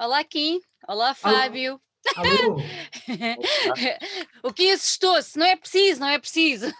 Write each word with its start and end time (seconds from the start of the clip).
Olá, 0.00 0.24
Kim. 0.24 0.62
Olá, 0.88 1.12
Fábio. 1.12 1.78
Alô? 2.16 2.56
o 4.42 4.50
Kim 4.50 4.70
assustou-se, 4.70 5.38
não 5.38 5.44
é 5.44 5.54
preciso, 5.56 6.00
não 6.00 6.08
é 6.08 6.18
preciso. 6.18 6.72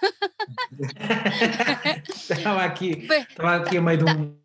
Estava 2.09 2.65
aqui, 2.65 3.07
estava 3.29 3.57
aqui 3.57 3.77
a 3.77 3.83
meio 3.83 3.99
de 3.99 4.05
um. 4.05 4.41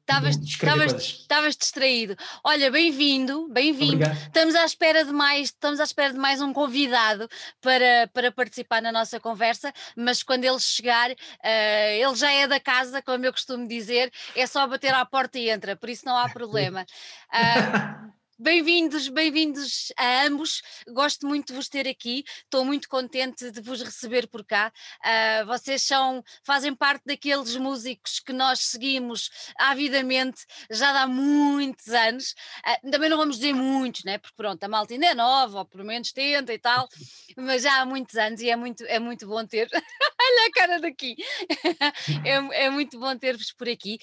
Estavas 0.99 1.55
distraído. 1.55 2.17
Olha, 2.43 2.69
bem-vindo, 2.69 3.47
bem-vindo. 3.47 4.03
Estamos 4.03 4.53
à 4.55 4.65
espera 4.65 5.05
de 5.05 5.11
mais, 5.13 5.45
estamos 5.47 5.79
à 5.79 5.85
espera 5.85 6.11
de 6.11 6.19
mais 6.19 6.41
um 6.41 6.51
convidado 6.51 7.29
para, 7.61 8.09
para 8.13 8.29
participar 8.29 8.81
na 8.81 8.91
nossa 8.91 9.21
conversa, 9.21 9.71
mas 9.95 10.21
quando 10.21 10.43
ele 10.43 10.59
chegar, 10.59 11.11
eh, 11.41 11.97
ele 11.97 12.15
já 12.15 12.29
é 12.29 12.45
da 12.45 12.59
casa, 12.59 13.01
como 13.01 13.25
eu 13.25 13.31
costumo 13.31 13.65
dizer, 13.69 14.11
é 14.35 14.45
só 14.45 14.67
bater 14.67 14.93
à 14.93 15.05
porta 15.05 15.39
e 15.39 15.49
entra, 15.49 15.77
por 15.77 15.89
isso 15.89 16.05
não 16.05 16.17
há 16.17 16.27
problema. 16.29 16.85
Ah, 17.31 18.09
Bem-vindos, 18.37 19.07
bem-vindos 19.07 19.93
a 19.97 20.25
ambos. 20.25 20.61
Gosto 20.89 21.25
muito 21.25 21.47
de 21.47 21.53
vos 21.53 21.69
ter 21.69 21.87
aqui. 21.87 22.21
Estou 22.43 22.65
muito 22.65 22.89
contente 22.89 23.49
de 23.49 23.61
vos 23.61 23.81
receber 23.81 24.27
por 24.27 24.43
cá. 24.45 24.73
Ah, 25.01 25.45
vocês 25.47 25.83
são, 25.83 26.21
fazem 26.43 26.75
parte 26.75 27.03
daqueles 27.05 27.55
músicos 27.55 28.19
que 28.19 28.33
nós 28.33 28.59
seguimos 28.59 29.29
avidamente 29.57 30.45
já 30.69 31.01
há 31.01 31.07
muitos 31.07 31.87
anos. 31.87 32.35
Ah, 32.65 32.77
também 32.91 33.09
não 33.09 33.15
vamos 33.15 33.37
dizer 33.37 33.53
muitos, 33.53 34.03
né? 34.03 34.17
Porque 34.17 34.35
pronto, 34.35 34.61
a 34.61 34.67
malta 34.67 34.93
ainda 34.93 35.05
é 35.05 35.15
nova, 35.15 35.59
ou 35.59 35.65
pelo 35.65 35.85
menos 35.85 36.11
tenta 36.11 36.53
e 36.53 36.59
tal, 36.59 36.89
mas 37.37 37.63
já 37.63 37.79
há 37.79 37.85
muitos 37.85 38.17
anos 38.17 38.41
e 38.41 38.49
é 38.49 38.55
muito, 38.57 38.83
é 38.83 38.99
muito 38.99 39.25
bom 39.27 39.45
ter. 39.45 39.69
Olha 40.21 40.47
a 40.47 40.51
cara 40.51 40.79
daqui! 40.81 41.15
é, 42.25 42.65
é 42.65 42.69
muito 42.69 42.99
bom 42.99 43.17
ter-vos 43.17 43.53
por 43.53 43.69
aqui. 43.69 43.97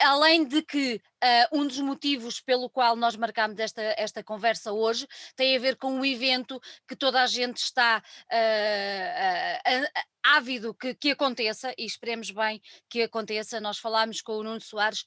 Além 0.00 0.46
de 0.46 0.62
que 0.62 1.00
ah, 1.22 1.48
um 1.52 1.66
dos 1.66 1.78
motivos 1.80 2.40
pelo 2.40 2.70
qual 2.70 2.96
nós 2.96 3.14
marcámos 3.14 3.58
esta, 3.58 3.82
esta 3.98 4.24
conversa 4.24 4.72
hoje 4.72 5.06
tem 5.36 5.54
a 5.54 5.60
ver 5.60 5.76
com 5.76 5.92
um 5.92 6.04
evento 6.04 6.58
que 6.88 6.96
toda 6.96 7.22
a 7.22 7.26
gente 7.26 7.58
está 7.58 8.02
ah, 8.30 9.60
ah, 9.66 10.04
ávido 10.22 10.72
que, 10.74 10.94
que 10.94 11.10
aconteça 11.10 11.74
e 11.76 11.84
esperemos 11.84 12.30
bem 12.30 12.62
que 12.88 13.02
aconteça. 13.02 13.60
Nós 13.60 13.78
falámos 13.78 14.22
com 14.22 14.32
o 14.38 14.42
Nuno 14.42 14.60
Soares 14.60 15.04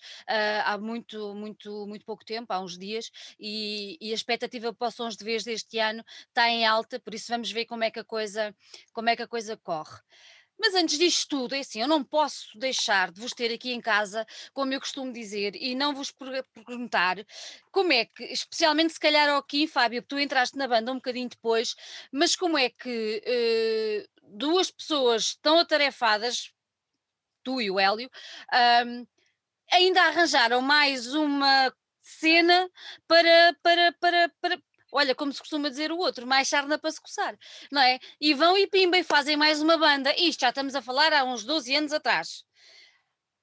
há 0.66 0.78
muito, 0.78 1.34
muito, 1.34 1.88
muito 1.88 2.06
pouco 2.06 2.26
tempo, 2.26 2.52
há 2.54 2.60
uns 2.60 2.78
dias, 2.78 3.12
e, 3.39 3.98
e 4.02 4.12
a 4.12 4.16
expectativa 4.16 4.73
para 4.73 4.88
os 4.88 4.95
sons 4.95 5.16
de 5.16 5.23
vez 5.23 5.44
deste 5.44 5.80
ano 5.80 6.04
está 6.28 6.50
em 6.50 6.66
alta, 6.66 7.00
por 7.00 7.14
isso 7.14 7.28
vamos 7.30 7.52
ver 7.52 7.66
como 7.66 7.84
é 7.84 7.92
que 7.92 8.00
a 8.00 8.04
coisa, 8.04 8.56
como 8.92 9.10
é 9.10 9.16
que 9.16 9.22
a 9.23 9.28
coisa 9.28 9.56
corre. 9.58 10.00
Mas 10.59 10.76
antes 10.76 10.98
disto 10.98 11.28
tudo, 11.30 11.56
é 11.56 11.59
assim, 11.59 11.82
eu 11.82 11.88
não 11.88 12.04
posso 12.04 12.58
deixar 12.58 13.12
de 13.12 13.20
vos 13.20 13.34
ter 13.34 13.54
aqui 13.54 13.72
em 13.73 13.82
casa, 13.82 14.26
como 14.54 14.73
eu 14.73 14.80
costumo 14.80 15.12
dizer, 15.12 15.56
e 15.56 15.76
não 15.76 15.94
vos 15.94 16.12
per- 16.12 16.44
perguntar 16.54 17.18
como 17.72 17.92
é 17.92 18.06
que, 18.06 18.23
especialmente 18.26 18.94
se 18.94 19.00
calhar 19.00 19.28
ao 19.30 19.38
aqui, 19.40 19.68
Fábio, 19.68 20.02
porque 20.02 20.16
tu 20.16 20.20
entraste 20.20 20.58
na 20.58 20.68
banda 20.68 20.92
um 20.92 20.95
bocadinho 20.95 21.28
depois, 21.30 21.76
mas 22.12 22.36
como 22.36 22.58
é 22.58 22.70
que 22.70 23.22
eh, 23.26 24.08
duas 24.22 24.72
pessoas 24.72 25.36
tão 25.42 25.60
atarefadas, 25.60 26.52
tu 27.44 27.62
e 27.62 27.70
o 27.72 27.80
Hélio, 27.80 28.10
ahm, 28.52 29.06
ainda 29.72 30.04
arranjaram 30.04 30.62
mais 30.62 31.14
uma 31.14 31.73
cena 32.02 32.70
para, 33.08 33.56
para, 33.64 33.94
para, 34.00 34.30
para, 34.42 34.64
olha, 34.94 35.16
como 35.16 35.33
se 35.33 35.39
costuma 35.39 35.69
dizer 35.69 35.91
o 35.91 35.97
outro, 35.97 36.25
mais 36.27 36.47
sarna 36.47 36.77
para 36.77 36.91
se 36.91 37.02
coçar, 37.02 37.38
não 37.72 37.81
é? 37.81 37.99
E 38.22 38.33
vão 38.33 38.58
e 38.58 38.67
pimba 38.67 38.97
e 38.97 39.03
fazem 39.03 39.36
mais 39.36 39.61
uma 39.61 39.77
banda. 39.77 40.13
Isto 40.17 40.41
já 40.41 40.49
estamos 40.49 40.75
a 40.75 40.81
falar 40.81 41.11
há 41.13 41.23
uns 41.23 41.44
12 41.44 41.75
anos 41.75 41.94
atrás. 41.94 42.44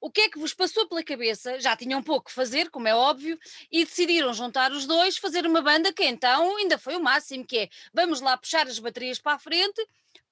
O 0.00 0.10
que 0.10 0.22
é 0.22 0.28
que 0.30 0.38
vos 0.38 0.54
passou 0.54 0.88
pela 0.88 1.02
cabeça? 1.04 1.60
Já 1.60 1.76
tinham 1.76 2.02
pouco 2.02 2.26
que 2.26 2.32
fazer, 2.32 2.70
como 2.70 2.88
é 2.88 2.94
óbvio, 2.94 3.38
e 3.70 3.84
decidiram 3.84 4.32
juntar 4.32 4.72
os 4.72 4.86
dois, 4.86 5.18
fazer 5.18 5.44
uma 5.44 5.60
banda 5.60 5.92
que 5.92 6.04
então 6.04 6.56
ainda 6.56 6.78
foi 6.78 6.96
o 6.96 7.02
máximo, 7.02 7.44
que 7.46 7.58
é 7.58 7.68
vamos 7.92 8.22
lá 8.22 8.36
puxar 8.38 8.66
as 8.66 8.78
baterias 8.78 9.18
para 9.18 9.34
a 9.34 9.38
frente, 9.38 9.86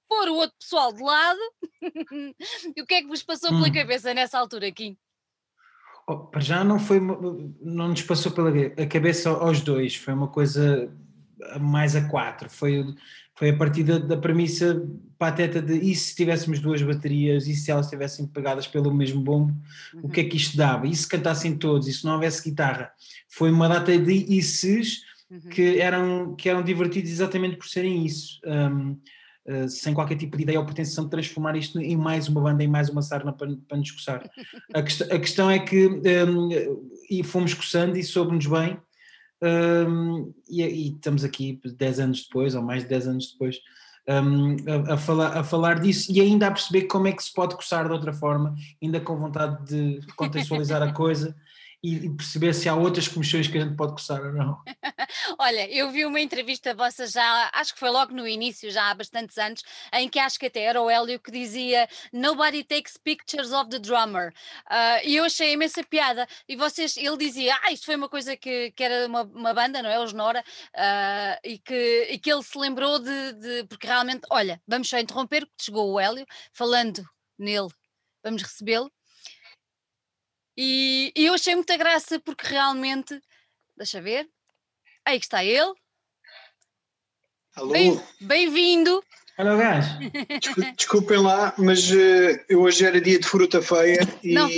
pôr 0.08 0.28
o 0.30 0.36
outro 0.36 0.56
pessoal 0.58 0.90
de 0.90 1.02
lado. 1.02 1.40
e 2.74 2.80
o 2.80 2.86
que 2.86 2.94
é 2.94 3.02
que 3.02 3.08
vos 3.08 3.22
passou 3.22 3.50
pela 3.50 3.68
Hum. 3.68 3.72
cabeça 3.72 4.14
nessa 4.14 4.38
altura, 4.38 4.72
Kim? 4.72 4.96
Oh, 6.08 6.30
já 6.40 6.64
não 6.64 6.78
foi, 6.78 6.98
não 6.98 7.88
nos 7.88 8.00
passou 8.00 8.32
pela 8.32 8.50
cabeça 8.86 9.28
aos 9.28 9.60
dois, 9.60 9.94
foi 9.94 10.14
uma 10.14 10.28
coisa 10.28 10.90
mais 11.60 11.94
a 11.96 12.08
quatro, 12.08 12.48
foi, 12.50 12.84
foi 13.34 13.50
a 13.50 13.56
partir 13.56 13.84
da, 13.84 13.98
da 13.98 14.16
premissa 14.16 14.82
pateta 15.18 15.60
de 15.60 15.74
e 15.74 15.94
se 15.94 16.14
tivéssemos 16.14 16.60
duas 16.60 16.82
baterias, 16.82 17.46
e 17.46 17.54
se 17.54 17.70
elas 17.70 17.86
estivessem 17.86 18.26
pegadas 18.26 18.66
pelo 18.66 18.92
mesmo 18.94 19.20
bombo, 19.20 19.54
o 20.02 20.08
que 20.08 20.20
é 20.20 20.24
que 20.24 20.36
isto 20.36 20.56
dava? 20.56 20.86
E 20.86 20.94
se 20.94 21.08
cantassem 21.08 21.56
todos, 21.56 21.88
e 21.88 21.92
se 21.92 22.04
não 22.04 22.14
houvesse 22.14 22.48
guitarra? 22.48 22.90
Foi 23.28 23.50
uma 23.50 23.68
data 23.68 23.96
de 23.98 24.12
isses 24.36 25.06
Uhum. 25.30 25.40
que 25.50 25.78
eram, 25.78 26.34
que 26.36 26.48
eram 26.48 26.62
divertidos 26.62 27.10
exatamente 27.10 27.56
por 27.56 27.66
serem 27.68 28.02
isso, 28.06 28.40
um, 28.46 28.92
uh, 29.46 29.68
sem 29.68 29.92
qualquer 29.92 30.16
tipo 30.16 30.38
de 30.38 30.42
ideia 30.42 30.58
ou 30.58 30.64
pretensão 30.64 31.04
de 31.04 31.10
transformar 31.10 31.54
isto 31.54 31.78
em 31.78 31.98
mais 31.98 32.28
uma 32.28 32.40
banda, 32.40 32.64
em 32.64 32.66
mais 32.66 32.88
uma 32.88 33.02
sarna 33.02 33.30
para, 33.30 33.54
para 33.68 33.76
nos 33.76 33.90
coçar. 33.90 34.22
A, 34.72 34.80
quest- 34.82 35.02
a 35.12 35.18
questão 35.18 35.50
é 35.50 35.58
que 35.58 35.86
um, 35.86 36.48
e 37.10 37.22
fomos 37.22 37.52
coçando 37.52 37.98
e 37.98 38.02
soube-nos 38.02 38.46
bem, 38.46 38.78
um, 39.42 40.32
e, 40.48 40.62
e 40.62 40.88
estamos 40.88 41.24
aqui 41.24 41.60
10 41.64 42.00
anos 42.00 42.24
depois, 42.24 42.54
ou 42.54 42.62
mais 42.62 42.82
de 42.82 42.88
10 42.88 43.08
anos 43.08 43.32
depois. 43.32 43.60
um, 44.08 44.56
a, 44.90 44.94
a 44.94 44.96
falar, 44.96 45.36
a 45.36 45.44
falar 45.44 45.80
disso 45.80 46.10
e 46.10 46.20
ainda 46.20 46.46
a 46.46 46.50
perceber 46.50 46.82
como 46.82 47.06
é 47.06 47.12
que 47.12 47.22
se 47.22 47.32
pode 47.32 47.54
coçar 47.54 47.86
de 47.86 47.92
outra 47.92 48.12
forma, 48.12 48.54
ainda 48.82 49.00
com 49.00 49.18
vontade 49.18 49.64
de 49.66 50.00
contextualizar 50.16 50.82
a 50.82 50.92
coisa 50.94 51.36
e, 51.82 52.10
perceber 52.10 52.52
se 52.54 52.68
há 52.68 52.74
outras 52.74 53.06
comissões 53.06 53.46
que 53.46 53.56
a 53.56 53.60
gente 53.60 53.76
pode 53.76 53.92
coçar 53.92 54.20
ou 54.20 54.32
não. 54.32 54.62
Olha, 55.38 55.70
eu 55.70 55.90
vi 55.90 56.04
uma 56.04 56.20
entrevista 56.20 56.74
vossa 56.74 57.06
já, 57.06 57.50
acho 57.52 57.72
que 57.72 57.80
foi 57.80 57.90
logo 57.90 58.12
no 58.12 58.26
início, 58.26 58.70
já 58.70 58.90
há 58.90 58.94
bastantes 58.94 59.38
anos, 59.38 59.62
em 59.92 60.08
que 60.08 60.18
acho 60.18 60.38
que 60.38 60.46
até 60.46 60.62
era 60.62 60.82
o 60.82 60.90
Hélio 60.90 61.20
que 61.20 61.30
dizia 61.30 61.88
Nobody 62.12 62.64
takes 62.64 62.96
pictures 62.96 63.52
of 63.52 63.70
the 63.70 63.78
drummer. 63.78 64.32
Ah, 64.66 65.02
e 65.04 65.16
eu 65.16 65.24
achei 65.24 65.52
imensa 65.52 65.82
piada. 65.84 66.26
E 66.48 66.56
vocês, 66.56 66.96
ele 66.96 67.16
dizia, 67.16 67.56
ah, 67.62 67.72
isto 67.72 67.86
foi 67.86 67.94
uma 67.96 68.08
coisa 68.08 68.36
que, 68.36 68.72
que 68.72 68.82
era 68.82 69.06
uma, 69.06 69.22
uma 69.22 69.54
banda, 69.54 69.80
não 69.82 69.90
é? 69.90 70.00
Os 70.00 70.12
Nora, 70.12 70.42
ah, 70.74 71.38
e, 71.44 71.58
que, 71.58 72.08
e 72.10 72.18
que 72.18 72.32
ele 72.32 72.42
se 72.42 72.58
lembrou 72.58 72.98
de, 72.98 73.32
de- 73.34 73.64
Porque 73.68 73.86
realmente, 73.86 74.22
olha, 74.30 74.60
vamos 74.66 74.88
só 74.88 74.98
interromper, 74.98 75.46
porque 75.46 75.64
chegou 75.64 75.92
o 75.92 76.00
Hélio, 76.00 76.26
falando 76.52 77.04
nele, 77.38 77.68
vamos 78.22 78.42
recebê-lo. 78.42 78.90
E, 80.60 81.12
e 81.14 81.26
eu 81.26 81.34
achei 81.34 81.54
muita 81.54 81.76
graça 81.76 82.18
porque 82.18 82.44
realmente, 82.48 83.22
deixa 83.76 84.00
ver, 84.00 84.28
aí 85.04 85.16
que 85.20 85.24
está 85.26 85.44
ele. 85.44 85.72
Alô, 87.54 87.70
Bem- 87.72 88.00
Bem-vindo! 88.20 89.00
Olha 89.38 89.54
o 89.54 89.56
gajo. 89.58 89.88
descu- 90.40 90.72
desculpem 90.76 91.18
lá, 91.18 91.54
mas 91.56 91.88
eh, 91.92 92.44
eu 92.48 92.62
hoje 92.62 92.84
era 92.84 93.00
dia 93.00 93.20
de 93.20 93.26
fruta 93.28 93.62
feia 93.62 94.00
e, 94.20 94.34
Não. 94.34 94.48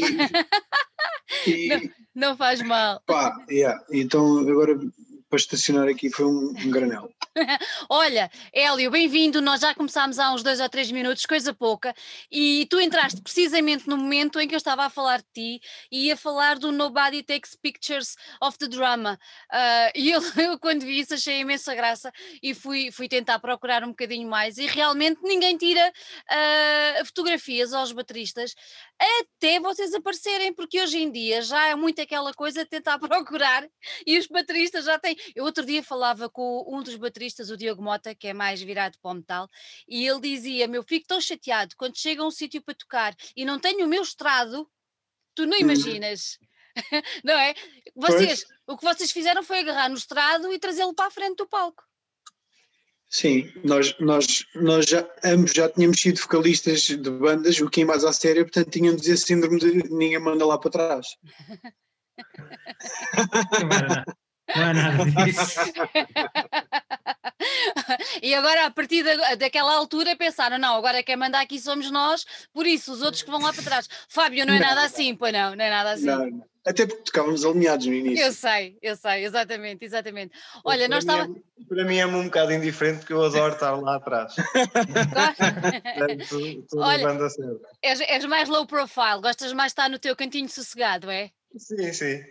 e 1.47 1.93
Não 2.15 2.35
faz 2.35 2.63
mal. 2.63 3.03
pá, 3.07 3.37
yeah, 3.51 3.79
então 3.93 4.39
agora 4.39 4.79
para 5.29 5.37
estacionar 5.39 5.87
aqui 5.87 6.09
foi 6.11 6.25
um, 6.25 6.49
um 6.57 6.71
granel. 6.71 7.13
Olha, 7.89 8.31
Hélio, 8.53 8.91
bem-vindo. 8.91 9.41
Nós 9.41 9.61
já 9.61 9.75
começámos 9.75 10.19
há 10.19 10.33
uns 10.33 10.43
dois 10.43 10.61
ou 10.61 10.69
três 10.69 10.91
minutos, 10.91 11.25
coisa 11.27 11.55
pouca, 11.55 11.95
e 12.31 12.67
tu 12.69 12.81
entraste 12.81 13.21
precisamente 13.23 13.89
no 13.89 13.97
momento 13.97 14.41
em 14.41 14.49
que 14.49 14.55
eu 14.55 14.59
estava 14.59 14.85
a 14.85 14.91
falar 14.91 15.19
de 15.19 15.27
ti 15.33 15.61
e 15.93 16.07
ia 16.07 16.17
falar 16.17 16.59
do 16.59 16.73
Nobody 16.73 17.23
Takes 17.23 17.55
Pictures 17.55 18.17
of 18.43 18.59
the 18.59 18.67
Drama. 18.67 19.19
Ah, 19.51 19.93
e 19.95 20.11
eu, 20.11 20.21
eu, 20.39 20.59
quando 20.59 20.83
vi 20.83 20.99
isso, 20.99 21.15
achei 21.15 21.41
imensa 21.41 21.75
graça 21.75 22.11
e 22.43 22.53
fui, 22.53 22.91
fui 22.91 23.09
tentar 23.09 23.39
procurar 23.39 23.85
um 23.85 23.91
bocadinho 23.91 24.29
mais. 24.29 24.59
E 24.59 24.67
realmente 24.67 25.21
ninguém 25.23 25.57
tira 25.57 25.93
ah, 26.29 27.05
fotografias 27.05 27.73
aos 27.73 27.93
bateristas 27.93 28.55
até 29.01 29.59
vocês 29.61 29.95
aparecerem, 29.95 30.53
porque 30.53 30.81
hoje 30.81 30.99
em 30.99 31.11
dia 31.11 31.41
já 31.41 31.69
é 31.69 31.75
muito 31.75 32.03
aquela 32.03 32.35
coisa 32.35 32.65
de 32.65 32.71
tentar 32.71 32.99
procurar 33.01 33.67
e 34.07 34.19
os 34.19 34.27
bateristas 34.27 34.85
já 34.85 34.99
têm. 34.99 35.17
Eu 35.35 35.45
outro 35.45 35.65
dia 35.65 35.83
falava 35.83 36.29
com 36.29 36.67
um 36.69 36.83
dos 36.83 36.97
bateristas, 36.97 37.20
o 37.51 37.57
Diogo 37.57 37.83
Mota, 37.83 38.15
que 38.15 38.29
é 38.29 38.33
mais 38.33 38.61
virado 38.61 38.97
para 39.01 39.11
o 39.11 39.15
metal, 39.15 39.49
e 39.89 40.07
ele 40.07 40.21
dizia: 40.21 40.67
Eu 40.67 40.83
fico 40.83 41.07
tão 41.07 41.21
chateado 41.21 41.75
quando 41.77 41.99
chego 41.99 42.23
a 42.23 42.27
um 42.27 42.31
sítio 42.31 42.63
para 42.63 42.75
tocar 42.75 43.15
e 43.37 43.45
não 43.45 43.59
tenho 43.59 43.87
o 43.87 43.89
meu 43.89 44.03
estrado, 44.03 44.69
tu 45.35 45.47
não 45.47 45.57
Uhum. 45.57 45.65
imaginas. 45.65 46.39
não 47.25 47.35
é? 47.35 47.55
Vocês, 47.95 48.45
o 48.67 48.77
que 48.77 48.85
vocês 48.85 49.11
fizeram 49.11 49.43
foi 49.43 49.61
agarrar 49.61 49.89
no 49.89 49.97
estrado 49.97 50.53
e 50.53 50.59
trazê-lo 50.59 50.95
para 50.95 51.07
a 51.07 51.11
frente 51.11 51.37
do 51.37 51.49
palco. 51.49 51.83
Sim, 53.09 53.53
nós, 53.65 53.99
nós, 53.99 54.47
nós 54.55 54.87
já, 54.87 55.05
ambos 55.25 55.51
já 55.53 55.69
tínhamos 55.69 56.01
sido 56.01 56.21
vocalistas 56.21 56.83
de 56.83 57.11
bandas, 57.11 57.59
o 57.61 57.69
que 57.69 57.85
mais 57.85 58.05
à 58.05 58.13
séria, 58.13 58.45
portanto 58.45 58.71
tínhamos 58.71 59.07
esse 59.09 59.27
síndrome 59.27 59.59
de 59.59 59.73
ninguém 59.91 60.21
manda 60.21 60.47
lá 60.47 60.57
para 60.57 60.71
trás. 60.71 61.17
Nada, 63.69 64.05
não 64.55 64.63
é 64.63 64.73
nada 64.73 65.05
disso. 65.25 65.61
e 68.23 68.35
agora, 68.35 68.67
a 68.67 68.71
partir 68.71 69.03
da- 69.03 69.35
daquela 69.35 69.75
altura, 69.75 70.17
pensaram: 70.17 70.59
não, 70.59 70.77
agora 70.77 71.03
quem 71.03 71.17
manda 71.17 71.41
aqui 71.41 71.61
somos 71.61 71.91
nós, 71.91 72.25
por 72.53 72.67
isso 72.67 72.93
os 72.93 73.03
outros 73.03 73.23
que 73.23 73.31
vão 73.31 73.41
lá 73.41 73.53
para 73.53 73.63
trás. 73.63 73.89
Fábio, 74.09 74.47
não 74.47 74.55
é 74.55 74.61
Não, 74.61 74.67
nada 74.67 74.83
assim, 74.83 75.15
pois 75.15 75.33
não, 75.33 75.55
não 75.57 75.65
é 75.65 75.71
nada 75.71 75.91
assim. 75.93 76.07
Não, 76.07 76.27
não. 76.31 76.51
Até 76.67 76.87
porque 76.87 77.05
tocávamos 77.05 77.43
alinhados 77.45 77.87
no 77.87 77.95
início. 77.95 78.23
Eu 78.27 78.33
sei, 78.33 78.77
eu 78.83 78.95
sei, 78.95 79.25
exatamente, 79.25 79.83
exatamente. 79.83 80.37
Olha, 80.63 80.87
para 80.87 80.95
nós 80.97 81.05
mim 81.05 81.11
estávamos. 81.11 81.39
É, 81.39 81.65
para 81.67 81.85
mim 81.85 81.97
é-me 81.97 82.17
um 82.17 82.25
bocado 82.25 82.53
indiferente 82.53 82.99
porque 82.99 83.13
eu 83.15 83.25
adoro 83.25 83.55
estar 83.55 83.75
lá 83.77 83.97
atrás. 83.97 84.35
Portanto, 85.97 86.23
estou 86.23 86.81
Olha, 86.81 87.07
és, 87.83 88.01
és 88.01 88.25
mais 88.27 88.49
low 88.49 88.67
profile, 88.67 89.23
gostas 89.23 89.53
mais 89.55 89.71
de 89.71 89.73
estar 89.73 89.89
no 89.89 89.99
teu 89.99 90.15
cantinho 90.15 90.49
sossegado, 90.49 91.11
é? 91.11 91.31
Sim, 91.57 91.93
sim. 91.93 92.23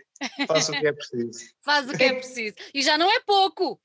Faço 0.46 0.72
o 0.72 0.78
que 0.78 0.86
é 0.86 0.92
preciso. 0.92 1.50
Faz 1.60 1.88
o 1.88 1.96
que 1.96 2.04
é 2.04 2.12
preciso. 2.12 2.54
E 2.72 2.82
já 2.82 2.96
não 2.96 3.10
é 3.10 3.20
pouco. 3.20 3.80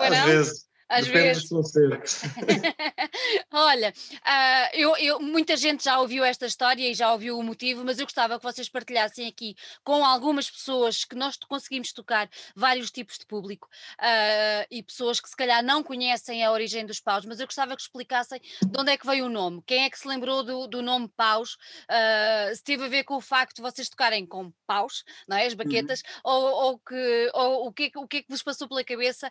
Pois 0.00 0.12
Às 0.12 0.18
não? 0.18 0.26
vezes. 0.26 0.69
Às 0.90 1.06
Depende 1.06 1.24
vezes. 1.28 1.48
Olha, 3.52 3.92
ah, 4.24 4.70
eu, 4.72 4.96
eu- 4.96 5.20
muita 5.20 5.56
gente 5.56 5.84
já 5.84 6.00
ouviu 6.00 6.24
esta 6.24 6.46
história 6.46 6.90
e 6.90 6.94
já 6.94 7.12
ouviu 7.12 7.38
o 7.38 7.42
motivo, 7.44 7.84
mas 7.84 7.98
eu 7.98 8.06
gostava 8.06 8.36
que 8.38 8.42
vocês 8.44 8.68
partilhassem 8.68 9.26
aqui 9.28 9.54
com 9.84 10.04
algumas 10.04 10.50
pessoas 10.50 11.04
que 11.04 11.14
nós 11.14 11.36
conseguimos 11.48 11.92
tocar 11.92 12.28
vários 12.56 12.90
tipos 12.90 13.18
de 13.18 13.26
público 13.26 13.68
ah, 13.98 14.66
e 14.70 14.82
pessoas 14.82 15.20
que 15.20 15.28
se 15.28 15.36
calhar 15.36 15.62
não 15.62 15.82
conhecem 15.82 16.44
a 16.44 16.50
origem 16.50 16.84
dos 16.84 16.98
paus, 17.00 17.24
mas 17.24 17.38
eu 17.38 17.46
gostava 17.46 17.76
que 17.76 17.82
explicassem 17.82 18.40
de 18.40 18.80
onde 18.80 18.90
é 18.90 18.96
que 18.98 19.06
veio 19.06 19.26
o 19.26 19.30
nome, 19.30 19.62
quem 19.66 19.84
é 19.84 19.90
que 19.90 19.98
se 19.98 20.08
lembrou 20.08 20.42
do, 20.42 20.66
do 20.66 20.82
nome 20.82 21.08
paus, 21.16 21.56
ah, 21.88 22.50
se 22.54 22.64
teve 22.64 22.84
a 22.84 22.88
ver 22.88 23.04
com 23.04 23.14
o 23.16 23.20
facto 23.20 23.56
de 23.56 23.62
vocês 23.62 23.88
tocarem 23.88 24.26
com 24.26 24.52
paus, 24.66 25.04
não 25.28 25.36
é? 25.36 25.46
As 25.46 25.54
baquetas, 25.54 26.02
ou, 26.24 26.42
ou 26.42 26.78
que, 26.80 27.30
ou 27.32 27.68
o, 27.68 27.72
que 27.72 27.84
é, 27.84 27.90
que- 27.90 27.98
o 27.98 28.08
que 28.08 28.16
é 28.18 28.22
que 28.22 28.28
vos 28.28 28.42
passou 28.42 28.68
pela 28.68 28.82
cabeça 28.82 29.30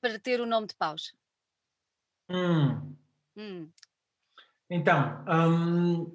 para 0.00 0.18
ter 0.20 0.40
o 0.40 0.46
nome 0.46 0.67
de 0.68 0.74
paus? 0.76 1.12
Hum. 2.30 2.94
Hum, 3.36 3.68
Então, 4.70 5.24
hum, 5.26 6.14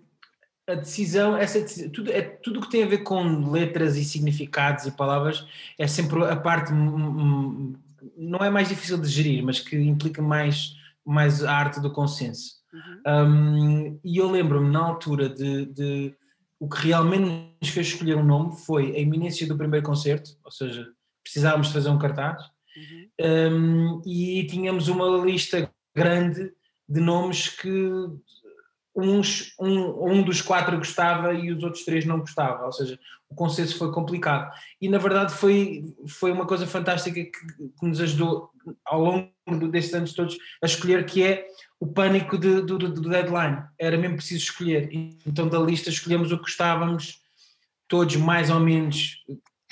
a 0.67 0.75
decisão, 0.75 1.35
essa 1.35 1.59
decisão, 1.59 1.89
tudo, 1.91 2.11
é, 2.11 2.21
tudo 2.21 2.61
que 2.61 2.69
tem 2.69 2.83
a 2.83 2.88
ver 2.88 3.00
com 3.00 3.50
letras 3.51 3.95
e 3.97 4.05
significados 4.05 4.85
e 4.85 4.91
palavras 4.91 5.45
é 5.77 5.88
sempre 5.88 6.23
a 6.25 6.35
parte, 6.35 6.71
hum, 6.71 6.95
hum, 6.95 7.73
não 8.17 8.39
é 8.39 8.50
mais 8.50 8.69
difícil 8.69 9.00
de 9.01 9.07
gerir, 9.07 9.44
mas 9.44 9.59
que 9.59 9.75
implica 9.75 10.21
mais, 10.21 10.75
mais 11.06 11.44
a 11.44 11.51
arte 11.53 11.79
do 11.81 11.91
consenso. 11.91 12.61
uhum. 12.73 13.01
Hum, 13.27 13.99
e 14.03 14.17
eu 14.17 14.29
lembro-me 14.29 14.69
na 14.71 14.79
altura 14.79 15.27
de, 15.29 15.65
de- 15.65 16.15
o 16.59 16.69
que 16.69 16.88
realmente 16.88 17.25
nos 17.61 17.69
fez 17.69 17.88
escolher 17.88 18.15
um 18.15 18.23
nome 18.23 18.56
foi 18.56 18.95
a 18.95 18.99
iminência 18.99 19.45
do 19.47 19.57
primeiro 19.57 19.85
concerto, 19.85 20.38
ou 20.44 20.51
seja, 20.51 20.89
precisávamos 21.23 21.67
de 21.67 21.73
fazer 21.73 21.89
um 21.89 21.97
cartaz 21.99 22.41
Uhum. 22.75 23.09
um, 23.21 24.01
e 24.05 24.45
tínhamos 24.47 24.87
uma 24.87 25.23
lista 25.25 25.71
grande 25.95 26.51
de 26.89 26.99
nomes 26.99 27.47
que 27.49 27.69
uns, 28.95 29.53
um, 29.59 30.11
um 30.11 30.23
dos 30.23 30.41
quatro 30.41 30.77
gostava 30.77 31.33
e 31.33 31.51
os 31.51 31.63
outros 31.63 31.83
três 31.83 32.05
não 32.05 32.19
gostavam, 32.19 32.65
ou 32.65 32.71
seja, 32.71 32.99
o 33.29 33.35
consenso 33.35 33.77
foi 33.77 33.91
complicado. 33.91 34.51
E 34.79 34.87
na 34.87 34.97
verdade 34.99 35.33
foi, 35.33 35.83
foi 36.07 36.31
uma 36.31 36.45
coisa 36.45 36.67
fantástica 36.67 37.15
que, 37.15 37.31
que 37.31 37.85
nos 37.87 37.99
ajudou 37.99 38.51
ao 38.85 39.01
longo 39.01 39.67
destes 39.71 39.93
anos 39.95 40.13
todos 40.13 40.37
a 40.61 40.65
escolher, 40.67 41.05
que 41.05 41.23
é 41.23 41.47
o 41.79 41.87
pânico 41.87 42.37
de- 42.37 42.61
do, 42.61 42.77
do- 42.77 43.09
deadline. 43.09 43.63
Era 43.79 43.97
mesmo 43.97 44.17
preciso 44.17 44.43
escolher. 44.43 44.89
Então 45.25 45.47
da 45.49 45.59
lista 45.59 45.89
escolhemos 45.89 46.31
o 46.31 46.37
que 46.37 46.43
gostávamos, 46.43 47.19
todos 47.87 48.15
mais 48.15 48.49
ou 48.51 48.59
menos, 48.59 49.23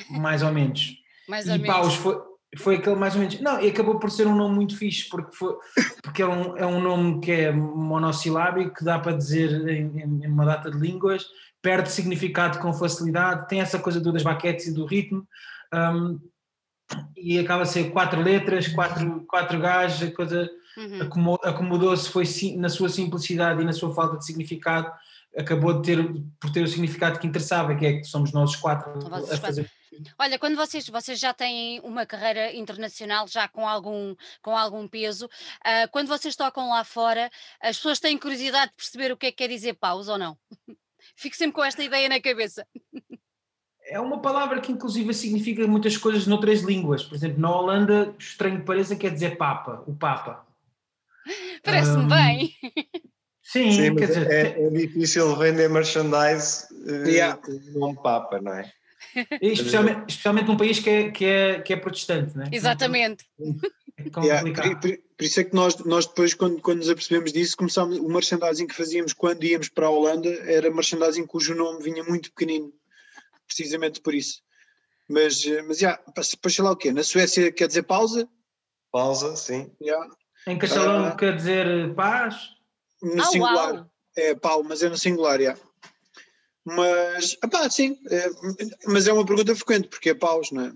mais 0.09 0.41
ou 0.41 0.51
menos. 0.51 0.97
Mais 1.27 1.47
ou 1.47 1.55
E 1.55 1.59
menos. 1.59 1.75
Paus 1.75 1.93
foi, 1.93 2.17
foi 2.57 2.75
aquele 2.75 2.95
mais 2.95 3.13
ou 3.13 3.19
menos. 3.21 3.39
Não, 3.39 3.59
e 3.61 3.69
acabou 3.69 3.97
por 3.99 4.11
ser 4.11 4.27
um 4.27 4.35
nome 4.35 4.55
muito 4.55 4.77
fixe, 4.77 5.07
porque, 5.09 5.35
foi, 5.35 5.55
porque 6.03 6.21
é, 6.21 6.27
um, 6.27 6.57
é 6.57 6.65
um 6.65 6.81
nome 6.81 7.19
que 7.21 7.31
é 7.31 7.51
monossilábico, 7.51 8.75
que 8.75 8.83
dá 8.83 8.99
para 8.99 9.15
dizer 9.15 9.51
em, 9.69 10.01
em- 10.01 10.27
uma 10.27 10.45
data 10.45 10.69
de 10.69 10.77
línguas, 10.77 11.25
perde 11.61 11.91
significado 11.91 12.59
com 12.59 12.73
facilidade, 12.73 13.47
tem 13.47 13.61
essa 13.61 13.79
coisa 13.79 13.99
do- 14.01 14.11
das 14.11 14.23
baquetes 14.23 14.67
e 14.67 14.73
do 14.73 14.85
ritmo, 14.85 15.25
hum, 15.73 16.19
e 17.15 17.39
acaba 17.39 17.63
a 17.63 17.65
ser 17.65 17.91
quatro 17.91 18.19
letras, 18.21 18.67
quatro, 18.67 19.23
quatro 19.27 19.59
gajos, 19.59 20.01
a 20.09 20.11
coisa 20.11 20.49
Uhum. 20.77 21.01
acomo- 21.03 21.39
acomodou-se, 21.43 22.09
foi 22.09 22.25
sim- 22.25 22.57
na 22.57 22.67
sua 22.69 22.89
simplicidade 22.89 23.61
e 23.61 23.65
na 23.65 23.73
sua 23.73 23.93
falta 23.93 24.17
de 24.17 24.25
significado, 24.25 24.91
acabou 25.37 25.73
de 25.73 25.83
ter, 25.83 26.13
por 26.39 26.49
ter 26.49 26.61
o 26.63 26.67
significado 26.67 27.17
que 27.19 27.27
interessava, 27.27 27.75
que 27.75 27.85
é 27.85 27.93
que 27.99 28.03
somos 28.03 28.33
nós 28.33 28.55
quatro 28.57 28.91
a 29.13 29.37
fazer. 29.37 29.69
Olha, 30.17 30.39
quando 30.39 30.55
vocês, 30.55 30.87
vocês 30.87 31.19
já 31.19 31.33
têm 31.33 31.79
uma 31.81 32.05
carreira 32.05 32.53
internacional, 32.55 33.27
já 33.27 33.47
com 33.47 33.67
algum, 33.67 34.15
com 34.41 34.55
algum 34.55 34.87
peso, 34.87 35.29
ah, 35.63 35.87
quando 35.89 36.07
vocês 36.07 36.35
tocam 36.35 36.69
lá 36.69 36.83
fora, 36.83 37.29
as 37.59 37.77
pessoas 37.77 37.99
têm 37.99 38.17
curiosidade 38.17 38.71
de 38.71 38.77
perceber 38.77 39.11
o 39.11 39.17
que 39.17 39.27
é 39.27 39.31
que 39.31 39.37
quer 39.37 39.47
dizer 39.47 39.73
pausa 39.73 40.13
ou 40.13 40.17
não? 40.17 40.37
Fico 41.15 41.35
sempre 41.35 41.53
com 41.55 41.63
esta 41.63 41.83
ideia 41.83 42.07
na 42.07 42.21
cabeça. 42.21 42.65
É 43.83 43.99
uma 43.99 44.21
palavra 44.21 44.61
que 44.61 44.71
inclusive 44.71 45.13
significa 45.13 45.67
muitas 45.67 45.97
coisas 45.97 46.25
noutras 46.25 46.61
línguas. 46.61 47.03
Por 47.03 47.15
exemplo, 47.15 47.41
na 47.41 47.53
Holanda, 47.53 48.15
estranho 48.17 48.59
que 48.59 48.65
pareça, 48.65 48.95
quer 48.95 49.11
dizer 49.11 49.37
Papa, 49.37 49.83
o 49.85 49.95
Papa. 49.95 50.47
Parece-me 51.63 52.03
Hum, 52.03 52.07
bem. 52.07 52.55
Sim, 53.43 53.71
Sim, 53.71 53.95
quer 53.95 54.07
dizer, 54.07 54.31
é, 54.31 54.65
é 54.65 54.69
difícil 54.69 55.35
vender 55.35 55.69
merchandise 55.69 56.67
eh, 56.87 57.09
Yeah. 57.09 57.41
com 57.41 57.51
o 57.51 57.79
nome 57.79 58.01
Papa, 58.01 58.39
não 58.39 58.53
é? 58.53 58.71
Especialmente, 59.41 60.09
especialmente 60.09 60.47
num 60.47 60.57
país 60.57 60.79
que 60.79 60.89
é, 60.89 61.11
que 61.11 61.25
é, 61.25 61.61
que 61.61 61.73
é 61.73 61.77
protestante, 61.77 62.37
né? 62.37 62.49
Exatamente. 62.51 63.25
É 63.39 64.09
Yeah, 64.23 64.39
complicado. 64.39 64.79
por, 64.81 64.89
por- 64.89 64.99
por 65.17 65.23
isso 65.25 65.39
é 65.39 65.43
que 65.43 65.53
nós, 65.53 65.75
nós 65.85 66.07
depois, 66.07 66.33
quando, 66.33 66.59
quando 66.61 66.79
nos 66.79 66.89
apercebemos 66.89 67.31
disso, 67.31 67.55
começámos, 67.55 67.97
o 67.99 68.07
merchandising 68.07 68.65
que 68.65 68.73
fazíamos 68.73 69.13
quando 69.13 69.43
íamos 69.43 69.69
para 69.69 69.85
a 69.85 69.89
Holanda 69.91 70.29
era 70.49 70.71
merchandising 70.71 71.27
cujo 71.27 71.53
nome 71.53 71.83
vinha 71.83 72.03
muito 72.03 72.31
pequenino, 72.31 72.73
precisamente 73.45 74.01
por 74.01 74.15
isso. 74.15 74.41
Mas, 75.07 75.45
eh, 75.45 75.61
mas 75.61 75.77
já, 75.77 75.97
para 75.97 76.23
para 76.41 76.51
sei 76.51 76.63
lá 76.63 76.71
o 76.71 76.75
quê? 76.75 76.91
Na 76.91 77.03
Suécia 77.03 77.51
quer 77.51 77.67
dizer 77.67 77.83
pausa? 77.83 78.27
Pausa, 78.91 79.35
sim. 79.35 79.71
Já. 79.79 79.99
Em 80.47 80.57
castelão 80.57 81.05
Ah. 81.05 81.15
quer 81.15 81.35
dizer 81.35 81.93
paz. 81.93 82.35
No 83.03 83.21
Ah, 83.21 83.25
singular. 83.25 83.73
uau! 83.75 83.91
É 84.17 84.33
pau, 84.35 84.63
mas 84.63 84.81
é 84.81 84.89
no 84.89 84.97
singular, 84.97 85.39
já. 85.39 85.55
Mas, 86.63 87.35
epá, 87.43 87.67
sim, 87.69 87.97
é, 88.09 88.29
mas 88.85 89.07
é 89.07 89.13
uma 89.13 89.25
pergunta 89.25 89.55
frequente, 89.55 89.87
porque 89.87 90.11
é 90.11 90.13
paus, 90.13 90.51
não 90.51 90.65
é? 90.65 90.71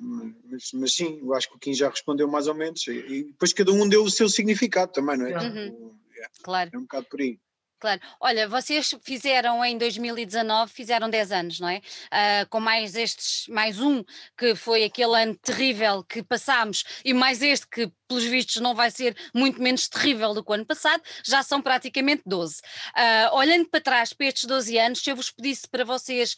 Mas, 0.50 0.72
mas 0.74 0.96
sim, 0.96 1.20
eu 1.22 1.34
acho 1.34 1.48
que 1.50 1.56
o 1.56 1.60
Kim 1.60 1.74
já 1.74 1.90
respondeu 1.90 2.28
mais 2.28 2.48
ou 2.48 2.56
menos, 2.56 2.88
e, 2.88 2.92
e 2.92 3.24
depois 3.26 3.54
cada 3.54 3.72
um 3.72 3.88
deu 3.88 4.04
o 4.04 4.10
seu 4.10 4.28
significado 4.28 4.92
também, 4.92 5.18
não 5.18 5.28
é? 5.28 5.48
Uhum. 5.48 5.96
Claro, 6.42 6.72
É 6.74 6.78
um 6.78 6.82
bocado 6.82 7.06
por 7.10 7.22
aí. 7.22 7.40
Claro. 7.86 8.02
Olha, 8.20 8.48
vocês 8.48 8.96
fizeram 9.04 9.64
em 9.64 9.78
2019, 9.78 10.74
fizeram 10.74 11.08
10 11.08 11.32
anos, 11.32 11.60
não 11.60 11.70
é? 11.70 11.82
Ah, 12.10 12.46
com 12.50 12.60
mais 12.60 12.96
estes, 12.96 13.48
mais 13.48 13.80
um, 13.80 14.04
que 14.36 14.56
foi 14.56 14.84
aquele 14.84 15.16
ano 15.22 15.36
terrível 15.36 16.04
que 16.04 16.24
passámos, 16.24 16.84
e 17.04 17.14
mais 17.14 17.44
este 17.44 17.68
que, 17.68 17.92
pelos 18.08 18.24
vistos, 18.24 18.60
não 18.60 18.74
vai 18.74 18.90
ser 18.90 19.16
muito 19.36 19.62
menos 19.62 19.88
terrível 19.88 20.34
do 20.34 20.44
que 20.44 20.50
o 20.52 20.56
ano 20.56 20.66
passado, 20.66 21.04
já 21.24 21.44
são 21.44 21.62
praticamente 21.62 22.24
12. 22.26 22.60
Ah, 22.96 23.30
olhando 23.34 23.70
para 23.70 23.82
trás, 23.82 24.14
para 24.14 24.28
estes 24.28 24.46
12 24.46 24.78
anos, 24.80 25.00
se 25.00 25.12
eu 25.12 25.16
vos 25.16 25.30
pedisse 25.30 25.68
para 25.70 25.84
vocês 25.84 26.36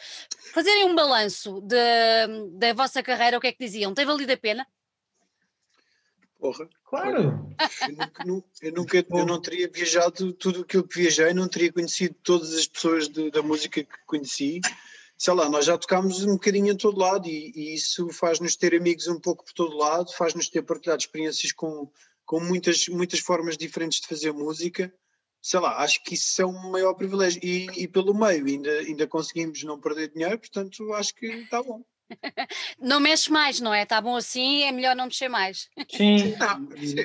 fazerem 0.54 0.84
um 0.86 0.96
balanço 0.96 1.62
da 1.62 2.74
vossa 2.74 3.02
carreira, 3.02 3.38
o 3.38 3.42
que 3.42 3.48
é 3.48 3.52
que 3.54 3.64
diziam? 3.64 3.94
Tem 3.94 4.06
valido 4.06 4.34
a 4.34 4.38
pena? 4.38 4.68
Porra. 6.40 6.70
Claro. 6.86 7.50
Eu 7.82 7.96
nunca, 7.96 8.24
nu- 8.26 8.44
eu, 8.62 8.72
nunca- 8.74 9.06
eu 9.10 9.26
não 9.26 9.42
teria 9.42 9.68
viajado 9.68 10.32
tudo 10.34 10.62
aquilo 10.62 10.88
que 10.88 11.00
viajei, 11.00 11.34
não 11.34 11.48
teria 11.48 11.74
conhecido 11.74 12.16
todas 12.24 12.54
as 12.54 12.68
pessoas 12.68 13.08
de- 13.10 13.32
da 13.32 13.42
música 13.42 13.84
que 13.84 13.98
conheci. 14.06 14.62
Sei 15.18 15.34
lá, 15.34 15.50
nós 15.50 15.66
já 15.66 15.76
tocámos 15.78 16.24
um 16.24 16.34
bocadinho 16.34 16.72
em 16.72 16.78
todo 16.78 17.00
lado 17.00 17.28
e, 17.28 17.52
e 17.56 17.74
isso 17.74 18.08
faz-nos 18.14 18.56
ter 18.56 18.76
amigos 18.76 19.08
um 19.08 19.20
pouco 19.20 19.44
por 19.44 19.54
todo 19.54 19.76
lado, 19.76 20.14
faz-nos 20.14 20.48
ter 20.48 20.62
partilhado 20.62 21.02
experiências 21.02 21.52
com, 21.52 21.92
com 22.24 22.40
muitas, 22.40 22.88
muitas 22.88 23.20
formas 23.20 23.58
diferentes 23.58 24.00
de 24.00 24.08
fazer 24.08 24.32
música. 24.32 24.94
Sei 25.42 25.60
lá, 25.60 25.78
acho 25.82 26.04
que 26.04 26.14
isso 26.14 26.40
é 26.42 26.46
um 26.46 26.70
maior 26.70 26.94
privilégio. 26.94 27.42
E, 27.44 27.66
e 27.76 27.88
pelo 27.88 28.14
meio 28.14 28.46
ainda, 28.46 28.72
ainda 28.72 29.08
conseguimos 29.08 29.64
não 29.64 29.80
perder 29.80 30.12
dinheiro, 30.12 30.38
portanto 30.38 30.94
acho 30.94 31.16
que 31.16 31.26
está 31.26 31.64
bom. 31.64 31.84
Não 32.80 33.00
mexe 33.00 33.32
mais, 33.32 33.60
não 33.60 33.74
é? 33.74 33.84
Está 33.84 34.00
bom 34.02 34.16
assim, 34.16 34.64
é 34.64 34.72
melhor 34.72 34.96
não 34.96 35.06
mexer 35.06 35.28
mais. 35.30 35.68
Sim. 35.90 36.36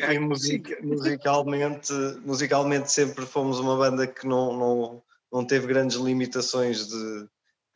Ah, 0.04 0.14
E, 0.14 0.18
music- 0.18 0.82
musicalmente, 0.82 1.92
musicalmente 2.25 2.90
sempre 2.92 3.25
fomos 3.26 3.59
uma 3.59 3.76
banda 3.76 4.06
que 4.06 4.26
não, 4.26 4.56
não, 4.56 5.02
não 5.32 5.44
teve 5.47 5.66
grandes 5.66 5.97
limitações 5.97 6.87
de, 6.88 7.28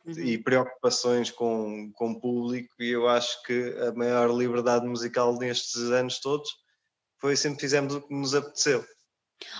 Uhum. 0.05 0.13
e 0.19 0.37
preocupações 0.37 1.29
com, 1.31 1.91
com 1.93 2.11
o 2.11 2.19
público 2.21 2.73
e 2.79 2.91
eu 2.91 3.09
acho 3.09 3.43
que 3.43 3.75
a 3.85 3.91
maior 3.91 4.29
liberdade 4.31 4.87
musical 4.87 5.37
nestes 5.37 5.75
anos 5.91 6.19
todos 6.21 6.49
foi 7.19 7.35
sempre 7.35 7.59
fizemos 7.59 7.93
o 7.93 8.01
que 8.01 8.13
nos 8.13 8.33
apeteceu. 8.33 8.85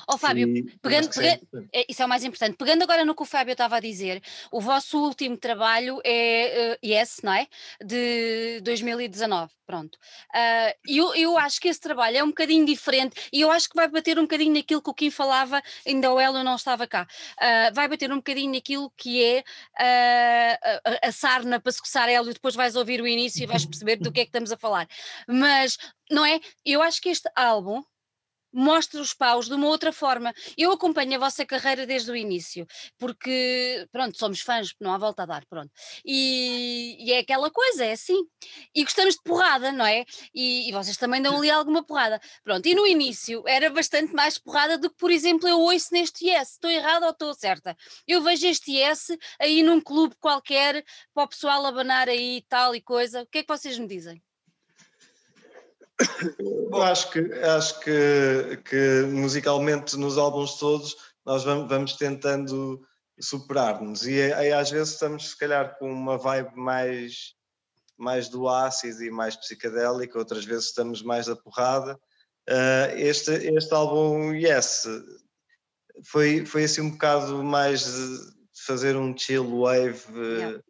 Ó 0.08 0.16
oh, 0.16 0.18
Fábio, 0.18 0.48
e, 0.48 0.64
pegando, 0.82 1.10
pega, 1.10 1.40
é, 1.74 1.86
isso 1.90 2.02
é 2.02 2.06
o 2.06 2.10
mais 2.10 2.24
importante. 2.24 2.58
Pegando 2.58 2.84
agora 2.84 3.06
no 3.06 3.16
que 3.16 3.22
o 3.22 3.26
Fábio 3.26 3.52
estava 3.52 3.78
a 3.78 3.80
dizer, 3.80 4.22
o 4.52 4.60
vosso 4.60 4.98
último 4.98 5.38
trabalho 5.38 6.00
é 6.04 6.78
uh, 6.82 6.86
Yes, 6.86 7.20
não 7.24 7.34
é? 7.34 7.48
De 7.84 8.62
2019, 8.62 9.52
pronto. 9.66 9.96
Uh, 10.34 10.74
eu, 10.88 11.16
eu 11.16 11.38
acho 11.38 11.60
que 11.60 11.68
esse 11.68 11.80
trabalho 11.80 12.18
é 12.18 12.24
um 12.24 12.30
bocadinho 12.30 12.66
diferente 12.66 13.30
e 13.32 13.42
eu 13.42 13.52
acho 13.52 13.70
que 13.70 13.76
vai 13.76 13.88
bater 13.88 14.18
um 14.18 14.24
bocadinho 14.24 14.54
naquilo 14.54 14.82
que 14.82 14.90
o 14.90 14.94
Kim 14.94 15.12
falava, 15.12 15.62
ainda 15.86 16.12
o 16.12 16.20
Hélio 16.20 16.44
não 16.44 16.56
estava 16.56 16.88
cá. 16.88 17.08
Uh, 17.38 17.74
vai 17.74 17.88
bater 17.88 18.12
um 18.12 18.18
bocadinho 18.18 18.54
naquilo 18.54 18.92
que 18.98 19.24
é 19.24 19.40
uh, 19.40 20.98
a, 21.04 21.08
a 21.08 21.12
sarna 21.12 21.60
para 21.60 21.72
se 21.72 21.82
coçar 21.82 22.10
Hélio, 22.10 22.34
depois 22.34 22.56
vais 22.56 22.76
ouvir 22.76 23.02
o 23.02 23.08
início 23.08 23.44
e 23.44 23.46
vais 23.46 23.64
perceber 23.66 23.98
do 23.98 24.12
que 24.12 24.22
é 24.22 24.24
que 24.24 24.30
estamos 24.30 24.52
a 24.52 24.58
falar. 24.58 24.88
Mas, 25.28 25.78
não 26.10 26.26
é? 26.26 26.40
Eu 26.66 26.82
acho 26.82 27.02
que 27.02 27.10
este 27.10 27.30
álbum 27.36 27.84
mostra 28.58 29.00
os 29.00 29.14
paus 29.14 29.48
de 29.48 29.54
uma 29.54 29.68
outra 29.68 29.94
forma. 29.94 30.34
Eu 30.58 30.72
acompanho 30.72 31.16
a 31.16 31.20
vossa 31.20 31.46
carreira 31.46 31.86
desde 31.86 32.10
o 32.12 32.16
início, 32.16 32.66
porque, 32.98 33.88
pronto, 33.92 34.18
somos 34.18 34.42
fãs, 34.42 34.74
não 34.80 34.94
há 34.94 34.98
volta 34.98 35.24
a 35.24 35.26
dar, 35.26 35.46
pronto. 35.46 35.72
E, 36.04 36.98
e 37.00 37.14
é 37.14 37.20
aquela 37.20 37.52
coisa, 37.52 37.86
é 37.86 37.92
assim. 37.92 38.26
E 38.74 38.84
gostamos 38.84 39.16
de 39.16 39.22
porrada, 39.24 39.72
não 39.72 39.86
é? 39.86 40.06
E, 40.34 40.70
e, 40.70 40.72
vocês 40.72 40.98
também 40.98 41.22
dão 41.22 41.38
ali 41.38 41.50
alguma 41.52 41.84
porrada. 41.86 42.20
Pronto, 42.44 42.66
e 42.68 42.74
no 42.76 42.88
início 42.88 43.44
era 43.48 43.70
bastante 43.70 44.14
mais 44.14 44.38
porrada 44.38 44.78
do 44.78 44.90
que, 44.90 44.98
por 44.98 45.12
exemplo, 45.12 45.48
eu 45.48 45.60
ouço 45.60 45.94
neste 45.94 46.28
Yes. 46.28 46.54
Estou 46.54 46.70
errada 46.72 47.06
ou 47.06 47.12
estou 47.12 47.34
certa? 47.34 47.76
Eu 48.08 48.22
vejo 48.22 48.48
este 48.48 48.72
Yes 48.72 49.08
aí 49.40 49.64
num 49.64 49.80
clube 49.80 50.16
qualquer, 50.20 50.84
para 51.14 51.24
o 51.24 51.28
pessoal 51.28 51.66
abanar 51.66 52.10
aí 52.10 52.44
tal 52.50 52.76
e 52.76 52.82
coisa. 52.82 53.22
O 53.24 53.28
que 53.28 53.40
é 53.40 53.44
que 53.44 53.48
vocês 53.48 53.78
me 53.78 53.88
dizem? 53.88 54.22
Eu 56.40 56.82
acho 56.84 57.12
que, 57.12 57.20
acho 57.34 57.80
que, 57.80 58.62
que 58.66 59.02
musicalmente 59.10 59.98
nos 59.98 60.18
álbuns 60.18 60.58
todos 60.60 60.96
nós 61.26 61.44
vamos, 61.44 61.68
vamos 61.68 61.94
tentando 61.94 62.82
superar-nos 63.20 64.06
e 64.08 64.32
aí 64.34 64.52
às 64.54 64.70
vezes 64.70 64.94
estamos 64.94 65.32
se 65.32 65.38
calhar 65.38 65.78
com 65.78 65.92
uma 65.92 66.18
vibe 66.18 66.56
mais, 66.56 67.34
mais 67.98 68.30
do 68.30 68.48
ácido 68.48 69.04
e 69.04 69.10
mais 69.10 69.36
psicadélica, 69.36 70.20
outras 70.20 70.46
vezes 70.46 70.66
estamos 70.66 71.02
mais 71.02 71.26
da 71.26 71.36
porrada. 71.36 72.00
Uh, 72.48 72.96
este, 72.96 73.32
este 73.32 73.74
álbum 73.74 74.34
Yes 74.34 74.88
foi, 76.06 76.46
foi 76.46 76.64
assim 76.64 76.82
um 76.82 76.92
bocado 76.92 77.44
mais 77.44 77.84
de 77.84 78.20
fazer 78.66 78.96
um 78.96 79.18
chill 79.18 79.62
wave 79.62 80.02
yeah. 80.14 80.62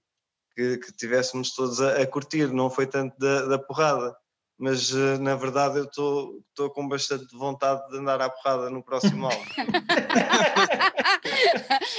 que, 0.55 0.77
que 0.77 0.91
tivéssemos 0.93 1.53
todos 1.53 1.81
a, 1.81 2.01
a, 2.01 2.07
curtir, 2.07 2.47
não 2.47 2.69
foi 2.69 2.87
tanto 2.87 3.15
da, 3.19 3.45
da 3.45 3.59
porrada 3.59 4.15
mas 4.57 4.91
uh, 4.91 5.19
na 5.19 5.35
verdade 5.35 5.79
eu 5.79 5.85
estou 5.85 6.69
com 6.73 6.87
bastante 6.87 7.35
vontade 7.35 7.87
de 7.89 7.97
andar 7.97 8.21
à 8.21 8.29
porrada 8.29 8.69
no 8.69 8.83
próximo 8.83 9.27
álbum. 9.29 9.45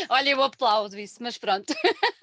Olha, 0.09 0.31
eu 0.31 0.43
aplaudo 0.43 0.99
isso, 0.99 1.17
mas 1.21 1.39
pronto. 1.39 1.73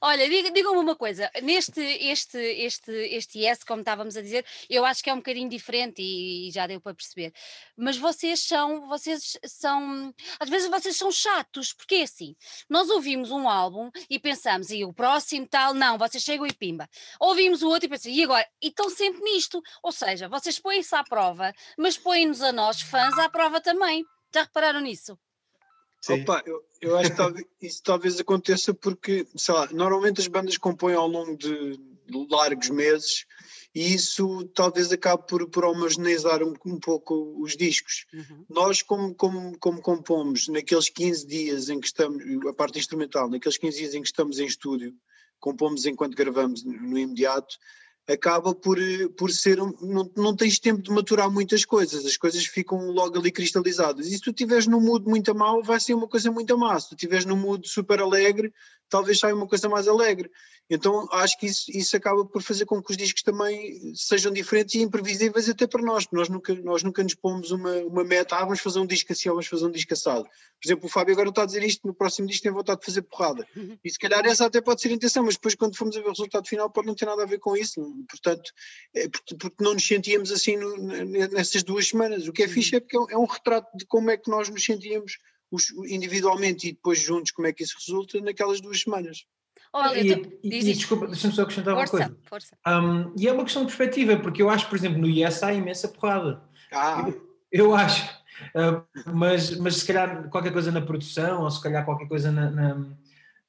Olha, 0.00 0.28
digam-me 0.28 0.78
uma 0.78 0.96
coisa, 0.96 1.30
neste 1.42 1.80
este, 1.80 2.38
este, 2.38 2.90
este 2.90 3.38
yes, 3.38 3.64
como 3.64 3.80
estávamos 3.80 4.16
a 4.16 4.22
dizer, 4.22 4.44
eu 4.68 4.84
acho 4.84 5.02
que 5.02 5.10
é 5.10 5.12
um 5.12 5.18
bocadinho 5.18 5.48
diferente 5.48 6.02
e, 6.02 6.48
e, 6.48 6.50
já 6.50 6.66
deu 6.66 6.80
para 6.80 6.94
perceber. 6.94 7.32
Mas 7.76 7.96
vocês 7.96 8.40
são, 8.40 8.86
vocês 8.88 9.38
são, 9.46 10.14
às 10.38 10.48
vezes 10.48 10.68
vocês 10.68 10.96
são 10.96 11.10
chatos, 11.10 11.72
porque 11.72 11.96
é 11.96 12.02
assim, 12.02 12.36
nós 12.68 12.90
ouvimos 12.90 13.30
um 13.30 13.48
álbum 13.48 13.90
e 14.10 14.18
pensamos, 14.18 14.70
e 14.70 14.84
o 14.84 14.92
próximo 14.92 15.46
tal, 15.46 15.74
não, 15.74 15.98
vocês 15.98 16.22
chegam 16.22 16.46
e 16.46 16.52
pimba. 16.52 16.88
Ouvimos 17.18 17.62
o 17.62 17.68
outro 17.68 17.86
e 17.86 17.88
pensamos, 17.88 18.18
e 18.18 18.22
agora? 18.22 18.46
E 18.62 18.68
estão 18.68 18.90
sempre 18.90 19.22
nisto, 19.22 19.57
ou 19.82 19.92
seja, 19.92 20.28
vocês 20.28 20.58
põem-se 20.58 20.94
à 20.94 21.04
prova, 21.04 21.52
mas 21.76 21.96
põem-nos 21.96 22.42
a 22.42 22.52
nós, 22.52 22.80
fãs, 22.80 23.16
à 23.18 23.28
prova 23.28 23.60
também. 23.60 24.04
Já 24.34 24.42
repararam 24.42 24.80
nisso? 24.80 25.18
Sim. 26.00 26.22
Opa, 26.22 26.42
eu, 26.46 26.62
eu 26.80 26.96
acho 26.96 27.10
que 27.10 27.16
talvez, 27.16 27.46
isso 27.60 27.82
talvez 27.82 28.20
aconteça 28.20 28.72
porque, 28.72 29.26
sei 29.36 29.54
lá, 29.54 29.68
normalmente 29.72 30.20
as 30.20 30.28
bandas 30.28 30.56
compõem 30.56 30.94
ao 30.94 31.08
longo 31.08 31.36
de 31.36 31.78
largos 32.30 32.70
meses 32.70 33.26
e 33.74 33.94
isso 33.94 34.44
talvez 34.54 34.90
acabe 34.92 35.26
por, 35.26 35.48
por 35.50 35.64
homogeneizar 35.64 36.42
um, 36.42 36.54
um 36.64 36.78
pouco 36.78 37.36
os 37.40 37.56
discos. 37.56 38.06
Uhum. 38.12 38.44
Nós, 38.48 38.82
como, 38.82 39.14
como, 39.14 39.58
como 39.58 39.80
compomos 39.80 40.48
naqueles 40.48 40.88
15 40.88 41.26
dias 41.26 41.68
em 41.68 41.80
que 41.80 41.86
estamos, 41.86 42.22
a 42.46 42.52
parte 42.52 42.78
instrumental, 42.78 43.28
naqueles 43.28 43.58
15 43.58 43.78
dias 43.78 43.94
em 43.94 44.02
que 44.02 44.08
estamos 44.08 44.38
em 44.38 44.46
estúdio, 44.46 44.94
compomos 45.38 45.84
enquanto 45.84 46.16
gravamos 46.16 46.64
no 46.64 46.98
imediato, 46.98 47.56
acaba 48.08 48.54
por, 48.54 48.78
por 49.16 49.30
ser, 49.30 49.58
não, 49.58 50.10
não 50.16 50.34
tens 50.34 50.58
tempo 50.58 50.80
de 50.80 50.90
maturar 50.90 51.30
muitas 51.30 51.64
coisas, 51.64 52.06
as 52.06 52.16
coisas 52.16 52.46
ficam 52.46 52.90
logo 52.90 53.18
ali 53.18 53.30
cristalizadas. 53.30 54.06
E 54.06 54.12
se 54.12 54.20
tu 54.20 54.30
estiveres 54.30 54.66
num 54.66 54.80
mood 54.80 55.06
muito 55.06 55.34
mal, 55.34 55.62
vai 55.62 55.78
ser 55.78 55.92
uma 55.92 56.08
coisa 56.08 56.30
muito 56.30 56.56
má. 56.56 56.80
Se 56.80 56.88
tu 56.88 56.94
estiveres 56.94 57.26
num 57.26 57.36
mood 57.36 57.68
super 57.68 58.00
alegre, 58.00 58.52
talvez 58.88 59.18
saia 59.18 59.34
uma 59.34 59.46
coisa 59.46 59.68
mais 59.68 59.86
alegre. 59.88 60.30
Então 60.70 61.08
acho 61.12 61.38
que 61.38 61.46
isso, 61.46 61.64
isso 61.70 61.96
acaba 61.96 62.24
por 62.26 62.42
fazer 62.42 62.66
com 62.66 62.82
que 62.82 62.90
os 62.90 62.96
discos 62.96 63.22
também 63.22 63.94
sejam 63.94 64.30
diferentes 64.30 64.74
e 64.74 64.82
imprevisíveis 64.82 65.48
até 65.48 65.66
para 65.66 65.82
nós, 65.82 66.06
nós 66.12 66.28
nunca, 66.28 66.54
nós 66.56 66.82
nunca 66.82 67.02
nos 67.02 67.14
pomos 67.14 67.50
uma, 67.50 67.72
uma 67.84 68.04
meta, 68.04 68.36
ah, 68.36 68.44
vamos 68.44 68.60
fazer 68.60 68.78
um 68.78 68.86
disco 68.86 69.12
assim 69.12 69.30
ou 69.30 69.36
vamos 69.36 69.46
fazer 69.46 69.64
um 69.64 69.70
disco 69.70 69.94
assado. 69.94 70.24
Por 70.24 70.66
exemplo, 70.66 70.86
o 70.86 70.88
Fábio 70.90 71.14
agora 71.14 71.30
está 71.30 71.42
a 71.42 71.46
dizer 71.46 71.62
isto, 71.62 71.86
no 71.86 71.94
próximo 71.94 72.28
disco 72.28 72.42
tem 72.42 72.52
vontade 72.52 72.80
de 72.80 72.86
fazer 72.86 73.02
porrada. 73.02 73.46
Uhum. 73.56 73.78
E 73.82 73.90
se 73.90 73.98
calhar 73.98 74.24
essa 74.26 74.44
até 74.44 74.60
pode 74.60 74.82
ser 74.82 74.88
a 74.88 74.92
intenção, 74.92 75.24
mas 75.24 75.36
depois 75.36 75.54
quando 75.54 75.76
formos 75.76 75.96
a 75.96 76.00
ver 76.00 76.06
o 76.06 76.10
resultado 76.10 76.46
final 76.46 76.68
pode 76.68 76.86
não 76.86 76.94
ter 76.94 77.06
nada 77.06 77.22
a 77.22 77.26
ver 77.26 77.38
com 77.38 77.56
isso. 77.56 77.80
Portanto, 78.06 78.52
é 78.94 79.08
porque, 79.08 79.36
porque 79.36 79.64
não 79.64 79.72
nos 79.72 79.86
sentíamos 79.86 80.30
assim 80.30 80.58
no, 80.58 80.76
nessas 80.76 81.62
duas 81.62 81.88
semanas. 81.88 82.28
O 82.28 82.32
que 82.32 82.42
é 82.42 82.48
fixe 82.48 82.76
é 82.76 82.80
porque 82.80 82.96
é 82.96 83.18
é 83.18 83.18
um 83.18 83.24
retrato 83.24 83.76
de 83.76 83.86
como 83.86 84.10
é 84.10 84.16
que 84.16 84.30
nós 84.30 84.48
nos 84.48 84.64
sentíamos 84.64 85.18
individualmente 85.88 86.68
e 86.68 86.72
depois 86.72 87.00
juntos 87.00 87.30
como 87.32 87.48
é 87.48 87.52
que 87.52 87.62
isso 87.62 87.76
resulta 87.78 88.20
naquelas 88.20 88.60
duas 88.60 88.80
semanas. 88.80 89.24
Olha, 89.72 90.00
e, 90.00 90.38
e, 90.42 90.58
e 90.58 90.74
desculpa, 90.74 91.06
deixa-me 91.06 91.34
só 91.34 91.42
acrescentar 91.42 91.74
força, 91.74 91.96
uma 91.96 92.04
coisa. 92.04 92.20
Força. 92.24 92.56
Um, 92.66 93.14
e 93.18 93.28
é 93.28 93.32
uma 93.32 93.44
questão 93.44 93.62
de 93.62 93.74
perspectiva, 93.74 94.16
porque 94.18 94.40
eu 94.40 94.48
acho, 94.48 94.68
por 94.68 94.76
exemplo, 94.76 94.98
no 94.98 95.06
IES 95.06 95.42
há 95.42 95.52
imensa 95.52 95.88
porrada. 95.88 96.42
Ah. 96.72 97.04
Eu, 97.06 97.28
eu 97.52 97.74
acho. 97.74 98.08
Uh, 98.54 98.82
mas, 99.12 99.56
mas 99.58 99.76
se 99.76 99.86
calhar 99.86 100.28
qualquer 100.30 100.52
coisa 100.52 100.70
na 100.70 100.80
produção, 100.80 101.42
ou 101.42 101.50
se 101.50 101.62
calhar 101.62 101.84
qualquer 101.84 102.08
coisa 102.08 102.30
na, 102.30 102.50
na, 102.50 102.86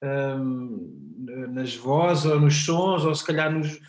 um, 0.04 1.48
nas 1.50 1.76
vozes, 1.76 2.26
ou 2.26 2.40
nos 2.40 2.66
sons, 2.66 3.06
ou 3.06 3.16
se 3.16 3.26
calhar 3.26 3.52
nos, 3.52 3.80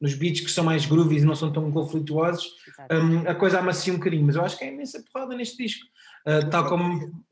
nos 0.00 0.14
beats 0.14 0.40
que 0.40 0.50
são 0.50 0.64
mais 0.64 0.86
groovies 0.86 1.22
e 1.22 1.26
não 1.26 1.34
são 1.34 1.52
tão 1.52 1.70
conflituosos, 1.70 2.52
um, 2.90 3.28
a 3.28 3.34
coisa 3.34 3.58
amacia 3.58 3.92
um 3.92 3.96
bocadinho. 3.96 4.24
Mas 4.24 4.36
eu 4.36 4.44
acho 4.44 4.56
que 4.56 4.64
é 4.64 4.72
imensa 4.72 5.02
porrada 5.12 5.36
neste 5.36 5.56
disco. 5.56 5.84
Uh, 6.26 6.48
tal 6.48 6.68
como. 6.68 7.24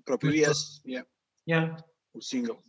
O 0.00 0.02
próprio 0.02 0.34
Yes, 0.34 0.80
yeah. 0.86 1.08
yeah. 1.48 1.76
O 2.14 2.20
single. 2.20 2.60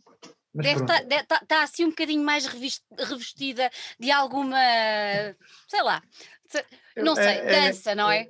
Deve 0.54 0.82
estar 0.82 1.06
tá, 1.06 1.24
tá, 1.24 1.44
tá, 1.46 1.62
assim 1.62 1.86
um 1.86 1.90
bocadinho 1.90 2.22
mais 2.22 2.46
revestida 2.46 3.70
de 3.98 4.10
alguma, 4.10 4.58
sei 5.66 5.82
lá, 5.82 6.02
não 6.94 7.14
sei, 7.14 7.24
é, 7.24 7.38
é 7.38 7.46
dança, 7.46 7.92
é, 7.92 7.94
não 7.94 8.10
é? 8.10 8.28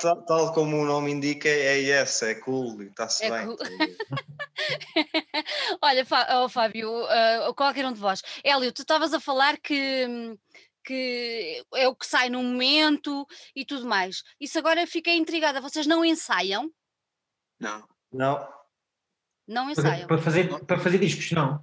Tal, 0.00 0.24
tal, 0.24 0.54
como 0.54 0.76
o 0.76 0.84
nome 0.84 1.10
indica, 1.10 1.48
é 1.48 1.78
yes, 1.78 2.22
é 2.22 2.36
cool, 2.36 2.80
está-se 2.82 3.24
é 3.24 3.30
bem. 3.30 3.46
Cool. 3.46 3.58
Olha, 5.82 6.06
oh, 6.40 6.48
Fábio, 6.48 6.88
uh, 6.88 7.52
qualquer 7.56 7.84
um 7.84 7.92
de 7.92 7.98
vós, 7.98 8.22
Hélio, 8.44 8.72
tu 8.72 8.82
estavas 8.82 9.12
a 9.12 9.18
falar 9.18 9.58
que, 9.58 10.06
que 10.84 11.64
é 11.74 11.88
o 11.88 11.96
que 11.96 12.06
sai 12.06 12.30
no 12.30 12.44
momento 12.44 13.26
e 13.56 13.64
tudo 13.64 13.88
mais. 13.88 14.22
Isso 14.40 14.56
agora 14.56 14.86
fiquei 14.86 15.16
intrigada, 15.16 15.60
vocês 15.60 15.84
não 15.84 16.04
ensaiam? 16.04 16.70
Não. 17.58 17.95
Não. 18.12 18.48
Não 19.46 19.70
ensaiam. 19.70 20.06
Para 20.06 20.18
fazer, 20.18 20.64
para 20.64 20.78
fazer 20.78 20.98
discos, 20.98 21.30
não. 21.32 21.62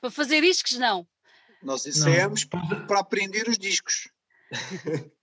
Para 0.00 0.10
fazer 0.10 0.40
discos, 0.42 0.78
não. 0.78 1.06
Nós 1.62 1.86
ensaiamos 1.86 2.46
não. 2.52 2.86
para 2.86 3.00
aprender 3.00 3.48
os 3.48 3.58
discos. 3.58 4.08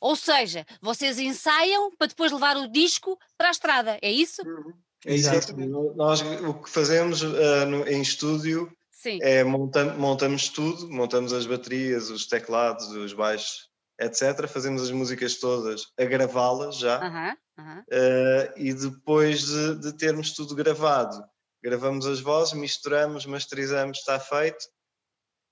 Ou 0.00 0.14
seja, 0.14 0.64
vocês 0.80 1.18
ensaiam 1.18 1.90
para 1.96 2.06
depois 2.06 2.30
levar 2.30 2.56
o 2.56 2.70
disco 2.70 3.18
para 3.36 3.48
a 3.48 3.50
estrada, 3.50 3.98
é 4.00 4.10
isso? 4.10 4.42
Uhum. 4.42 4.72
É 5.06 5.14
exatamente. 5.14 5.70
Nós 5.96 6.20
o 6.20 6.54
que 6.54 6.70
fazemos 6.70 7.22
uh, 7.22 7.66
no, 7.66 7.86
em 7.86 8.02
estúdio 8.02 8.70
Sim. 8.90 9.18
é 9.22 9.44
montam, 9.44 9.96
montamos 9.98 10.48
tudo, 10.48 10.90
montamos 10.90 11.32
as 11.32 11.46
baterias, 11.46 12.10
os 12.10 12.26
teclados, 12.26 12.88
os 12.88 13.12
baixos, 13.12 13.68
etc. 13.98 14.46
Fazemos 14.48 14.82
as 14.82 14.90
músicas 14.90 15.36
todas 15.36 15.92
a 15.98 16.04
gravá-las 16.04 16.78
já. 16.78 17.00
Uhum. 17.00 17.36
Uhum. 17.58 17.80
Uh, 17.80 18.52
e 18.56 18.72
depois 18.72 19.46
de, 19.46 19.74
de, 19.80 19.92
termos 19.94 20.32
tudo 20.32 20.54
gravado, 20.54 21.24
gravamos 21.62 22.06
as 22.06 22.20
vozes, 22.20 22.54
misturamos, 22.54 23.26
masterizamos, 23.26 23.98
está 23.98 24.18
feito. 24.20 24.64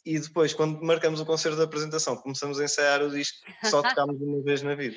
E 0.04 0.20
depois, 0.20 0.54
quando 0.54 0.80
marcamos 0.82 1.18
o 1.18 1.26
concerto 1.26 1.58
da 1.58 1.64
apresentação, 1.64 2.16
começamos 2.16 2.60
a 2.60 2.64
ensaiar 2.64 3.02
o 3.02 3.10
disco 3.10 3.44
que 3.44 3.68
só 3.68 3.82
tocámos 3.82 4.20
uma 4.20 4.40
vez 4.40 4.62
na 4.62 4.76
vida. 4.76 4.96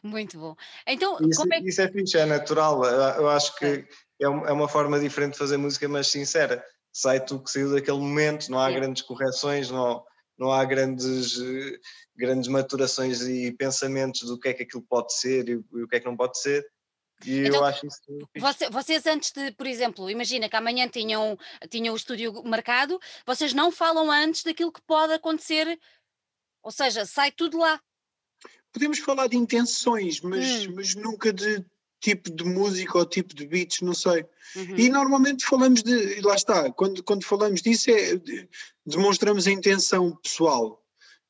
Muito 0.00 0.38
bom. 0.38 0.54
Então, 0.86 1.18
isso, 1.28 1.42
é... 1.52 1.58
isso 1.58 1.82
é 1.82 1.88
fixe, 1.90 2.16
é 2.16 2.24
natural. 2.24 2.84
Eu 2.84 3.28
acho 3.28 3.56
que 3.56 3.64
é, 3.66 4.24
é 4.24 4.28
uma 4.28 4.68
forma 4.68 5.00
diferente 5.00 5.32
de 5.32 5.38
fazer 5.38 5.56
música, 5.56 5.88
mas 5.88 6.06
sincera. 6.06 6.64
Sai 6.92 7.24
tudo 7.24 7.42
que 7.42 7.50
saiu 7.50 7.72
daquele 7.72 7.98
momento, 7.98 8.48
não 8.48 8.60
há 8.60 8.70
é. 8.70 8.74
grandes 8.74 9.02
correções, 9.02 9.70
não, 9.70 10.04
não 10.38 10.52
há 10.52 10.64
grandes, 10.64 11.36
grandes 12.16 12.48
maturações 12.48 13.22
e 13.22 13.50
pensamentos 13.52 14.22
do 14.22 14.38
que 14.38 14.48
é 14.48 14.54
que 14.54 14.62
aquilo 14.62 14.82
pode 14.82 15.12
ser 15.14 15.48
e, 15.48 15.56
o 15.56 15.88
que 15.88 15.96
é 15.96 16.00
que 16.00 16.06
não 16.06 16.16
pode 16.16 16.38
ser. 16.40 16.66
E 17.26 17.40
Então, 17.40 17.56
eu 17.56 17.64
acho 17.64 17.84
isso. 17.86 18.00
Você- 18.38 18.70
vocês 18.70 19.04
antes 19.06 19.32
de, 19.32 19.50
por 19.52 19.66
exemplo, 19.66 20.08
imagina 20.08 20.48
que 20.48 20.54
amanhã 20.54 20.88
tinham, 20.88 21.36
tinham 21.68 21.92
o 21.92 21.96
estúdio 21.96 22.32
marcado, 22.44 23.00
vocês 23.26 23.52
não 23.52 23.72
falam 23.72 24.08
antes 24.10 24.44
daquilo 24.44 24.70
que 24.72 24.80
pode 24.82 25.12
acontecer, 25.12 25.78
ou 26.62 26.70
seja, 26.70 27.04
sai 27.04 27.32
tudo 27.32 27.58
lá. 27.58 27.80
Podemos 28.72 29.00
falar 29.00 29.26
de 29.26 29.36
intenções, 29.36 30.20
mas, 30.20 30.66
Hum. 30.66 30.74
mas 30.76 30.94
nunca 30.94 31.32
de 31.32 31.64
tipo 32.00 32.30
de 32.30 32.44
música 32.44 32.98
ou 32.98 33.04
tipo 33.06 33.34
de 33.34 33.46
beats, 33.46 33.80
não 33.80 33.94
sei. 33.94 34.24
Uhum. 34.56 34.76
E 34.76 34.88
normalmente 34.88 35.44
falamos 35.44 35.82
de, 35.82 36.20
lá 36.20 36.34
está, 36.34 36.70
quando, 36.72 37.02
quando 37.02 37.24
falamos 37.24 37.60
disso 37.60 37.90
é 37.90 38.16
de- 38.16 38.48
demonstramos 38.86 39.46
a 39.46 39.50
intenção 39.52 40.16
pessoal. 40.22 40.82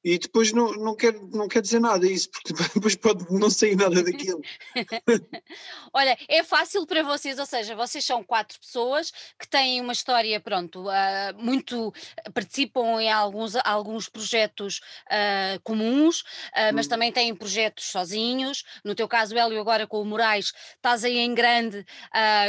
E 0.05 0.17
depois 0.19 0.53
não, 0.53 0.73
não, 0.75 0.95
quer, 0.95 1.13
não 1.33 1.49
quer 1.49 1.61
dizer 1.61 1.81
nada 1.81 2.07
isso, 2.07 2.31
porque 2.31 2.53
depois 2.75 2.95
pode 2.95 3.27
não 3.33 3.51
sair 3.51 3.77
nada 3.77 4.03
daquilo. 4.03 4.41
Olha, 5.93 6.17
é 6.29 6.45
fácil 6.45 6.87
para 6.87 7.03
vocês, 7.03 7.39
ou 7.39 7.47
seja, 7.47 7.75
vocês 7.75 8.05
são 8.05 8.23
quatro 8.23 8.59
pessoas 8.61 9.13
que 9.39 9.49
têm 9.49 9.81
uma 9.81 9.93
história, 9.93 10.41
pronto, 10.41 10.89
ah, 10.89 11.35
muito 11.37 11.93
participam 12.33 13.01
em 13.01 13.11
alguns, 13.11 13.57
alguns 13.57 14.09
projetos 14.09 14.81
ah, 15.11 15.59
comuns, 15.65 16.23
ah, 16.55 16.73
mas 16.73 16.87
Hum. 16.87 16.91
também 16.91 17.13
têm 17.13 17.35
projetos 17.35 17.87
sozinhos. 17.87 18.65
No 18.85 18.95
teu 18.95 19.09
caso, 19.09 19.37
Hélio, 19.37 19.61
agora 19.61 19.87
com 19.87 20.01
o 20.01 20.05
Moraes, 20.05 20.53
estás 20.77 21.05
aí 21.05 21.19
em 21.19 21.35
grande 21.35 21.85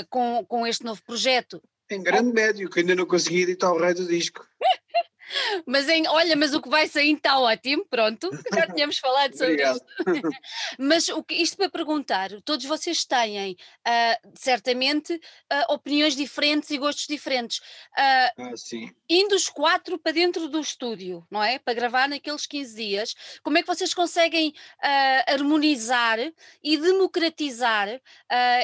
com, 0.09 0.45
com 0.47 0.65
este 0.65 0.83
novo 0.83 1.01
projeto. 1.03 1.61
Em 1.89 2.01
grande 2.01 2.31
médio, 2.31 2.69
que 2.69 2.79
ainda 2.81 2.95
não 2.95 3.05
consegui 3.05 3.41
editar 3.41 3.71
o 3.71 3.79
rei 3.79 3.93
do 3.93 4.07
disco. 4.07 4.45
Mas 5.65 5.87
em, 5.89 6.07
olha, 6.07 6.35
mas 6.35 6.53
o 6.53 6.61
que 6.61 6.69
vai 6.69 6.87
sair 6.87 7.13
está 7.15 7.39
ótimo, 7.39 7.85
pronto, 7.85 8.29
já 8.53 8.67
tínhamos 8.67 8.97
falado 8.99 9.35
sobre 9.37 9.61
isto. 9.63 9.85
Mas 10.79 11.09
o 11.09 11.23
que, 11.23 11.35
isto 11.35 11.57
para 11.57 11.69
perguntar, 11.69 12.29
todos 12.43 12.65
vocês 12.65 13.03
têm 13.05 13.55
ah, 13.85 14.19
certamente 14.35 15.19
ah, 15.49 15.65
opiniões 15.69 16.15
diferentes 16.15 16.69
e 16.71 16.77
gostos 16.77 17.07
diferentes. 17.07 17.61
Ah, 17.97 18.31
Ah, 18.37 18.55
sim. 18.57 18.89
indo 19.09 19.35
os 19.35 19.49
quatro 19.49 19.97
para 19.99 20.11
dentro 20.13 20.47
do 20.47 20.59
estúdio, 20.59 21.25
não 21.29 21.43
é? 21.43 21.59
Para 21.59 21.73
gravar 21.73 22.07
naqueles 22.07 22.45
15 22.45 22.75
dias, 22.75 23.15
como 23.43 23.57
é 23.57 23.61
que 23.61 23.67
vocês 23.67 23.93
conseguem 23.93 24.53
harmonizar 25.27 26.17
e 26.63 26.77
democratizar 26.77 27.87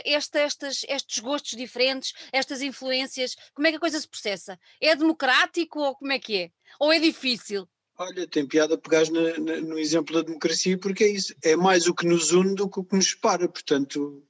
esta- 0.03 0.39
estas, 0.39 0.84
estes 0.88 1.19
gostos 1.19 1.51
diferentes, 1.57 2.13
estas 2.31 2.62
influências? 2.62 3.36
Como 3.53 3.67
é 3.67 3.72
que 3.72 3.77
a 3.77 3.79
coisa 3.79 4.00
se 4.00 4.07
processa? 4.07 4.60
É 4.81 4.95
democrático 4.95 5.79
ou 5.79 5.95
como 5.95 6.12
é 6.12 6.19
que 6.19 6.38
é? 6.38 6.51
Ou 6.80 6.92
é 6.92 7.00
difícil? 7.00 7.68
Olha, 7.98 8.28
tem 8.28 8.46
piada 8.46 8.78
pegar 8.78 9.06
no 9.10 9.80
exemplo 9.80 10.16
da 10.16 10.22
democracia, 10.22 10.78
porque 10.78 11.04
é 11.04 11.10
isso. 11.10 11.34
É 11.42 11.56
mais 11.56 11.88
o 11.88 11.94
que 11.94 12.06
nos 12.06 12.32
une 12.34 12.54
do 12.54 12.70
que 12.70 12.80
o 12.80 12.84
que 12.84 12.96
nos 12.96 13.12
separa. 13.12 13.48
Portanto, 13.48 14.22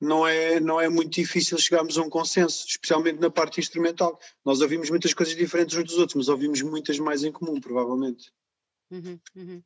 não 0.00 0.26
é, 0.26 0.60
não 0.60 0.80
é 0.80 0.88
muito 0.88 1.10
difícil 1.10 1.58
chegarmos 1.58 1.98
a 1.98 2.02
um 2.02 2.10
consenso, 2.10 2.64
especialmente 2.66 3.18
na 3.18 3.30
parte 3.30 3.58
instrumental. 3.58 4.20
Nós 4.44 4.60
ouvimos 4.60 4.88
muitas 4.88 5.12
coisas 5.12 5.34
diferentes 5.34 5.76
uns 5.76 5.84
dos 5.84 5.98
outros, 5.98 6.14
mas 6.14 6.28
ouvimos 6.28 6.62
muitas 6.62 6.98
mais 7.00 7.24
em 7.24 7.32
comum, 7.32 7.60
provavelmente. 7.60 8.32
Uhum, 8.90 9.18
uhum. 9.34 9.62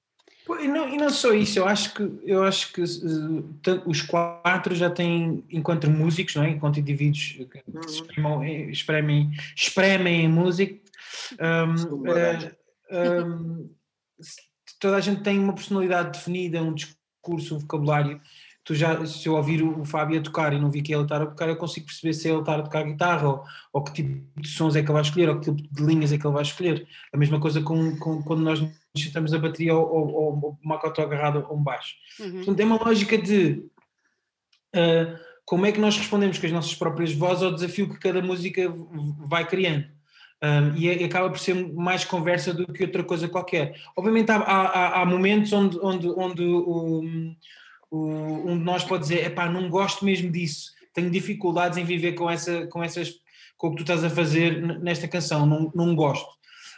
E 0.60 0.66
não, 0.68 0.88
e 0.88 0.96
não 0.96 1.08
só 1.10 1.32
isso, 1.32 1.58
eu 1.58 1.66
acho 1.66 1.94
que, 1.94 2.02
eu 2.24 2.42
acho 2.42 2.72
que 2.72 2.82
eh, 2.82 3.82
os 3.86 4.02
quatro 4.02 4.74
já 4.74 4.90
têm, 4.90 5.44
enquanto 5.50 5.88
músicos, 5.88 6.34
não 6.34 6.42
é? 6.42 6.50
enquanto 6.50 6.80
indivíduos 6.80 7.36
que 7.50 7.62
Uhum. 7.72 7.82
se 7.82 7.94
espremam- 7.94 8.42
eh, 8.42 8.70
espremem, 8.70 9.30
espremem 9.56 10.24
em 10.24 10.28
música, 10.28 10.74
eh, 11.38 11.64
hum, 13.24 13.70
se- 14.20 14.42
toda 14.80 14.96
a 14.96 15.00
gente 15.00 15.22
tem 15.22 15.38
uma 15.38 15.52
personalidade 15.54 16.18
definida, 16.18 16.62
um 16.62 16.74
discurso, 16.74 17.54
um 17.56 17.58
vocabulário. 17.60 18.20
Tu 18.64 18.74
já, 18.76 19.04
se 19.06 19.26
eu 19.28 19.34
ouvir 19.34 19.60
o, 19.62 19.80
o 19.80 19.84
Fábio 19.84 20.20
a 20.20 20.22
tocar 20.22 20.52
e 20.52 20.58
não 20.58 20.70
vi 20.70 20.82
que 20.82 20.94
ele 20.94 21.02
está 21.02 21.16
a 21.16 21.26
tocar, 21.26 21.48
eu 21.48 21.56
consigo 21.56 21.86
perceber 21.86 22.12
se 22.14 22.28
ele 22.28 22.38
está 22.38 22.54
a 22.56 22.62
tocar 22.62 22.84
guitarra 22.84 23.28
ou, 23.28 23.44
ou 23.72 23.82
que 23.82 23.92
tipo 23.92 24.40
de 24.40 24.48
sons 24.48 24.76
é 24.76 24.80
que 24.82 24.86
ele 24.86 24.92
vai 24.92 25.02
escolher 25.02 25.28
ou 25.30 25.40
que 25.40 25.52
tipo 25.52 25.74
de 25.74 25.82
linhas 25.84 26.12
é 26.12 26.18
que 26.18 26.24
ele 26.26 26.34
vai 26.34 26.42
escolher. 26.42 26.86
A 27.12 27.16
mesma 27.16 27.40
coisa 27.40 27.60
com, 27.60 27.96
com- 27.98 28.22
quando 28.22 28.42
nós 28.42 28.60
sentamos 28.96 29.32
a 29.34 29.38
bateria 29.38 29.74
ou, 29.74 29.84
ou, 29.88 30.14
ou 30.44 30.58
uma 30.62 30.78
cota 30.78 31.02
agarrada 31.02 31.44
ou 31.48 31.56
um 31.56 31.62
baixo. 31.62 31.94
Uhum. 32.20 32.32
Portanto, 32.36 32.60
é 32.60 32.64
uma 32.64 32.76
lógica 32.84 33.18
de 33.18 33.64
ah, 34.74 35.18
como 35.44 35.66
é 35.66 35.72
que 35.72 35.80
nós 35.80 35.96
respondemos 35.96 36.38
com 36.38 36.46
as 36.46 36.52
nossas 36.52 36.74
próprias 36.74 37.12
vozes 37.12 37.42
ao 37.42 37.52
desafio 37.52 37.88
que 37.88 37.98
cada 37.98 38.22
música 38.22 38.72
vai 39.26 39.46
criando. 39.46 39.86
Um, 40.44 40.76
e, 40.76 40.88
é- 40.88 41.04
acaba 41.04 41.30
por 41.30 41.38
ser 41.38 41.54
mais 41.72 42.04
conversa 42.04 42.52
do 42.52 42.66
que 42.72 42.82
outra 42.82 43.04
coisa 43.04 43.28
qualquer. 43.28 43.76
Obviamente 43.96 44.30
há, 44.30 44.36
há- 44.38 45.00
há- 45.02 45.06
momentos 45.06 45.52
onde, 45.52 45.78
onde, 45.80 46.08
onde 46.08 46.42
o- 46.44 47.02
um 47.92 48.58
de 48.58 48.64
nós 48.64 48.84
pode 48.84 49.02
dizer, 49.02 49.24
epá, 49.26 49.48
não 49.48 49.68
gosto 49.68 50.04
mesmo 50.04 50.30
disso, 50.30 50.70
tenho 50.94 51.10
dificuldades 51.10 51.78
em 51.78 51.84
viver 51.84 52.12
com, 52.12 52.30
essa, 52.30 52.66
com, 52.68 52.82
essas, 52.82 53.12
com 53.56 53.68
o 53.68 53.70
que 53.70 53.76
tu 53.76 53.82
estás 53.82 54.02
a 54.02 54.10
fazer 54.10 54.60
nesta 54.80 55.06
canção, 55.06 55.46
não, 55.46 55.70
não 55.74 55.94
gosto. 55.94 56.28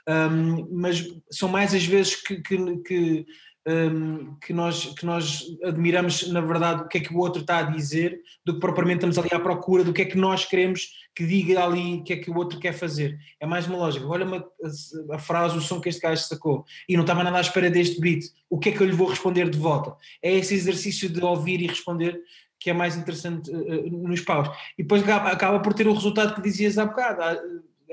Um, 0.08 0.68
mas 0.70 1.06
são 1.30 1.48
mais 1.48 1.74
as 1.74 1.84
vezes 1.84 2.16
que, 2.16 2.40
que, 2.42 3.26
um, 3.66 4.34
que, 4.36 4.52
nós, 4.52 4.86
que 4.94 5.06
nós 5.06 5.44
admiramos, 5.62 6.28
na 6.28 6.40
verdade, 6.40 6.82
o 6.82 6.88
que 6.88 6.98
é 6.98 7.00
que 7.00 7.14
o 7.14 7.18
outro 7.18 7.40
está 7.40 7.58
a 7.58 7.62
dizer, 7.62 8.20
do 8.44 8.54
que 8.54 8.60
propriamente 8.60 8.98
estamos 8.98 9.18
ali 9.18 9.30
à 9.32 9.40
procura 9.40 9.82
do 9.82 9.92
que 9.92 10.02
é 10.02 10.04
que 10.04 10.18
nós 10.18 10.44
queremos 10.44 10.88
que 11.14 11.24
diga 11.24 11.64
ali 11.64 12.00
o 12.00 12.04
que 12.04 12.12
é 12.12 12.16
que 12.16 12.30
o 12.30 12.36
outro 12.36 12.58
quer 12.58 12.72
fazer. 12.72 13.18
É 13.40 13.46
mais 13.46 13.66
uma 13.66 13.78
lógica. 13.78 14.06
Olha 14.06 14.26
uma, 14.26 14.38
a, 14.38 15.14
a 15.14 15.18
frase, 15.18 15.56
o 15.56 15.60
som 15.60 15.80
que 15.80 15.88
este 15.88 16.00
gajo 16.00 16.22
sacou, 16.22 16.64
e 16.88 16.94
não 16.94 17.02
estava 17.02 17.24
nada 17.24 17.38
à 17.38 17.40
espera 17.40 17.70
deste 17.70 18.00
beat, 18.00 18.24
o 18.50 18.58
que 18.58 18.68
é 18.68 18.72
que 18.72 18.80
eu 18.80 18.86
lhe 18.86 18.92
vou 18.92 19.08
responder 19.08 19.48
de 19.48 19.58
volta? 19.58 19.96
É 20.22 20.32
esse 20.32 20.54
exercício 20.54 21.08
de 21.08 21.22
ouvir 21.22 21.60
e 21.62 21.66
responder 21.66 22.20
que 22.60 22.70
é 22.70 22.72
mais 22.72 22.96
interessante 22.96 23.50
uh, 23.50 23.90
nos 23.90 24.20
paus. 24.20 24.48
E 24.78 24.82
depois 24.82 25.02
acaba, 25.02 25.30
acaba 25.30 25.60
por 25.60 25.74
ter 25.74 25.86
o 25.86 25.92
resultado 25.92 26.34
que 26.34 26.42
dizias 26.42 26.78
há 26.78 26.86
bocado. 26.86 27.22
A, 27.22 27.36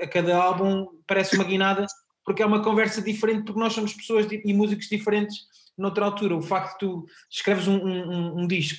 a 0.00 0.06
cada 0.06 0.36
álbum 0.36 0.86
parece 1.06 1.36
uma 1.36 1.44
guinada, 1.44 1.86
porque 2.24 2.42
é 2.42 2.46
uma 2.46 2.62
conversa 2.62 3.02
diferente, 3.02 3.44
porque 3.44 3.60
nós 3.60 3.72
somos 3.72 3.92
pessoas 3.92 4.26
e 4.30 4.54
músicos 4.54 4.88
diferentes 4.88 5.51
noutra 5.76 6.04
altura. 6.04 6.36
O 6.36 6.42
facto 6.42 6.72
de 6.72 6.78
tu 6.78 7.06
escreves 7.30 7.66
um, 7.68 7.76
um- 7.76 8.40
um 8.42 8.46
disco, 8.46 8.78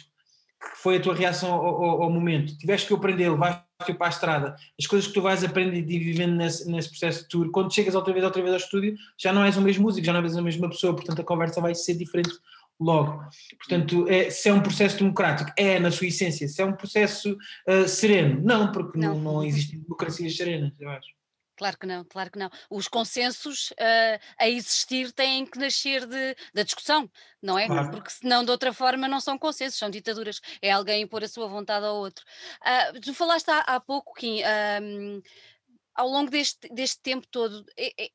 que 0.61 0.77
foi 0.81 0.97
a 0.97 0.99
tua 1.01 1.13
reação 1.15 1.51
ao, 1.51 1.65
ao- 1.83 2.03
ao 2.03 2.09
momento, 2.09 2.57
tiveste 2.57 2.87
que 2.87 2.93
aprender, 2.93 3.29
vais 3.35 3.57
para 3.97 4.05
a 4.05 4.09
estrada, 4.09 4.55
as 4.79 4.87
coisas 4.87 5.07
que 5.07 5.13
tu 5.13 5.21
vais 5.21 5.43
aprendendo 5.43 5.91
e 5.91 5.99
vivendo 5.99 6.35
nesse, 6.35 6.69
nesse 6.71 6.87
processo 6.89 7.23
de 7.23 7.27
tour, 7.27 7.51
quando 7.51 7.73
chegas 7.73 7.95
outra 7.95 8.13
vez, 8.13 8.23
outra 8.23 8.41
vez 8.41 8.53
ao 8.53 8.59
estúdio, 8.59 8.95
já 9.17 9.33
não 9.33 9.43
és 9.43 9.57
o 9.57 9.61
mesmo 9.61 9.83
músico, 9.83 10.05
já 10.05 10.13
não 10.13 10.21
és 10.23 10.37
a 10.37 10.41
mesma 10.41 10.69
pessoa, 10.69 10.95
portanto 10.95 11.19
a 11.19 11.23
conversa 11.25 11.59
vai 11.59 11.75
ser 11.75 11.95
diferente 11.95 12.31
logo. 12.79 13.21
Portanto, 13.57 14.07
é, 14.09 14.29
se 14.29 14.47
é 14.47 14.53
um 14.53 14.61
processo 14.61 14.97
democrático, 14.99 15.51
é 15.57 15.79
na 15.79 15.91
sua 15.91 16.07
essência. 16.07 16.47
Se 16.47 16.61
é 16.61 16.65
um 16.65 16.73
processo 16.73 17.37
ah, 17.67 17.87
sereno, 17.87 18.41
não, 18.41 18.71
porque 18.71 18.97
não, 18.97 19.15
Não. 19.15 19.33
não 19.35 19.43
existem 19.43 19.79
democracias 19.79 20.35
serenas, 20.37 20.71
eu 20.79 20.89
acho. 20.89 21.07
Claro 21.63 21.77
que 21.77 21.87
não, 21.87 22.03
claro 22.03 22.29
que 22.29 22.37
não. 22.37 22.49
Os 22.69 22.89
consensos 22.89 23.73
ah, 23.79 24.19
a 24.37 24.49
existir 24.49 25.13
têm 25.13 25.45
que 25.45 25.57
nascer 25.57 26.05
de, 26.05 26.35
da 26.53 26.61
discussão, 26.61 27.09
não 27.41 27.57
é? 27.57 27.67
Claro. 27.67 27.89
Porque 27.89 28.09
senão 28.09 28.43
de 28.43 28.51
outra 28.51 28.73
forma 28.73 29.07
não 29.07 29.21
são 29.21 29.37
consensos, 29.37 29.79
são 29.79 29.89
ditaduras. 29.89 30.41
É 30.61 30.71
alguém 30.71 31.03
impor 31.03 31.23
a 31.23 31.27
sua 31.29 31.47
vontade 31.47 31.85
ao 31.85 31.95
outro. 31.95 32.25
Ah, 32.59 32.91
tu 33.01 33.13
falaste 33.13 33.49
há, 33.49 33.59
há 33.59 33.79
pouco, 33.79 34.13
Kim, 34.13 34.41
ao 35.95 36.09
longo 36.09 36.29
deste, 36.29 36.67
deste 36.67 36.99
tempo 36.99 37.25
todo, 37.27 37.65
é- 37.77 37.93
é- 37.97 38.09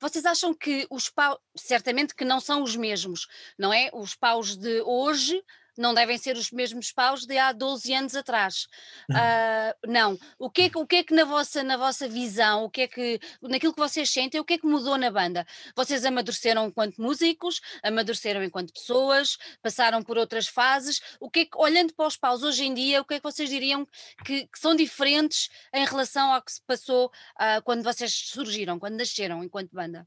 vocês 0.00 0.24
acham 0.24 0.54
que 0.54 0.86
os 0.88 1.10
paus, 1.10 1.36
certamente 1.54 2.14
que 2.14 2.24
não 2.24 2.40
são 2.40 2.62
os 2.62 2.74
mesmos, 2.74 3.26
não 3.58 3.70
é? 3.70 3.90
Os 3.92 4.14
paus 4.14 4.56
de 4.56 4.80
hoje 4.80 5.44
não 5.78 5.94
devem 5.94 6.18
ser 6.18 6.36
os 6.36 6.50
mesmos 6.50 6.92
paus 6.92 7.24
de 7.24 7.38
há 7.38 7.52
12 7.52 7.94
anos 7.94 8.14
atrás. 8.16 8.66
Não. 9.08 9.20
Ah, 9.20 9.76
não. 9.86 10.18
O 10.38 10.50
que 10.50 10.62
é 10.62 10.70
que, 10.70 10.78
o 10.78 10.86
que, 10.86 10.96
é 10.96 11.04
que 11.04 11.14
na, 11.14 11.24
vossa, 11.24 11.62
na 11.62 11.76
vossa 11.76 12.08
visão, 12.08 12.64
o 12.64 12.70
que 12.70 12.82
é 12.82 12.88
que, 12.88 13.20
naquilo 13.40 13.72
que 13.72 13.80
vocês 13.80 14.10
sentem, 14.10 14.40
o 14.40 14.44
que 14.44 14.54
é 14.54 14.58
que 14.58 14.66
mudou 14.66 14.98
na 14.98 15.10
banda? 15.10 15.46
Vocês 15.76 16.04
amadureceram 16.04 16.66
enquanto 16.66 17.00
músicos, 17.00 17.60
amadureceram 17.82 18.42
enquanto 18.42 18.72
pessoas, 18.72 19.38
passaram 19.62 20.02
por 20.02 20.18
outras 20.18 20.48
fases. 20.48 21.00
O 21.20 21.30
que 21.30 21.40
é 21.40 21.44
que, 21.44 21.56
olhando 21.56 21.94
para 21.94 22.06
os 22.06 22.16
paus 22.16 22.42
hoje 22.42 22.64
em 22.64 22.74
dia, 22.74 23.00
o 23.00 23.04
que 23.04 23.14
é 23.14 23.20
que 23.20 23.24
vocês 23.24 23.48
diriam 23.48 23.86
que, 24.24 24.46
que 24.46 24.58
são 24.58 24.74
diferentes 24.74 25.48
em 25.72 25.84
relação 25.84 26.32
ao 26.32 26.42
que 26.42 26.52
se 26.52 26.62
passou 26.66 27.10
ah, 27.36 27.60
quando 27.62 27.84
vocês 27.84 28.12
surgiram, 28.12 28.78
quando 28.78 28.96
nasceram 28.96 29.44
enquanto 29.44 29.70
banda? 29.72 30.06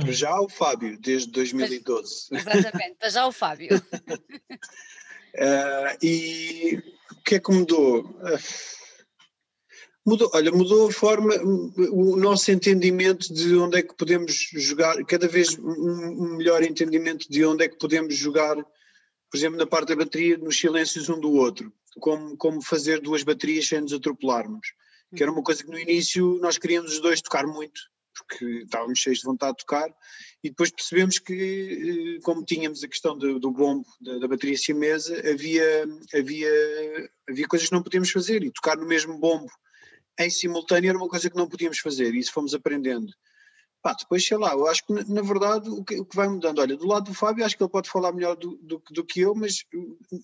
Para 0.00 0.12
já 0.12 0.40
o 0.40 0.48
Fábio, 0.48 0.98
desde 1.00 1.30
2012. 1.30 2.28
Exatamente, 2.32 2.96
para 2.98 3.10
já 3.10 3.26
o 3.26 3.32
Fábio. 3.32 3.68
Eh, 5.34 5.98
e 6.02 6.82
o 7.12 7.22
que 7.22 7.36
é 7.36 7.38
que 7.38 7.52
mudou? 7.52 8.18
Eh, 8.24 8.38
mudou, 10.04 10.30
olha, 10.34 10.50
mudou 10.50 10.88
a 10.88 10.92
forma, 10.92 11.34
o 11.92 12.16
nosso 12.16 12.50
entendimento 12.50 13.32
de 13.32 13.54
onde 13.54 13.78
é 13.78 13.82
que 13.82 13.94
podemos 13.94 14.34
jogar, 14.54 14.96
cada 15.04 15.28
vez 15.28 15.56
um 15.58 16.24
um 16.24 16.36
melhor 16.36 16.62
entendimento 16.62 17.30
de 17.30 17.44
onde 17.44 17.64
é 17.64 17.68
que 17.68 17.78
podemos 17.78 18.16
jogar, 18.16 18.56
por 18.56 19.36
exemplo, 19.36 19.58
na 19.58 19.66
parte 19.66 19.88
da 19.88 19.96
bateria, 19.96 20.38
nos 20.38 20.58
silêncios 20.58 21.08
um 21.08 21.20
do 21.20 21.32
outro, 21.32 21.72
como, 22.00 22.36
como 22.36 22.62
fazer 22.62 23.00
duas 23.00 23.22
baterias 23.22 23.68
sem 23.68 23.80
nos 23.80 23.92
atropelarmos, 23.92 24.66
que 25.14 25.22
era 25.22 25.30
uma 25.30 25.42
coisa 25.42 25.62
que 25.62 25.70
no 25.70 25.78
início 25.78 26.38
nós 26.40 26.58
queríamos 26.58 26.94
os 26.94 27.00
dois 27.00 27.20
tocar 27.20 27.46
muito, 27.46 27.80
porque 28.18 28.62
estávamos 28.62 28.98
cheios 28.98 29.18
de 29.18 29.24
vontade 29.24 29.52
de 29.52 29.64
tocar, 29.64 29.88
e 30.42 30.50
depois 30.50 30.70
percebemos 30.70 31.18
que, 31.18 32.16
eh, 32.16 32.20
como 32.22 32.44
tínhamos 32.44 32.82
a 32.82 32.88
questão 32.88 33.16
do, 33.16 33.38
do 33.38 33.50
bombo, 33.50 33.86
da, 34.00 34.18
da, 34.18 34.28
bateria 34.28 34.56
siamesa, 34.56 35.16
havia, 35.28 35.84
havia, 36.14 37.10
havia 37.28 37.48
coisas 37.48 37.68
que 37.68 37.74
não 37.74 37.82
podíamos 37.82 38.10
fazer, 38.10 38.42
e 38.42 38.52
tocar 38.52 38.76
no 38.76 38.86
mesmo 38.86 39.18
bombo 39.18 39.50
em 40.18 40.30
simultâneo 40.30 40.88
era 40.88 40.98
uma 40.98 41.08
coisa 41.08 41.30
que 41.30 41.36
não 41.36 41.48
podíamos 41.48 41.78
fazer, 41.78 42.14
e 42.14 42.18
isso 42.18 42.32
fomos 42.32 42.52
aprendendo. 42.52 43.12
Pá, 43.80 43.94
depois, 43.94 44.26
sei 44.26 44.36
lá, 44.36 44.52
eu 44.52 44.66
acho 44.66 44.84
que 44.84 44.92
na 44.92 45.22
verdade 45.22 45.70
o 45.70 45.84
que, 45.84 46.00
o 46.00 46.04
que, 46.04 46.16
vai 46.16 46.28
mudando, 46.28 46.58
olha, 46.58 46.76
do 46.76 46.86
lado 46.86 47.04
do 47.04 47.14
Fábio 47.14 47.44
acho 47.44 47.56
que 47.56 47.62
ele 47.62 47.70
pode 47.70 47.88
falar 47.88 48.12
melhor 48.12 48.34
do, 48.34 48.56
do, 48.56 48.82
do, 48.90 49.04
que 49.04 49.20
eu, 49.20 49.34
mas 49.36 49.64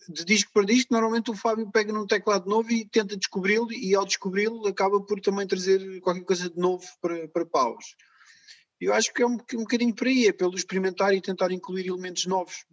de 0.08 0.24
disco 0.24 0.50
para 0.52 0.66
disco, 0.66 0.92
normalmente 0.92 1.30
o 1.30 1.36
Fábio 1.36 1.70
pega 1.70 1.92
num 1.92 2.06
teclado 2.06 2.50
novo 2.50 2.72
e 2.72 2.84
tenta 2.84 3.16
descobri-lo 3.16 3.72
e 3.72 3.94
ao 3.94 4.04
descobri-lo 4.04 4.66
acaba 4.66 5.00
por 5.00 5.20
também 5.20 5.46
trazer 5.46 6.00
qualquer 6.00 6.24
coisa 6.24 6.50
de 6.50 6.58
novo 6.58 6.84
para, 7.00 7.28
para 7.28 7.46
paus. 7.46 7.94
Eu 8.80 8.92
acho 8.92 9.14
que 9.14 9.22
é 9.22 9.26
um, 9.26 9.38
um 9.54 9.58
bocadinho 9.60 9.94
por 9.94 10.08
aí, 10.08 10.26
é 10.26 10.32
pelo 10.32 10.56
experimentar 10.56 11.14
e 11.14 11.20
tentar 11.20 11.52
incluir 11.52 11.86
elementos 11.86 12.26
novos 12.26 12.66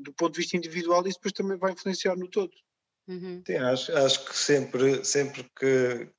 do 0.00 0.12
ponto 0.14 0.32
de 0.32 0.40
vista 0.40 0.56
individual 0.56 1.04
e 1.04 1.10
isso 1.10 1.18
depois 1.18 1.32
também 1.32 1.58
vai 1.58 1.72
influenciar 1.72 2.16
no 2.16 2.28
todo. 2.28 2.52
Uhum. 3.06 3.42
Sim, 3.46 3.56
acho, 3.56 3.96
acho 3.96 4.24
que 4.24 4.36
sempre, 4.36 5.04
sempre 5.04 5.44
que, 5.58 6.10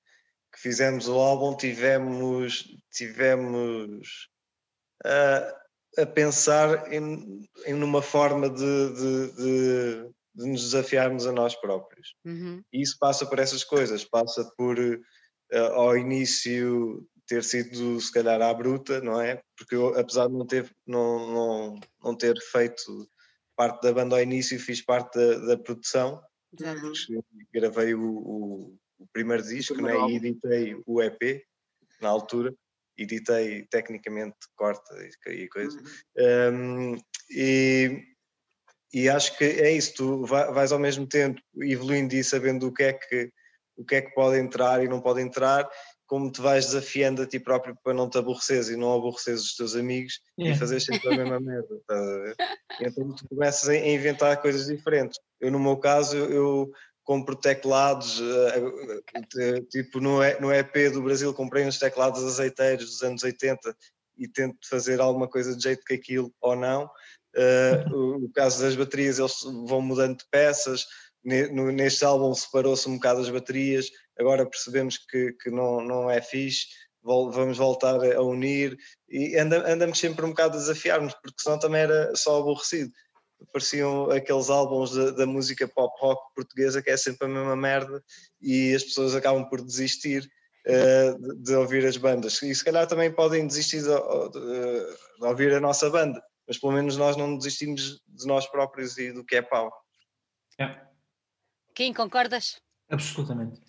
que 0.59 0.63
fizemos 0.63 1.07
o 1.07 1.17
álbum 1.17 1.55
tivemos, 1.55 2.65
tivemos 2.91 4.27
uh, 5.05 6.01
a 6.01 6.05
pensar 6.05 6.91
em, 6.91 7.47
em 7.65 7.73
uma 7.81 8.01
forma 8.01 8.49
de, 8.49 8.93
de, 8.93 9.31
de, 9.31 10.13
de, 10.35 10.49
nos 10.49 10.63
desafiarmos 10.63 11.25
a 11.25 11.31
nós 11.31 11.55
próprios. 11.55 12.13
Uhum. 12.25 12.61
E 12.73 12.81
isso 12.81 12.97
passa 12.99 13.25
por 13.25 13.39
essas 13.39 13.63
coisas, 13.63 14.03
passa 14.03 14.43
por 14.57 14.77
uh, 14.77 15.73
ao 15.73 15.97
início 15.97 17.07
ter 17.25 17.43
sido 17.43 18.01
se 18.01 18.11
calhar 18.11 18.41
à 18.41 18.53
bruta, 18.53 18.99
não 19.01 19.21
é? 19.21 19.41
Porque 19.57 19.75
eu, 19.75 19.97
apesar 19.97 20.27
de 20.27 20.33
não 20.33 20.45
ter, 20.45 20.69
não, 20.85 21.31
não, 21.31 21.79
não 22.03 22.15
ter 22.17 22.35
feito 22.51 23.07
parte 23.55 23.81
da 23.83 23.93
banda 23.93 24.15
ao 24.15 24.21
início, 24.21 24.59
fiz 24.59 24.81
parte 24.81 25.17
da, 25.17 25.37
da 25.45 25.57
produção. 25.57 26.21
Uhum. 26.59 27.21
Gravei 27.53 27.93
o, 27.93 28.01
o 28.01 28.79
o 28.99 29.07
primeiro 29.13 29.43
disco, 29.43 29.81
né, 29.81 29.93
e 30.09 30.15
editei 30.17 30.81
o 30.85 31.01
EP 31.01 31.43
na 32.01 32.09
altura, 32.09 32.53
editei 32.97 33.65
tecnicamente 33.69 34.35
corta 34.55 34.95
e, 35.27 35.47
coisa. 35.47 35.77
Uhum. 36.17 36.93
Um, 36.95 37.01
e, 37.31 38.03
e 38.93 39.09
acho 39.09 39.37
que 39.37 39.45
é 39.45 39.71
isso, 39.71 39.93
tu 39.95 40.25
vais 40.25 40.71
ao 40.71 40.79
mesmo 40.79 41.07
tempo 41.07 41.41
evoluindo 41.61 42.13
e 42.15 42.23
sabendo 42.23 42.67
o 42.67 42.73
que 42.73 42.83
é 42.83 42.93
que, 42.93 43.31
o 43.77 43.85
que, 43.85 43.95
é 43.95 44.01
que 44.01 44.13
pode 44.13 44.37
entrar 44.39 44.83
e 44.83 44.87
não 44.87 44.99
pode 44.99 45.21
entrar, 45.21 45.69
como 46.05 46.31
te 46.31 46.41
vais 46.41 46.65
desafiando 46.65 47.21
a 47.21 47.27
ti 47.27 47.39
próprio 47.39 47.77
para 47.83 47.93
não 47.93 48.09
te 48.09 48.17
aborreceres 48.17 48.67
e 48.67 48.75
não 48.75 48.93
aborreceres 48.95 49.41
os 49.41 49.55
teus 49.55 49.75
amigos 49.75 50.19
yeah. 50.37 50.55
e 50.55 50.59
fazeres 50.59 50.83
sempre 50.83 51.13
a 51.13 51.17
mesma 51.17 51.39
merda. 51.39 52.35
Então 52.81 53.13
tu 53.13 53.27
começas 53.29 53.69
a 53.69 53.75
inventar 53.75 54.41
coisas 54.41 54.65
diferentes. 54.65 55.19
Eu, 55.39 55.51
no 55.51 55.59
meu 55.59 55.77
caso, 55.77 56.17
eu 56.17 56.71
compro 57.09 57.35
teclados, 57.35 58.19
uh, 58.19 59.63
tipo 59.71 59.99
no, 59.99 60.21
EP 60.23 60.91
do 60.93 61.01
Brasil 61.01 61.33
comprei 61.33 61.65
uns 61.65 61.79
teclados 61.79 62.23
azeiteiros 62.23 62.85
dos 62.85 63.01
anos 63.01 63.23
80 63.23 63.75
e 64.15 64.27
tento 64.27 64.59
fazer 64.69 65.01
alguma 65.01 65.27
coisa 65.27 65.55
de 65.55 65.63
jeito 65.63 65.83
que 65.83 65.95
aquilo 65.95 66.31
ou 66.39 66.55
não. 66.55 66.87
O, 67.91 68.29
caso 68.35 68.61
das 68.61 68.75
baterias, 68.75 69.17
eles 69.17 69.41
vão 69.67 69.81
mudando 69.81 70.19
de 70.19 70.25
peças, 70.29 70.85
neste 71.23 72.05
álbum 72.05 72.31
separou-se 72.35 72.87
um 72.87 72.95
bocado 72.95 73.21
as 73.21 73.29
baterias, 73.29 73.89
agora 74.19 74.47
percebemos 74.47 74.99
que, 74.99 75.33
que 75.33 75.49
não, 75.49 75.81
não 75.81 76.11
é 76.11 76.21
fixe, 76.21 76.67
vamos 77.01 77.57
voltar 77.57 77.95
a 77.95 78.21
unir 78.21 78.77
e 79.09 79.35
andamos 79.35 79.97
sempre 79.97 80.23
um 80.25 80.29
bocado 80.29 80.57
a 80.57 80.59
desafiar-nos, 80.59 81.15
porque 81.15 81.41
senão 81.41 81.57
também 81.57 81.81
era 81.81 82.15
só 82.15 82.39
aborrecido 82.39 82.91
pareciam 83.51 84.09
aqueles 84.11 84.49
álbuns 84.49 84.91
da, 84.91 85.11
da, 85.11 85.25
música 85.25 85.67
pop 85.67 85.93
rock 85.99 86.33
portuguesa 86.35 86.81
que 86.81 86.89
é 86.89 86.97
sempre 86.97 87.25
a 87.25 87.29
mesma 87.29 87.55
merda 87.55 88.03
e 88.41 88.73
as 88.73 88.83
pessoas 88.83 89.15
acabam 89.15 89.47
por 89.47 89.61
desistir 89.61 90.29
uh, 90.67 91.19
de, 91.19 91.43
de, 91.43 91.55
ouvir 91.55 91.85
as 91.85 91.97
bandas. 91.97 92.41
E 92.41 92.53
se 92.53 92.63
calhar 92.63 92.87
também 92.87 93.11
podem 93.11 93.47
desistir 93.47 93.81
de, 93.81 93.87
de, 93.87 95.19
de, 95.19 95.25
ouvir 95.25 95.53
a 95.53 95.59
nossa 95.59 95.89
banda, 95.89 96.21
mas 96.47 96.57
pelo 96.57 96.73
menos 96.73 96.97
nós 96.97 97.15
não 97.15 97.37
desistimos 97.37 98.01
de 98.07 98.27
nós 98.27 98.45
próprios 98.47 98.97
e 98.97 99.11
do 99.11 99.23
que 99.23 99.35
é 99.35 99.41
pau. 99.41 99.71
É. 100.59 100.79
Quem 101.73 101.93
concordas? 101.93 102.57
Absolutamente. 102.89 103.61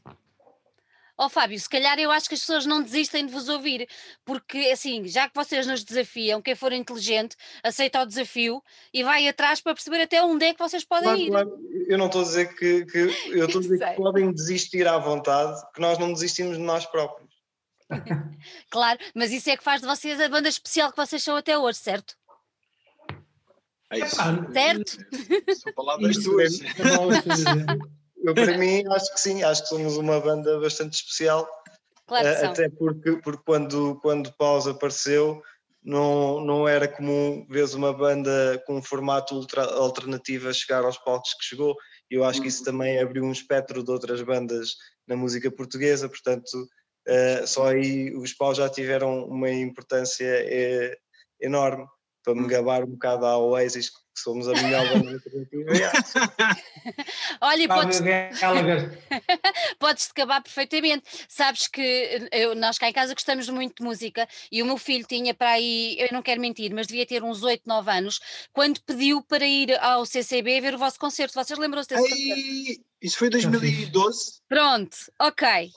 Ó 1.21 1.27
oh, 1.27 1.29
Fábio, 1.29 1.61
se 1.61 1.69
calhar 1.69 1.99
eu 1.99 2.11
acho 2.11 2.31
que 2.31 2.35
as 2.35 2.41
pessoas 2.41 2.65
não 2.65 2.83
desistem 2.83 3.27
de 3.27 3.31
vos 3.31 3.47
ouvir, 3.51 3.87
porque 4.25 4.57
assim, 4.73 5.07
já 5.07 5.29
que 5.29 5.35
vocês 5.35 5.67
nos 5.67 5.85
desafiam, 5.85 6.41
quem 6.41 6.55
for 6.55 6.73
inteligente 6.73 7.37
aceita 7.63 8.01
o 8.01 8.07
desafio 8.07 8.65
e 8.91 9.03
vai 9.03 9.29
atrás 9.29 9.61
para 9.61 9.75
perceber 9.75 10.01
até 10.01 10.25
onde 10.25 10.47
é 10.47 10.55
que 10.55 10.59
vocês 10.59 10.83
podem 10.83 11.05
claro, 11.05 11.21
ir. 11.21 11.29
Claro. 11.29 11.61
Eu 11.89 11.99
não 11.99 12.07
estou 12.07 12.23
a 12.23 12.25
dizer 12.25 12.57
que, 12.57 12.87
que 12.87 12.99
eu 13.37 13.45
estou 13.45 13.59
a 13.59 13.63
dizer 13.63 13.91
que 13.91 13.97
podem 13.97 14.33
desistir 14.33 14.89
à 14.89 14.97
vontade, 14.97 15.61
que 15.75 15.81
nós 15.83 15.99
não 15.99 16.11
desistimos 16.11 16.57
de 16.57 16.63
nós 16.63 16.87
próprios. 16.87 17.29
claro, 18.71 18.99
mas 19.15 19.31
isso 19.31 19.51
é 19.51 19.59
que 19.59 19.63
faz 19.63 19.83
de 19.83 19.87
vocês 19.87 20.19
a 20.19 20.27
banda 20.27 20.49
especial 20.49 20.91
que 20.91 20.97
vocês 20.97 21.23
são 21.23 21.37
até 21.37 21.59
hoje, 21.59 21.81
certo? 21.81 22.17
É 23.91 23.99
isso. 23.99 24.17
Certo? 24.55 24.97
São 25.55 25.73
palavras 25.75 26.17
tuas. 26.17 26.61
Eu, 28.25 28.35
para 28.35 28.57
mim, 28.59 28.83
acho 28.91 29.13
que 29.15 29.21
sim, 29.21 29.43
acho 29.43 29.63
que 29.63 29.69
somos 29.69 29.97
uma 29.97 30.21
banda 30.21 30.59
bastante 30.61 30.95
especial. 30.95 31.49
Claro 32.07 32.25
que 32.25 32.45
Até 32.45 32.69
porque, 32.69 33.13
porque 33.23 33.43
quando, 33.45 33.99
quando 34.03 34.33
Paus 34.33 34.67
apareceu, 34.67 35.43
não, 35.83 36.41
não 36.45 36.69
era 36.69 36.87
comum 36.87 37.47
ver 37.49 37.65
uma 37.75 37.93
banda 37.93 38.63
com 38.67 38.77
um 38.77 38.83
formato 38.83 39.35
ultra 39.35 39.65
alternativo 39.65 40.49
a 40.49 40.53
chegar 40.53 40.85
aos 40.85 40.99
palcos 40.99 41.35
que 41.35 41.45
chegou. 41.45 41.77
E 42.11 42.17
eu 42.17 42.25
acho 42.25 42.43
que 42.43 42.49
isso 42.49 42.65
também 42.65 42.99
abriu 42.99 43.25
um 43.25 43.33
espectro 43.33 43.83
de 43.83 43.91
outras 43.91 44.21
bandas 44.23 44.75
na 45.07 45.17
música 45.17 45.51
portuguesa, 45.51 46.09
portanto, 46.09 46.69
uh, 47.09 47.47
só 47.47 47.69
aí 47.69 48.15
os 48.15 48.33
Paus 48.33 48.59
já 48.59 48.69
tiveram 48.69 49.25
uma 49.25 49.51
importância 49.51 50.27
é, 50.27 50.97
enorme 51.41 51.87
para 52.23 52.35
me 52.35 52.47
gabar 52.47 52.85
um 52.85 52.91
bocado 52.91 53.25
à 53.25 53.39
Oasis, 53.39 53.91
somos 54.23 54.49
a 54.49 54.53
melhor 54.53 54.89
banda. 54.89 55.21
Olha, 57.41 57.69
podes, 57.69 58.01
podes-te 59.79 60.11
acabar 60.11 60.43
perfeitamente. 60.43 61.05
Sabes 61.29 61.67
que 61.67 62.29
eu, 62.33 62.55
nós 62.55 62.79
cá 62.79 62.89
em 62.89 62.93
casa 62.93 63.15
gostamos 63.15 63.49
muito 63.49 63.77
de 63.77 63.83
música 63.83 64.29
e 64.51 64.63
o 64.63 64.67
meu 64.67 64.79
filho 64.79 65.07
tinha 65.07 65.35
para 65.35 65.51
aí, 65.51 65.97
eu 65.99 66.09
não 66.13 66.23
quero 66.23 66.41
mentir, 66.41 66.73
mas 66.75 66.87
devia 66.87 67.07
ter 67.07 67.23
uns 67.23 67.43
8, 67.43 67.63
9 67.67 67.91
anos, 67.91 68.21
quando 68.53 68.81
pediu 68.83 69.23
para 69.23 69.47
ir 69.47 69.79
ao 69.81 70.07
CCB 70.07 70.61
ver 70.61 70.75
o 70.75 70.79
vosso 70.79 70.99
concerto. 70.99 71.35
Vocês 71.35 71.59
lembram-se 71.59 71.89
desse 71.89 72.03
Ai, 72.03 72.11
concerto? 72.11 72.85
Isso 73.03 73.19
foi 73.19 73.31
2012? 73.31 74.41
Pronto, 74.49 74.97
ok. 75.19 75.71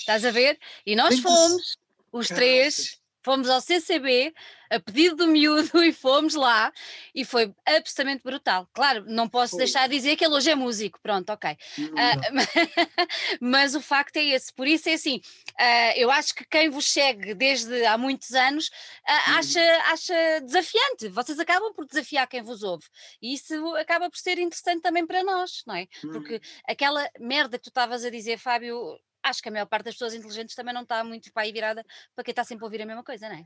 Estás 0.00 0.24
a 0.24 0.30
ver? 0.30 0.58
E 0.84 0.96
nós 0.96 1.18
fomos, 1.20 1.76
os 2.12 2.28
três, 2.28 2.99
fomos 3.22 3.48
ao 3.48 3.60
CCB 3.60 4.32
a 4.70 4.78
pedido 4.78 5.16
do 5.16 5.26
miúdo 5.26 5.82
e 5.82 5.92
fomos 5.92 6.34
lá 6.34 6.72
e 7.14 7.24
foi 7.24 7.52
absolutamente 7.66 8.22
brutal. 8.22 8.68
Claro, 8.72 9.04
não 9.06 9.28
posso 9.28 9.52
foi. 9.52 9.58
deixar 9.58 9.88
de 9.88 9.96
dizer 9.96 10.16
que 10.16 10.24
ele 10.24 10.34
hoje 10.34 10.50
é 10.50 10.54
músico, 10.54 11.00
pronto, 11.02 11.30
ok. 11.30 11.50
Uh, 11.78 11.90
mas 13.40 13.74
o 13.74 13.80
facto 13.80 14.16
é 14.16 14.24
esse, 14.24 14.52
por 14.52 14.66
isso 14.66 14.88
é 14.88 14.94
assim, 14.94 15.16
uh, 15.16 15.92
eu 15.96 16.10
acho 16.10 16.34
que 16.34 16.44
quem 16.44 16.70
vos 16.70 16.86
segue 16.86 17.34
desde 17.34 17.84
há 17.84 17.98
muitos 17.98 18.32
anos 18.32 18.68
uh, 18.68 19.38
acha, 19.38 19.60
acha 19.86 20.40
desafiante, 20.42 21.08
vocês 21.08 21.38
acabam 21.38 21.72
por 21.74 21.84
desafiar 21.84 22.26
quem 22.28 22.42
vos 22.42 22.62
ouve 22.62 22.86
e 23.20 23.34
isso 23.34 23.74
acaba 23.76 24.08
por 24.08 24.18
ser 24.18 24.38
interessante 24.38 24.82
também 24.82 25.06
para 25.06 25.24
nós, 25.24 25.62
não 25.66 25.74
é? 25.74 25.86
Porque 26.00 26.34
uhum. 26.34 26.40
aquela 26.68 27.10
merda 27.18 27.58
que 27.58 27.64
tu 27.64 27.70
estavas 27.70 28.04
a 28.04 28.10
dizer, 28.10 28.38
Fábio, 28.38 28.98
acho 29.22 29.42
que 29.42 29.48
a 29.48 29.52
maior 29.52 29.66
parte 29.66 29.86
das 29.86 29.94
pessoas 29.94 30.14
inteligentes 30.14 30.54
também 30.54 30.74
não 30.74 30.82
está 30.82 31.02
muito 31.04 31.32
para 31.32 31.42
aí 31.42 31.52
virada 31.52 31.84
para 32.14 32.24
quem 32.24 32.32
está 32.32 32.44
sempre 32.44 32.64
a 32.64 32.66
ouvir 32.66 32.82
a 32.82 32.86
mesma 32.86 33.04
coisa, 33.04 33.28
não 33.28 33.36
é? 33.36 33.44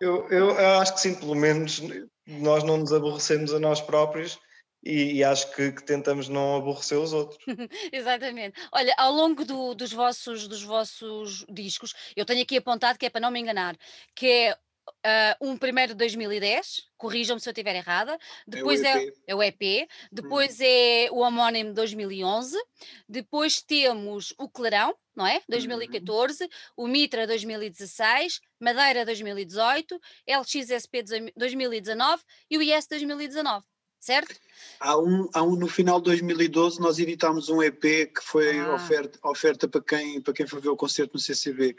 Eu, 0.00 0.28
eu, 0.28 0.50
eu, 0.50 0.80
acho 0.80 0.94
que 0.94 1.00
sim, 1.00 1.14
pelo 1.14 1.34
menos 1.34 1.80
nós 2.26 2.62
não 2.62 2.76
nos 2.76 2.92
aborrecemos 2.92 3.52
a 3.54 3.58
nós 3.58 3.80
próprios 3.80 4.38
e, 4.82 5.14
e 5.16 5.24
acho 5.24 5.54
que, 5.54 5.72
que, 5.72 5.84
tentamos 5.84 6.28
não 6.28 6.56
aborrecer 6.56 6.98
os 6.98 7.12
outros. 7.12 7.38
Exatamente. 7.92 8.58
Olha, 8.72 8.94
ao 8.96 9.12
longo 9.12 9.44
do, 9.44 9.74
dos, 9.74 9.92
vossos, 9.92 10.48
dos 10.48 10.62
vossos 10.62 11.44
discos, 11.48 11.94
eu 12.16 12.24
tenho 12.24 12.42
aqui 12.42 12.56
apontado 12.56 12.98
que 12.98 13.06
é 13.06 13.10
para 13.10 13.20
não 13.20 13.30
me 13.30 13.40
enganar, 13.40 13.76
que 14.14 14.26
é 14.26 14.58
Uh, 14.88 15.48
um 15.48 15.56
primeiro 15.56 15.92
de 15.92 15.98
2010, 15.98 16.82
corrijam-me 16.96 17.40
se 17.40 17.48
eu 17.48 17.52
estiver 17.52 17.74
errada, 17.74 18.18
depois 18.46 18.82
é 18.82 18.94
o 18.94 18.98
EP, 18.98 19.08
é, 19.08 19.32
é 19.32 19.34
o 19.34 19.42
EP 19.42 19.88
depois 20.12 20.60
hum. 20.60 20.64
é 20.64 21.08
o 21.10 21.18
homónimo 21.18 21.72
2011, 21.72 22.56
depois 23.08 23.62
temos 23.62 24.34
o 24.38 24.48
Clarão, 24.48 24.94
não 25.14 25.26
é? 25.26 25.40
2014, 25.48 26.44
hum. 26.44 26.48
o 26.76 26.88
Mitra 26.88 27.26
2016, 27.26 28.40
Madeira 28.58 29.04
2018, 29.06 30.00
LXSP 30.26 31.04
2019 31.36 32.22
e 32.50 32.58
o 32.58 32.62
IS 32.62 32.86
2019 32.86 33.64
certo? 34.00 34.34
Há 34.80 34.98
um, 34.98 35.28
há 35.34 35.42
um 35.42 35.54
no 35.54 35.68
final 35.68 35.98
de 35.98 36.06
2012 36.06 36.80
nós 36.80 36.98
editámos 36.98 37.50
um 37.50 37.62
EP 37.62 37.82
que 37.82 38.22
foi 38.22 38.58
ah. 38.58 38.74
oferta, 38.74 39.18
oferta 39.22 39.68
para 39.68 39.82
quem, 39.82 40.20
para 40.22 40.32
quem 40.32 40.46
foi 40.46 40.60
ver 40.60 40.70
o 40.70 40.76
concerto 40.76 41.12
no 41.14 41.20
CCB 41.20 41.76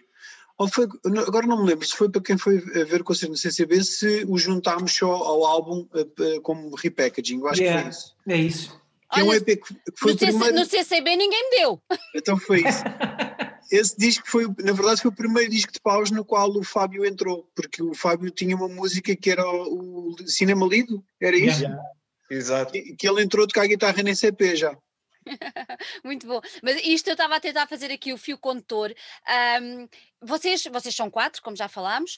Ou 0.61 0.67
foi, 0.67 0.87
agora 1.27 1.47
não 1.47 1.63
me 1.63 1.69
lembro 1.71 1.87
se 1.87 1.95
foi 1.95 2.07
para 2.07 2.21
quem 2.21 2.37
foi 2.37 2.59
ver 2.59 3.01
o 3.01 3.03
concerto 3.03 3.31
no 3.31 3.37
CCB 3.37 3.83
se 3.83 4.23
o 4.27 4.37
juntámos 4.37 4.95
só 4.95 5.11
ao 5.11 5.43
álbum 5.43 5.87
uh, 5.91 6.41
como 6.41 6.75
repackaging. 6.75 7.39
Eu 7.39 7.47
acho 7.47 7.61
Yeah, 7.63 7.81
que 7.81 7.83
foi 7.83 7.89
isso. 7.89 8.15
É 8.27 8.37
isso. 8.37 8.81
Que 9.11 9.19
é 9.21 9.23
um 9.23 9.27
Olha, 9.29 9.37
EP 9.37 9.45
que 9.45 9.75
foi 9.97 10.11
No, 10.11 10.15
o 10.15 10.19
CC 10.19 10.25
primeiro. 10.27 10.55
no 10.55 10.65
CCB 10.65 11.15
ninguém 11.15 11.49
me 11.49 11.57
deu. 11.57 11.81
Então 12.15 12.37
foi 12.37 12.59
isso. 12.59 12.83
Esse 13.71 13.97
disco 13.97 14.29
foi, 14.29 14.45
na 14.59 14.73
verdade, 14.73 15.01
foi 15.01 15.09
o 15.09 15.15
primeiro 15.15 15.49
disco 15.49 15.73
de 15.73 15.79
paus 15.81 16.11
no 16.11 16.23
qual 16.23 16.51
o 16.51 16.63
Fábio 16.63 17.05
entrou, 17.05 17.49
porque 17.55 17.81
o 17.81 17.95
Fábio 17.95 18.29
tinha 18.29 18.55
uma 18.55 18.67
música 18.67 19.15
que 19.15 19.31
era 19.31 19.49
o, 19.49 20.09
o 20.11 20.27
Cinema 20.27 20.67
Lido, 20.67 21.03
era 21.19 21.35
isso? 21.35 21.61
Yeah. 21.61 21.81
Exato. 22.29 22.71
Que, 22.71 22.95
que 22.95 23.09
ele 23.09 23.23
entrou 23.23 23.45
a 23.45 23.47
tocar 23.47 23.65
guitarra 23.65 24.03
nem 24.03 24.13
CP 24.13 24.55
já. 24.55 24.77
Muito 26.03 26.27
bom. 26.27 26.41
Mas 26.63 26.81
isto 26.83 27.07
eu 27.07 27.13
estava 27.13 27.35
a 27.35 27.39
tentar 27.39 27.67
fazer 27.67 27.91
aqui 27.91 28.13
o 28.13 28.17
fio 28.17 28.37
condutor. 28.37 28.93
Ahm, 29.27 29.87
vocês, 30.21 30.63
vocês 30.71 30.95
são 30.95 31.09
quatro, 31.09 31.41
como 31.41 31.55
já 31.55 31.67
falámos. 31.67 32.17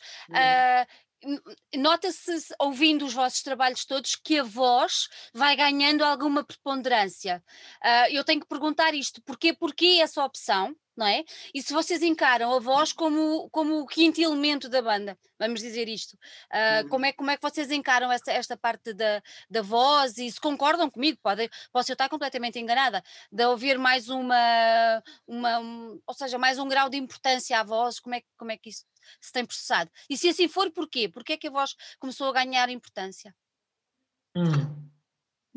N- 1.23 1.41
Nota-se, 1.77 2.41
se- 2.41 2.55
ouvindo 2.59 3.05
os 3.05 3.13
vossos 3.13 3.41
trabalhos 3.41 3.85
todos, 3.85 4.15
que 4.15 4.39
a 4.39 4.43
voz 4.43 5.07
vai 5.33 5.55
ganhando 5.55 6.03
alguma 6.03 6.43
preponderância. 6.43 7.43
Ah, 7.81 8.09
eu 8.09 8.23
tenho 8.23 8.41
que 8.41 8.47
perguntar 8.47 8.93
isto: 8.93 9.21
porquê, 9.21 9.53
porquê 9.53 9.99
essa 10.01 10.23
opção? 10.23 10.75
Não 10.95 11.07
é? 11.07 11.23
E 11.55 11.61
se 11.61 11.73
vocês 11.73 12.03
encaram 12.03 12.53
a 12.53 12.59
voz 12.59 12.93
como, 12.93 13.49
como 13.49 13.79
o 13.79 13.87
quinto 13.87 14.21
elemento 14.21 14.69
da 14.69 14.79
banda, 14.79 15.17
vamos 15.39 15.59
dizer 15.59 15.87
isto, 15.89 16.15
Uhum. 16.53 16.89
como, 16.89 17.05
é, 17.07 17.11
como 17.13 17.31
é 17.31 17.35
que 17.35 17.41
vocês 17.41 17.71
encaram 17.71 18.11
esta, 18.11 18.31
esta 18.31 18.55
parte 18.55 18.93
da, 18.93 19.19
da 19.49 19.63
voz 19.63 20.19
e 20.19 20.29
se 20.31 20.39
concordam 20.39 20.91
comigo? 20.91 21.17
Pode, 21.23 21.49
posso 21.71 21.91
eu 21.91 21.93
estar 21.93 22.07
completamente 22.09 22.59
enganada, 22.59 23.03
de 23.31 23.43
ouvir 23.45 23.79
mais 23.79 24.07
uma, 24.07 25.03
uma 25.25 25.59
um- 25.59 25.99
ou 26.05 26.13
seja, 26.13 26.37
mais 26.37 26.59
um 26.59 26.67
grau 26.67 26.89
de 26.89 26.97
importância 26.97 27.59
à 27.59 27.63
voz, 27.63 27.99
como 27.99 28.13
é, 28.13 28.21
que- 28.21 28.27
como 28.37 28.51
é 28.51 28.57
que 28.57 28.69
isso 28.69 28.85
se 29.19 29.31
tem 29.31 29.43
processado? 29.45 29.89
E 30.07 30.15
se 30.15 30.29
assim 30.29 30.47
for, 30.47 30.69
porquê? 30.71 31.09
Porquê 31.09 31.33
é 31.33 31.37
que 31.37 31.47
a 31.47 31.51
voz 31.51 31.75
começou 31.99 32.27
a 32.29 32.33
ganhar 32.33 32.69
importância? 32.69 33.35
Hum. 34.35 34.82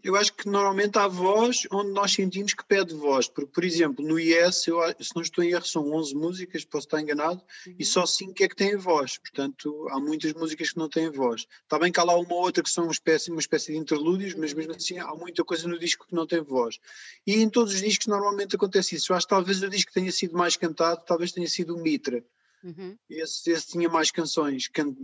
Eu 0.06 0.14
acho 0.14 0.32
que 0.34 0.48
normalmente 0.48 0.96
há 0.98 1.08
voz 1.08 1.66
onde 1.72 1.90
nós 1.90 2.12
sentimos 2.12 2.54
que 2.54 2.64
pede 2.64 2.94
voz, 2.94 3.26
porque, 3.26 3.50
por 3.50 3.64
exemplo, 3.64 4.06
no 4.06 4.20
IS, 4.20 4.68
eu, 4.68 4.78
se 5.00 5.14
não 5.16 5.20
estou 5.20 5.42
em 5.42 5.50
erro, 5.50 5.66
são 5.66 5.90
11 5.92 6.14
músicas, 6.14 6.64
posso 6.64 6.86
estar 6.86 7.00
enganado, 7.00 7.42
Uhum. 7.66 7.74
e 7.76 7.84
só 7.84 8.06
5 8.06 8.32
é 8.40 8.46
que 8.48 8.54
têm 8.54 8.76
voz, 8.76 9.18
portanto, 9.18 9.88
há 9.90 9.98
muitas 9.98 10.32
músicas 10.32 10.70
que 10.70 10.78
não 10.78 10.88
têm 10.88 11.10
voz. 11.10 11.48
Está 11.60 11.76
bem 11.76 11.90
que 11.90 11.98
há 11.98 12.04
lá 12.04 12.14
uma 12.14 12.32
ou 12.34 12.40
outra 12.42 12.62
que 12.62 12.70
são 12.70 12.84
uma 12.84 12.92
espécie, 12.92 13.32
uma 13.32 13.40
espécie 13.40 13.72
de 13.72 13.78
interlúdios, 13.78 14.34
mas 14.34 14.54
mesmo 14.54 14.74
assim 14.76 14.96
há 14.98 15.12
muita 15.12 15.42
coisa 15.42 15.66
no 15.66 15.76
disco 15.76 16.06
que 16.06 16.14
não 16.14 16.24
tem 16.24 16.40
voz. 16.40 16.78
E 17.26 17.34
em 17.42 17.48
todos 17.50 17.74
os 17.74 17.80
discos 17.80 18.06
normalmente 18.06 18.54
acontece 18.54 18.94
isso. 18.94 19.10
Eu 19.10 19.16
acho 19.16 19.26
que 19.26 19.30
talvez 19.30 19.60
o 19.60 19.68
disco 19.68 19.92
tenha 19.92 20.12
sido 20.12 20.36
mais 20.36 20.54
cantado, 20.56 21.02
talvez 21.04 21.32
tenha 21.32 21.48
sido 21.48 21.74
o 21.74 21.82
Mitra. 21.82 22.24
Uhum. 22.62 22.96
Esse, 23.10 23.50
esse 23.50 23.68
tinha 23.72 23.88
mais 23.88 24.12
canções, 24.12 24.68
can, 24.68 24.94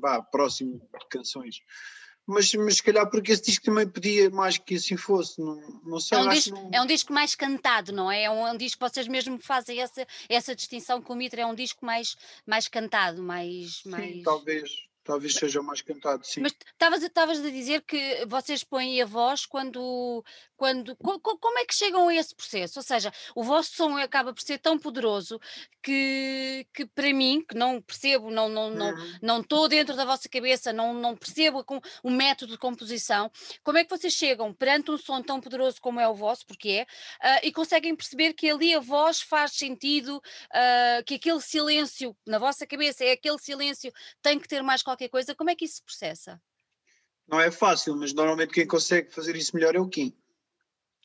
vá, 0.00 0.22
próximo 0.22 0.80
de 0.98 1.06
canções. 1.10 1.60
Mas, 2.26 2.52
mas 2.54 2.76
se 2.76 2.82
calhar 2.82 3.08
porque 3.08 3.30
esse 3.30 3.42
disco 3.44 3.64
também 3.66 3.86
pedia 3.86 4.28
mais 4.30 4.58
que 4.58 4.74
assim 4.74 4.96
fosse, 4.96 5.40
não, 5.40 5.80
não 5.84 6.00
sei. 6.00 6.18
É 6.18 6.22
um, 6.22 6.28
disco, 6.28 6.54
não- 6.54 6.70
é 6.72 6.82
um 6.82 6.86
disco 6.86 7.12
mais 7.12 7.34
cantado, 7.36 7.92
não 7.92 8.10
é? 8.10 8.24
É 8.24 8.30
um, 8.30 8.46
é 8.46 8.52
um 8.52 8.56
disco 8.56 8.84
que 8.84 8.90
vocês 8.90 9.06
mesmo 9.06 9.38
fazem 9.38 9.80
essa, 9.80 10.04
essa 10.28 10.54
distinção 10.54 11.00
que 11.00 11.12
o 11.12 11.14
Mitra 11.14 11.42
é 11.42 11.46
um 11.46 11.54
disco 11.54 11.86
mais, 11.86 12.16
mais 12.44 12.66
cantado, 12.66 13.22
mais. 13.22 13.82
Sim, 13.82 13.90
mais... 13.90 14.22
talvez, 14.24 14.70
talvez 15.06 15.34
seja 15.34 15.62
mais 15.62 15.80
cantado, 15.80 16.26
sim. 16.26 16.40
Mas 16.40 16.52
estavas 16.52 17.02
a- 17.04 17.50
dizer 17.50 17.82
que 17.82 18.24
vocês 18.26 18.64
põem 18.64 19.00
a 19.00 19.06
voz 19.06 19.46
quando. 19.46 20.24
quando 20.56 20.96
co- 20.96 21.20
co- 21.20 21.38
como 21.38 21.58
é 21.58 21.64
que 21.66 21.74
chegam 21.74 22.08
a 22.08 22.14
esse 22.14 22.34
processo? 22.34 22.78
Ou 22.78 22.82
seja, 22.82 23.12
o 23.34 23.42
vosso 23.42 23.74
som 23.74 23.96
acaba 23.98 24.32
por 24.32 24.42
ser 24.42 24.58
tão 24.58 24.78
poderoso 24.78 25.38
que, 25.82 26.66
que 26.74 26.86
para 26.86 27.12
mim, 27.12 27.44
que 27.46 27.54
não 27.54 27.80
percebo, 27.80 28.30
não 28.30 28.48
estou 28.48 28.70
não, 28.70 28.70
não, 28.70 28.90
Uhum. 28.96 29.18
não 29.22 29.68
dentro 29.68 29.94
da 29.94 30.04
vossa 30.04 30.28
cabeça, 30.28 30.72
não, 30.72 30.94
não 30.94 31.14
percebo 31.14 31.62
com 31.62 31.78
o 32.02 32.10
método 32.10 32.52
de 32.52 32.58
composição, 32.58 33.30
como 33.62 33.76
é 33.78 33.84
que 33.84 33.90
vocês 33.90 34.14
chegam 34.14 34.52
perante 34.52 34.90
um 34.90 34.96
som 34.98 35.22
tão 35.22 35.40
poderoso 35.40 35.80
como 35.80 36.00
é 36.00 36.08
o 36.08 36.14
vosso, 36.14 36.46
porque 36.46 36.70
é, 36.70 36.86
ah, 37.20 37.40
e 37.42 37.52
conseguem 37.52 37.94
perceber 37.94 38.32
que 38.32 38.48
ali 38.50 38.74
a 38.74 38.80
voz 38.80 39.20
faz 39.20 39.52
sentido, 39.52 40.20
ah, 40.50 41.02
que 41.06 41.14
aquele 41.16 41.40
silêncio 41.40 42.16
na 42.26 42.38
vossa 42.38 42.66
cabeça 42.66 43.04
é 43.04 43.12
aquele 43.12 43.38
silêncio, 43.38 43.92
tem 44.22 44.38
que 44.38 44.48
ter 44.48 44.62
mais 44.62 44.82
qualquer 44.82 44.95
coisa, 45.08 45.34
como 45.34 45.50
é 45.50 45.54
que 45.54 45.64
isso 45.64 45.76
se 45.76 45.82
processa? 45.82 46.40
Não 47.28 47.40
é 47.40 47.50
fácil, 47.50 47.96
mas 47.96 48.12
normalmente 48.12 48.52
quem 48.52 48.66
consegue 48.66 49.10
fazer 49.10 49.36
isso 49.36 49.54
melhor 49.54 49.74
é 49.74 49.80
o 49.80 49.88
Kim. 49.88 50.14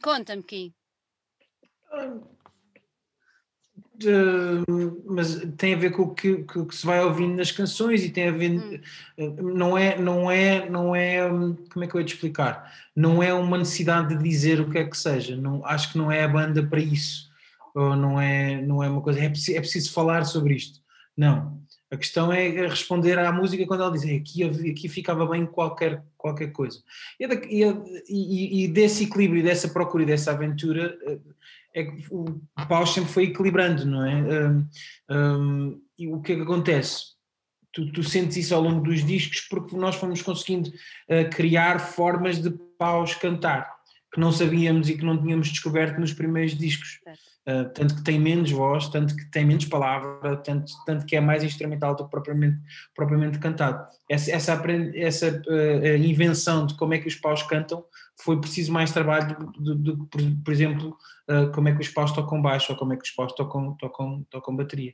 Conta-me, 0.01 0.43
Kim. 0.43 0.73
Uh, 4.03 5.03
mas 5.05 5.39
tem 5.57 5.75
a 5.75 5.77
ver 5.77 5.91
com 5.91 6.03
o 6.03 6.15
que, 6.15 6.43
com 6.43 6.61
o 6.61 6.65
que 6.65 6.75
se 6.75 6.85
vai 6.85 7.03
ouvindo 7.03 7.35
nas 7.35 7.51
canções 7.51 8.03
e 8.03 8.09
tem 8.09 8.29
a 8.29 8.31
ver 8.31 8.51
Hum. 8.51 8.81
uh, 9.19 9.43
não 9.43 9.77
é 9.77 9.95
não 9.99 10.31
é 10.31 10.67
não 10.67 10.95
é 10.95 11.31
hum, 11.31 11.55
como 11.71 11.85
é 11.85 11.87
que 11.87 11.93
eu 11.93 11.99
ia 11.99 12.05
te 12.05 12.15
explicar 12.15 12.73
não 12.95 13.21
é 13.21 13.31
uma 13.31 13.59
necessidade 13.59 14.15
de 14.15 14.23
dizer 14.23 14.59
o 14.59 14.71
que 14.71 14.79
é 14.79 14.85
que 14.85 14.97
seja 14.97 15.35
não 15.35 15.63
acho 15.63 15.91
que 15.91 15.99
não 15.99 16.11
é 16.11 16.23
a 16.23 16.27
banda 16.27 16.65
para 16.65 16.79
isso 16.79 17.29
ou 17.75 17.95
não 17.95 18.19
é 18.19 18.59
não 18.61 18.81
é 18.81 18.89
uma 18.89 19.01
coisa 19.03 19.19
é 19.19 19.29
preciso, 19.29 19.57
é 19.57 19.61
preciso 19.61 19.93
falar 19.93 20.25
sobre 20.25 20.55
isto 20.55 20.81
não 21.15 21.61
a 21.91 21.97
questão 21.97 22.31
é 22.31 22.47
responder 22.67 23.19
à 23.19 23.31
música 23.31 23.65
quando 23.67 23.83
ela 23.83 23.91
diz 23.91 24.05
"É, 24.05 24.15
aqui 24.15 24.43
aqui 24.43 24.87
ficava 24.87 25.25
bem 25.25 25.45
qualquer 25.45 26.03
qualquer 26.17 26.51
coisa 26.51 26.81
e, 27.19 27.25
é 27.25 27.33
é- 27.33 27.83
e- 28.07 28.63
e 28.63 28.67
desse 28.67 29.03
equilíbrio 29.03 29.43
dessa 29.43 29.67
procura 29.67 30.05
dessa 30.05 30.31
aventura 30.31 30.97
uh, 31.05 31.21
é 31.73 31.83
que 31.83 32.05
o 32.11 32.41
paus 32.67 32.93
sempre 32.93 33.11
foi 33.11 33.23
equilibrando, 33.25 33.85
não 33.85 34.05
é? 34.05 34.15
Um, 34.49 34.67
um, 35.09 35.81
e 35.97 36.07
o 36.07 36.21
que 36.21 36.33
é 36.33 36.35
que 36.35 36.41
acontece? 36.41 37.13
Tu, 37.71 37.89
tu 37.93 38.03
sentes 38.03 38.35
isso 38.35 38.53
ao 38.53 38.61
longo 38.61 38.81
dos 38.81 39.05
discos 39.05 39.41
porque 39.49 39.77
nós 39.77 39.95
fomos 39.95 40.21
conseguindo 40.21 40.69
uh, 40.69 41.29
criar 41.31 41.79
formas 41.79 42.41
de 42.41 42.49
paus 42.77 43.15
cantar 43.15 43.71
que 44.13 44.19
não 44.19 44.31
sabíamos 44.31 44.89
e 44.89 44.97
que 44.97 45.05
não 45.05 45.21
tínhamos 45.21 45.47
descoberto 45.47 45.97
nos 45.97 46.11
primeiros 46.13 46.57
discos. 46.57 46.99
Uh, 47.47 47.67
tanto 47.73 47.95
que 47.95 48.03
tem 48.03 48.19
menos 48.19 48.51
voz, 48.51 48.87
tanto 48.89 49.15
que 49.15 49.25
tem 49.31 49.43
menos 49.43 49.65
palavra, 49.65 50.37
tanto, 50.37 50.71
tanto 50.85 51.07
que 51.07 51.15
é 51.15 51.19
mais 51.19 51.43
instrumental 51.43 51.95
do 51.95 52.03
que 52.03 52.11
propriamente, 52.11 52.59
propriamente 52.95 53.39
cantado. 53.39 53.87
Essa, 54.07 54.31
essa, 54.31 54.63
essa 54.93 55.41
uh, 55.47 55.95
invenção 55.97 56.67
de 56.67 56.75
como 56.75 56.93
é 56.93 56.99
que 56.99 57.07
os 57.07 57.15
paus 57.15 57.41
cantam 57.41 57.83
foi 58.23 58.39
preciso 58.39 58.71
mais 58.71 58.91
trabalho 58.91 59.35
do 59.57 59.73
do 59.73 59.97
que, 59.97 60.05
por, 60.05 60.21
por 60.45 60.53
exemplo, 60.53 60.97
uh, 61.27 61.51
como 61.51 61.67
é 61.67 61.73
que 61.73 61.81
os 61.81 61.89
paus 61.89 62.11
tocam 62.11 62.39
baixo 62.39 62.73
ou 62.73 62.77
como 62.77 62.93
é 62.93 62.97
que 62.97 63.05
os 63.05 63.11
paus 63.11 63.33
tocam, 63.33 63.73
tocam, 63.73 64.23
tocam 64.29 64.55
bateria. 64.55 64.93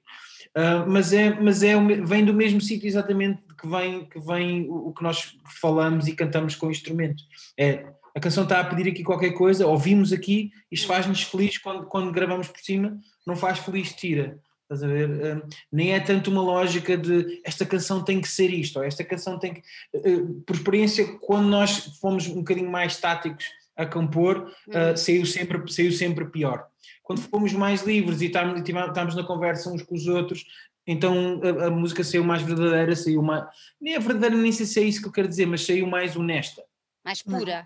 Mas 0.87 1.13
é, 1.13 1.29
mas 1.39 1.61
é, 1.61 1.75
vem 2.03 2.25
do 2.25 2.33
mesmo 2.33 2.59
sítio 2.61 2.87
exatamente 2.87 3.41
que 3.59 3.67
vem, 3.67 4.05
que 4.05 4.19
vem 4.19 4.67
o, 4.69 4.87
o 4.87 4.93
que 4.93 5.03
nós 5.03 5.37
falamos 5.61 6.07
e 6.07 6.15
cantamos 6.15 6.55
com 6.55 6.67
o 6.67 6.71
instrumento. 6.71 7.21
É, 7.57 7.85
a 8.17 8.19
canção 8.19 8.45
está 8.45 8.59
a 8.59 8.63
pedir 8.63 8.89
aqui 8.89 9.03
qualquer 9.03 9.29
coisa, 9.33 9.67
ouvimos 9.67 10.11
aqui, 10.11 10.51
isto 10.71 10.87
faz-nos 10.87 11.21
feliz 11.21 11.59
quando, 11.59 11.85
quando 11.85 12.11
gravamos 12.11 12.47
por 12.47 12.59
cima, 12.59 12.99
não 13.27 13.35
faz 13.35 13.59
feliz, 13.59 13.93
tira. 13.93 14.39
Estás 14.63 14.81
a 14.81 14.87
ver? 14.87 15.07
Um, 15.07 15.41
nem 15.71 15.93
é 15.93 15.99
tanto 15.99 16.31
uma 16.31 16.41
lógica 16.41 16.97
de 16.97 17.39
esta 17.45 17.63
canção 17.63 18.03
tem 18.03 18.19
que 18.19 18.27
ser 18.27 18.49
isto, 18.49 18.79
ou 18.79 18.83
esta 18.83 19.03
canção 19.03 19.37
tem 19.37 19.53
que. 19.53 19.61
Uh, 19.93 20.41
por 20.47 20.55
experiência, 20.55 21.05
quando 21.19 21.47
nós 21.47 21.99
fomos 22.01 22.25
um 22.27 22.37
bocadinho 22.37 22.71
mais 22.71 22.93
estáticos 22.93 23.45
a 23.75 23.85
compor, 23.85 24.51
Uhum. 24.67 24.93
uh, 24.93 24.97
saiu, 24.97 25.23
sempre, 25.23 25.71
saiu 25.71 25.91
sempre 25.91 26.25
pior. 26.25 26.65
Quando 27.03 27.21
fomos 27.21 27.53
mais 27.53 27.83
livres 27.83 28.21
e 28.21 28.25
estávamos, 28.25 28.67
estávamos 28.67 29.15
na 29.15 29.23
conversa 29.23 29.71
uns 29.71 29.83
com 29.83 29.93
os 29.93 30.07
outros, 30.07 30.43
então 30.87 31.39
a, 31.43 31.67
a 31.67 31.69
música 31.69 32.03
saiu 32.03 32.23
mais 32.23 32.41
verdadeira, 32.41 32.95
saiu 32.95 33.21
mais. 33.21 33.45
Nem 33.79 33.93
é 33.93 33.99
verdadeira, 33.99 34.35
nem 34.35 34.51
sei 34.51 34.65
se 34.65 34.79
é 34.79 34.83
isso 34.83 35.03
que 35.03 35.07
eu 35.07 35.11
quero 35.11 35.27
dizer, 35.27 35.45
mas 35.45 35.63
saiu 35.63 35.85
mais 35.85 36.15
honesta. 36.15 36.63
Mais 37.05 37.21
pura, 37.21 37.65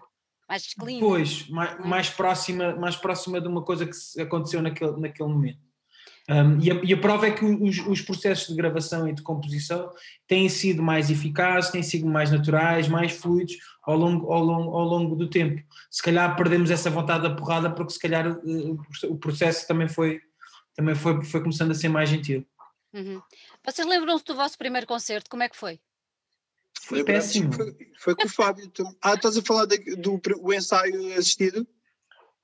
mais 0.51 0.73
clean. 0.73 0.99
Pois, 0.99 1.47
mais, 1.47 1.79
é? 1.79 1.87
mais, 1.87 2.09
próxima, 2.09 2.75
mais 2.75 2.95
próxima 2.97 3.39
de 3.39 3.47
uma 3.47 3.63
coisa 3.63 3.85
que 3.85 4.21
aconteceu 4.21 4.61
naquele, 4.61 4.99
naquele 4.99 5.29
momento. 5.29 5.59
Um, 6.29 6.59
e, 6.61 6.71
a, 6.71 6.75
e 6.83 6.93
a 6.93 6.97
prova 6.97 7.27
é 7.27 7.31
que 7.31 7.43
os, 7.43 7.79
os 7.79 8.01
processos 8.01 8.47
de 8.47 8.55
gravação 8.55 9.07
e 9.07 9.13
de 9.13 9.21
composição 9.21 9.91
têm 10.27 10.47
sido 10.49 10.83
mais 10.83 11.09
eficazes, 11.09 11.71
têm 11.71 11.81
sido 11.81 12.05
mais 12.05 12.31
naturais, 12.31 12.87
mais 12.87 13.13
fluidos 13.13 13.55
ao 13.81 13.97
longo, 13.97 14.31
ao 14.31 14.43
longo, 14.43 14.77
ao 14.77 14.83
longo 14.83 15.15
do 15.15 15.29
tempo. 15.29 15.61
Se 15.89 16.03
calhar 16.03 16.35
perdemos 16.35 16.69
essa 16.69 16.89
vontade 16.89 17.23
da 17.23 17.35
porrada 17.35 17.71
porque 17.71 17.93
se 17.93 17.99
calhar 17.99 18.27
eh, 18.27 19.07
o 19.07 19.17
processo 19.17 19.67
também 19.67 19.87
foi, 19.87 20.21
também 20.75 20.95
foi, 20.95 21.23
foi 21.23 21.41
começando 21.41 21.71
a 21.71 21.75
ser 21.75 21.89
mais 21.89 22.09
gentil. 22.09 22.45
Uhum. 22.93 23.21
Vocês 23.65 23.87
lembram-se 23.87 24.25
do 24.25 24.35
vosso 24.35 24.57
primeiro 24.57 24.85
concerto? 24.85 25.29
Como 25.29 25.43
é 25.43 25.49
que 25.49 25.57
foi? 25.57 25.79
Foi 26.85 26.99
Lembramos 26.99 27.25
péssimo. 27.25 27.53
Foi, 27.53 27.75
foi 27.99 28.15
com 28.15 28.25
o 28.25 28.29
Fábio. 28.29 28.71
Ah, 29.01 29.13
estás 29.13 29.37
a 29.37 29.41
falar 29.41 29.65
da- 29.65 29.75
do, 29.97 30.19
o 30.41 30.53
ensaio 30.53 31.13
assistido? 31.17 31.67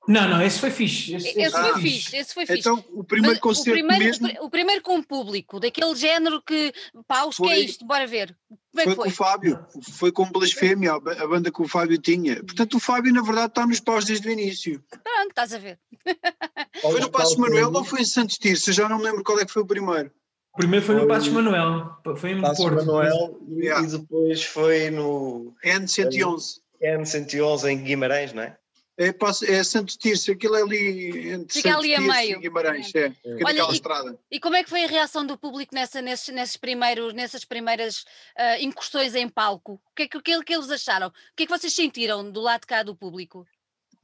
Não, 0.06 0.26
não, 0.26 0.40
esse 0.40 0.58
foi 0.58 0.70
fixe. 0.70 1.14
Esse, 1.16 1.38
Esse 1.38 1.54
Ah. 1.54 1.64
foi 1.72 1.82
fixe, 1.82 2.16
esse 2.16 2.32
foi 2.32 2.46
fixe. 2.46 2.60
Então, 2.60 2.82
o 2.92 3.04
primeiro 3.04 3.34
Mas 3.34 3.42
concerto 3.42 3.70
o 3.70 3.74
primeiro, 3.74 4.04
mesmo 4.04 4.26
o 4.26 4.30
pri- 4.30 4.38
o 4.46 4.50
primeiro 4.50 4.80
com 4.82 5.02
público, 5.02 5.60
daquele 5.60 5.94
género 5.96 6.40
que, 6.40 6.72
paus, 7.06 7.36
que 7.36 7.42
é 7.42 7.46
Foi- 7.48 7.58
isto? 7.64 7.84
Bora 7.84 8.06
ver. 8.06 8.34
Como 8.48 8.80
é 8.80 8.84
foi 8.84 8.92
que 8.92 8.96
com 8.96 9.02
foi? 9.02 9.08
o 9.10 9.14
Fábio, 9.14 9.66
foi 9.98 10.12
com 10.12 10.30
Blasfémia, 10.30 10.92
a 10.94 11.00
ba- 11.00 11.12
a 11.12 11.26
banda 11.26 11.52
que 11.52 11.60
o 11.60 11.68
Fábio 11.68 11.98
tinha. 11.98 12.36
Portanto, 12.36 12.74
o 12.78 12.80
Fábio, 12.80 13.12
na 13.12 13.20
verdade, 13.20 13.48
está 13.48 13.66
nos 13.66 13.80
paus 13.80 14.06
desde 14.06 14.26
o 14.28 14.30
início. 14.30 14.82
Pronto, 14.88 15.28
estás 15.28 15.52
a 15.52 15.58
ver. 15.58 15.78
Foi 16.80 17.00
no 17.00 17.10
Passo 17.10 17.38
Manuel 17.38 17.70
ou 17.74 17.84
foi 17.84 18.00
em 18.00 18.04
Santos 18.06 18.38
Tirso? 18.38 18.70
Eu 18.70 18.74
já 18.74 18.88
não 18.88 18.96
me 18.98 19.04
lembro 19.04 19.22
qual 19.22 19.38
é 19.40 19.44
que 19.44 19.52
foi 19.52 19.62
o 19.62 19.66
primeiro. 19.66 20.10
Primeiro 20.58 20.84
foi, 20.84 20.96
foi 20.96 21.04
no 21.04 21.08
Passos 21.08 21.28
Manuel, 21.28 21.96
foi 22.16 22.32
em 22.32 22.40
Passos 22.40 22.64
Porto. 22.64 22.84
Manuel 22.84 23.38
e, 23.48 23.64
yeah. 23.64 23.86
e 23.86 23.90
depois 23.90 24.44
foi 24.44 24.90
no 24.90 25.54
N111. 25.64 26.60
N111 26.82 27.70
em 27.70 27.82
Guimarães, 27.82 28.32
não 28.32 28.42
é? 28.42 28.56
É, 29.00 29.14
é 29.46 29.62
Santo 29.62 29.96
Tirso, 29.96 30.32
aquilo 30.32 30.56
é 30.56 30.62
ali 30.62 31.30
entre 31.30 31.54
Fica 31.54 31.70
Santo 31.70 31.78
ali 31.78 31.94
a 31.94 31.98
Tirso 31.98 32.12
meio. 32.12 32.36
e 32.36 32.40
Guimarães, 32.40 32.94
é, 32.96 33.10
fica 33.10 33.28
Olha, 33.28 33.44
naquela 33.44 33.70
e- 33.70 33.74
estrada. 33.74 34.18
E 34.28 34.40
como 34.40 34.56
é 34.56 34.64
que 34.64 34.70
foi 34.70 34.84
a 34.84 34.88
reação 34.88 35.24
do 35.24 35.38
público 35.38 35.72
nessa, 35.72 36.02
nesses, 36.02 36.34
nesses 36.34 36.56
primeiros, 36.56 37.14
nessas 37.14 37.44
primeiras 37.44 38.04
ah, 38.36 38.60
incursões 38.60 39.14
em 39.14 39.28
palco? 39.28 39.74
O 39.74 39.94
que 39.94 40.02
é 40.02 40.08
que, 40.08 40.18
o 40.18 40.22
que 40.22 40.32
é 40.32 40.42
que 40.42 40.52
eles 40.52 40.70
acharam? 40.70 41.08
O 41.08 41.12
que 41.36 41.44
é 41.44 41.46
que 41.46 41.56
vocês 41.56 41.72
sentiram 41.72 42.28
do 42.28 42.40
lado 42.40 42.62
de 42.62 42.66
cá 42.66 42.82
do 42.82 42.96
público? 42.96 43.46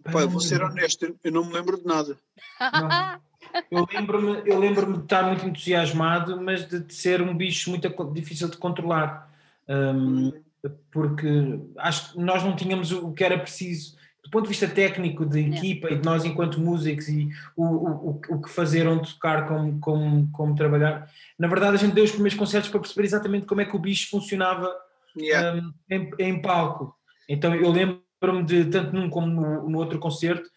Pá, 0.05 0.21
eu 0.21 0.29
vou 0.29 0.40
ser 0.40 0.62
honesto, 0.62 1.19
eu 1.25 1.33
não 1.33 1.45
me 1.45 1.53
lembro 1.53 1.77
de 1.77 1.87
nada. 1.87 2.17
Eu 3.70 3.87
lembro-me 3.92 4.42
eu 4.44 4.59
lembro 4.59 4.92
de 4.92 5.04
estar 5.04 5.24
muito 5.24 5.46
entusiasmado, 5.46 6.40
mas 6.40 6.66
de, 6.68 6.80
de 6.80 6.94
ser 6.94 7.22
um 7.22 7.35
bicho 7.37 7.70
muito 7.70 7.88
difícil 8.12 8.48
de 8.48 8.57
controlar. 8.57 9.30
Hum, 9.68 10.33
porque 10.90 11.28
acho 11.78 12.12
que 12.12 12.20
nós 12.20 12.42
não 12.42 12.57
tínhamos 12.57 12.92
o 12.92 13.12
que 13.12 13.24
era 13.24 13.38
preciso 13.38 13.96
do 14.24 14.30
ponto 14.30 14.44
de 14.44 14.48
vista 14.48 14.66
técnico 14.66 15.26
de 15.26 15.40
Yeah. 15.40 15.59
equipa 15.59 15.90
e 15.90 15.98
de 15.98 16.04
nós 16.04 16.24
enquanto 16.24 16.59
músicos 16.59 17.09
e 17.09 17.28
o, 17.54 17.64
o, 17.64 18.11
o, 18.11 18.20
o 18.30 18.42
que 18.42 18.48
fazer, 18.48 18.88
onde 18.88 19.12
tocar, 19.12 19.46
como, 19.46 19.78
como, 19.80 20.30
como 20.33 20.54
trabalhar. 20.54 21.11
Na 21.38 21.46
verdade, 21.46 21.76
a 21.76 21.78
gente 21.78 21.94
deu 21.94 22.04
os 22.04 22.11
primeiros 22.11 22.38
concertos 22.38 22.70
para 22.70 22.80
perceber 22.80 23.04
exatamente 23.04 23.46
como 23.46 23.61
é 23.61 23.66
que 23.66 23.76
o 23.76 23.78
bicho 23.78 24.09
funcionava 24.11 24.74
Yeah. 25.16 25.62
um, 25.62 25.72
em, 25.88 26.11
em 26.18 26.42
palco. 26.42 26.96
Então 27.28 27.54
eu 27.54 27.70
lembro-me 27.70 28.42
de, 28.44 28.64
tanto 28.64 28.92
num 28.92 29.09
como 29.09 29.28
no, 29.28 29.68
no 29.68 29.78
outro 29.78 29.98
concerto, 30.00 30.50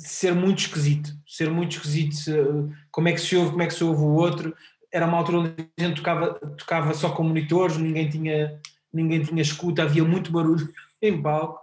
ser 0.00 0.34
muito 0.34 0.58
esquisito, 0.60 1.10
ser 1.26 1.50
muito 1.50 1.72
esquisito, 1.76 2.14
se- 2.14 2.34
como 2.90 3.08
é 3.08 3.12
que 3.12 3.20
se 3.20 3.36
ouve, 3.36 3.50
como 3.50 3.62
é 3.62 3.66
que 3.66 3.74
se 3.74 3.84
ouve 3.84 4.02
o 4.02 4.14
outro. 4.14 4.54
Era 4.92 5.06
uma 5.06 5.18
altura 5.18 5.38
onde 5.38 5.54
a 5.78 5.82
gente 5.82 5.96
tocava, 5.96 6.34
tocava 6.56 6.94
só 6.94 7.10
com 7.10 7.22
monitores, 7.22 7.76
ninguém 7.76 8.08
tinha, 8.08 8.60
ninguém 8.92 9.22
tinha 9.22 9.42
escuta, 9.42 9.82
havia 9.82 10.04
muito 10.04 10.32
barulho 10.32 10.68
em 11.00 11.20
palco. 11.20 11.60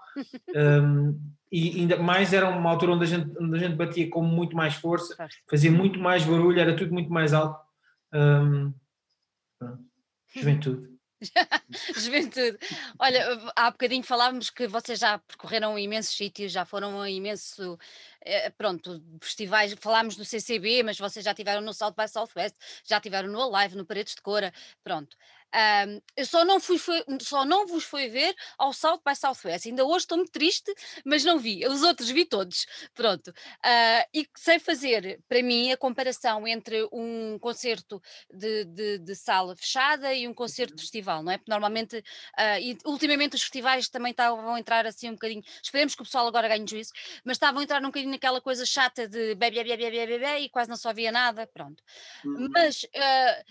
Um, 0.55 1.19
e 1.51 1.79
ainda 1.81 1.97
mais 1.97 2.33
era 2.33 2.49
uma 2.49 2.69
altura 2.69 2.93
onde 2.93 3.03
a 3.03 3.07
gente, 3.07 3.31
onde 3.39 3.55
a 3.55 3.59
gente 3.59 3.75
batia 3.75 4.09
com 4.09 4.21
muito 4.21 4.55
mais 4.55 4.73
força, 4.75 5.15
fazia 5.49 5.71
muito 5.71 5.99
mais 5.99 6.23
barulho, 6.25 6.59
era 6.59 6.75
tudo 6.75 6.93
muito 6.93 7.11
mais 7.11 7.33
alto. 7.33 7.59
Um. 8.13 8.73
Juventude. 10.35 10.96
Juventude. 11.97 12.57
Olha, 12.99 13.51
há 13.55 13.71
bocadinho 13.71 14.03
falávamos 14.03 14.49
que 14.49 14.67
vocês 14.67 14.99
já 14.99 15.17
percorreram 15.19 15.77
imensos 15.77 16.15
sítios, 16.15 16.51
já 16.51 16.63
foram 16.65 17.01
a 17.01 17.09
imenso, 17.09 17.77
eh, 18.21 18.49
pronto, 18.51 19.01
festivais, 19.21 19.73
falámos 19.79 20.15
do 20.15 20.23
CCB, 20.23 20.83
mas 20.83 20.97
vocês 20.97 21.25
já 21.25 21.33
tiveram 21.33 21.61
no 21.61 21.73
South 21.73 21.93
by 21.97 22.07
Southwest, 22.07 22.55
já 22.83 22.99
tiveram 22.99 23.29
no 23.29 23.41
Alive, 23.41 23.75
no 23.75 23.85
Paredes 23.85 24.15
de 24.15 24.21
Cora, 24.21 24.53
pronto. 24.83 25.17
Ahm, 25.53 25.99
eu 26.15 26.25
só 26.25 26.43
não, 26.45 26.59
fui, 26.59 26.77
foi- 26.77 27.03
só 27.21 27.45
não 27.45 27.65
vos 27.65 27.83
fui 27.83 28.09
ver 28.09 28.35
ao 28.57 28.73
South 28.73 29.01
by 29.05 29.15
Southwest, 29.15 29.67
ainda 29.67 29.85
hoje 29.85 29.99
estou 30.03 30.17
muito 30.17 30.31
triste, 30.31 30.73
mas 31.05 31.23
não 31.23 31.39
vi, 31.39 31.65
os 31.65 31.83
outros 31.83 32.09
vi 32.09 32.25
todos, 32.25 32.65
pronto. 32.93 33.31
Ah, 33.63 34.05
e 34.13 34.27
sei 34.35 34.59
fazer, 34.59 35.21
para 35.27 35.41
mim, 35.41 35.71
a 35.71 35.77
comparação 35.77 36.47
entre 36.47 36.87
um 36.91 37.39
concerto 37.39 38.01
de, 38.31 38.65
de- 38.65 38.97
de 38.99 39.15
sala 39.15 39.55
fechada 39.55 40.13
e 40.13 40.27
um 40.27 40.33
concerto 40.33 40.75
de 40.75 40.81
festival, 40.81 41.23
não 41.23 41.31
é? 41.31 41.37
Porque 41.37 41.51
normalmente, 41.51 42.03
ah, 42.37 42.59
e 42.59 42.77
ultimamente 42.85 43.35
os 43.35 43.41
festivais 43.41 43.89
também 43.89 44.11
estavam 44.11 44.53
a 44.53 44.59
entrar 44.59 44.85
assim 44.85 45.09
um 45.09 45.13
bocadinho, 45.13 45.43
esperemos 45.63 45.95
que 45.95 46.01
o 46.01 46.05
pessoal 46.05 46.27
agora 46.27 46.47
ganhe 46.47 46.65
juízo, 46.67 46.91
mas 47.23 47.35
estavam 47.37 47.61
a 47.61 47.63
entrar 47.63 47.79
um 47.81 47.85
bocadinho 47.87 48.11
naquela 48.11 48.41
coisa 48.41 48.65
chata 48.65 49.07
de 49.07 49.35
bebê, 49.35 49.63
bebê, 49.63 49.77
bebê, 49.89 50.07
bebê, 50.07 50.39
e 50.39 50.49
quase 50.49 50.69
não 50.69 50.77
só 50.77 50.93
via 50.93 51.11
nada, 51.11 51.47
pronto. 51.47 51.81
Uhum. 52.23 52.47
Mas 52.53 52.85
ah, 52.95 53.43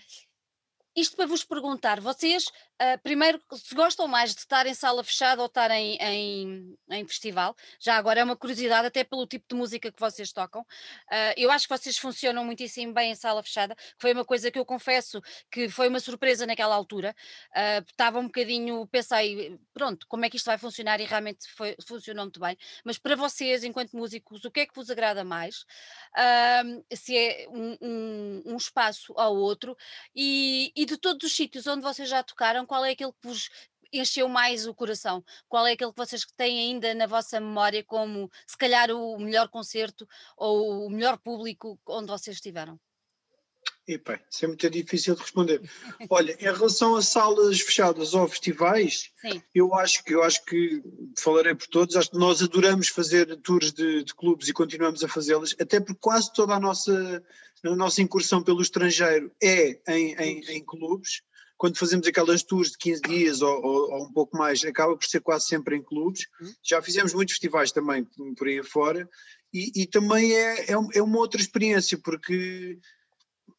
isto 0.96 1.16
para 1.16 1.26
vos 1.26 1.44
perguntar, 1.44 2.00
vocês 2.00 2.50
ah, 2.78 2.98
primeiro 2.98 3.40
se 3.54 3.74
gostam 3.74 4.06
mais 4.08 4.34
de 4.34 4.40
estar 4.40 4.66
em 4.66 4.74
sala 4.74 5.02
fechada 5.04 5.40
ou 5.42 5.46
estar 5.46 5.70
em, 5.70 5.96
em, 6.00 6.78
em 6.90 7.06
festival? 7.06 7.54
Já 7.80 7.96
agora 7.96 8.20
é 8.20 8.24
uma 8.24 8.36
curiosidade, 8.36 8.86
até 8.86 9.04
pelo 9.04 9.26
tipo 9.26 9.46
de 9.48 9.54
música 9.56 9.90
que 9.92 10.00
vocês 10.00 10.32
tocam. 10.32 10.64
Ah, 11.10 11.34
eu 11.36 11.50
acho 11.50 11.66
que 11.68 11.76
vocês 11.76 11.96
funcionam 11.98 12.44
muitíssimo 12.44 12.92
bem 12.92 13.12
em 13.12 13.14
sala 13.14 13.42
fechada, 13.42 13.74
que 13.74 13.94
foi 13.98 14.12
uma 14.12 14.24
coisa 14.24 14.50
que 14.50 14.58
eu 14.58 14.64
confesso 14.64 15.20
que 15.50 15.68
foi 15.68 15.88
uma 15.88 16.00
surpresa 16.00 16.46
naquela 16.46 16.74
altura. 16.74 17.14
Ah, 17.54 17.82
estava 17.86 18.18
um 18.18 18.26
bocadinho, 18.26 18.86
pensei, 18.88 19.58
pronto, 19.72 20.06
como 20.08 20.24
é 20.24 20.30
que 20.30 20.36
isto 20.36 20.46
vai 20.46 20.58
funcionar 20.58 21.00
e 21.00 21.04
realmente 21.04 21.48
foi, 21.56 21.76
funcionou 21.86 22.24
muito 22.24 22.40
bem. 22.40 22.56
Mas 22.84 22.98
para 22.98 23.16
vocês, 23.16 23.64
enquanto 23.64 23.96
músicos, 23.96 24.44
o 24.44 24.50
que 24.50 24.60
é 24.60 24.66
que 24.66 24.74
vos 24.74 24.90
agrada 24.90 25.24
mais? 25.24 25.64
Se 26.94 27.16
é 27.16 27.46
um, 27.48 27.76
um- 27.80 28.42
um 28.46 28.56
espaço 28.56 29.12
ao 29.16 29.34
outro 29.36 29.76
e, 30.14 30.72
e 30.76 30.84
de 30.84 30.96
todos 30.96 31.24
os 31.28 31.34
sítios 31.36 31.66
onde 31.66 31.82
vocês 31.82 32.08
já 32.08 32.22
tocaram, 32.22 32.65
qual 32.66 32.84
é 32.84 32.90
aquele 32.90 33.12
que 33.12 33.28
vos 33.28 33.48
encheu 33.92 34.28
mais 34.28 34.66
o 34.66 34.74
coração? 34.74 35.24
Qual 35.48 35.66
é 35.66 35.72
aquele 35.72 35.92
que 35.92 35.98
vocês 35.98 36.26
têm 36.36 36.58
ainda 36.58 36.94
na 36.94 37.06
vossa 37.06 37.40
memória 37.40 37.84
como 37.84 38.30
se 38.46 38.56
calhar 38.56 38.90
o 38.90 39.18
melhor 39.18 39.48
concerto 39.48 40.06
ou 40.36 40.86
o 40.86 40.90
melhor 40.90 41.18
público 41.18 41.78
onde 41.86 42.08
vocês 42.08 42.36
estiveram? 42.36 42.78
Epá, 43.88 44.20
isso 44.28 44.44
é 44.44 44.48
muito 44.48 44.68
difícil 44.68 45.14
de 45.14 45.20
responder. 45.20 45.62
Olha, 46.10 46.36
em 46.40 46.44
relação 46.44 46.96
a 46.96 47.02
salas 47.02 47.60
fechadas 47.60 48.14
ou 48.14 48.26
festivais, 48.26 49.12
Sim, 49.20 49.40
eu 49.54 49.72
acho 49.74 50.02
que 50.02 50.12
eu 50.12 50.24
acho 50.24 50.44
que 50.44 50.82
falarei 51.16 51.54
por 51.54 51.68
todos, 51.68 51.94
acho 51.94 52.10
que 52.10 52.18
nós 52.18 52.42
adoramos 52.42 52.88
fazer 52.88 53.36
tours 53.42 53.72
de, 53.72 54.02
de 54.02 54.12
clubes 54.12 54.48
e 54.48 54.52
continuamos 54.52 55.04
a 55.04 55.08
fazê-las, 55.08 55.54
até 55.60 55.78
porque 55.78 56.00
quase 56.00 56.32
toda 56.32 56.54
a 56.54 56.60
nossa, 56.60 57.22
a 57.64 57.76
nossa 57.76 58.02
incursão 58.02 58.42
pelo 58.42 58.60
estrangeiro 58.60 59.30
é 59.40 59.78
em, 59.88 60.14
em, 60.14 60.40
em 60.56 60.64
clubes. 60.64 61.22
Quando 61.56 61.78
fazemos 61.78 62.06
aquelas 62.06 62.42
tours 62.42 62.72
de 62.72 62.78
15 62.78 63.00
dias 63.02 63.40
ou, 63.42 63.50
ou- 63.64 63.90
ou 63.92 64.04
um 64.06 64.12
pouco 64.12 64.36
mais, 64.36 64.62
acaba 64.64 64.96
por 64.96 65.06
ser 65.06 65.20
quase 65.20 65.46
sempre 65.46 65.76
em 65.76 65.82
clubes. 65.82 66.26
Uhum. 66.40 66.52
Já 66.62 66.82
fizemos 66.82 67.14
muitos 67.14 67.34
festivais 67.34 67.72
também 67.72 68.06
por 68.36 68.46
aí 68.46 68.58
afora, 68.58 69.08
e, 69.52 69.82
e 69.82 69.86
também 69.86 70.32
é, 70.34 70.72
é, 70.72 70.74
é 70.94 71.02
uma 71.02 71.18
outra 71.18 71.40
experiência, 71.40 71.98
porque 72.02 72.78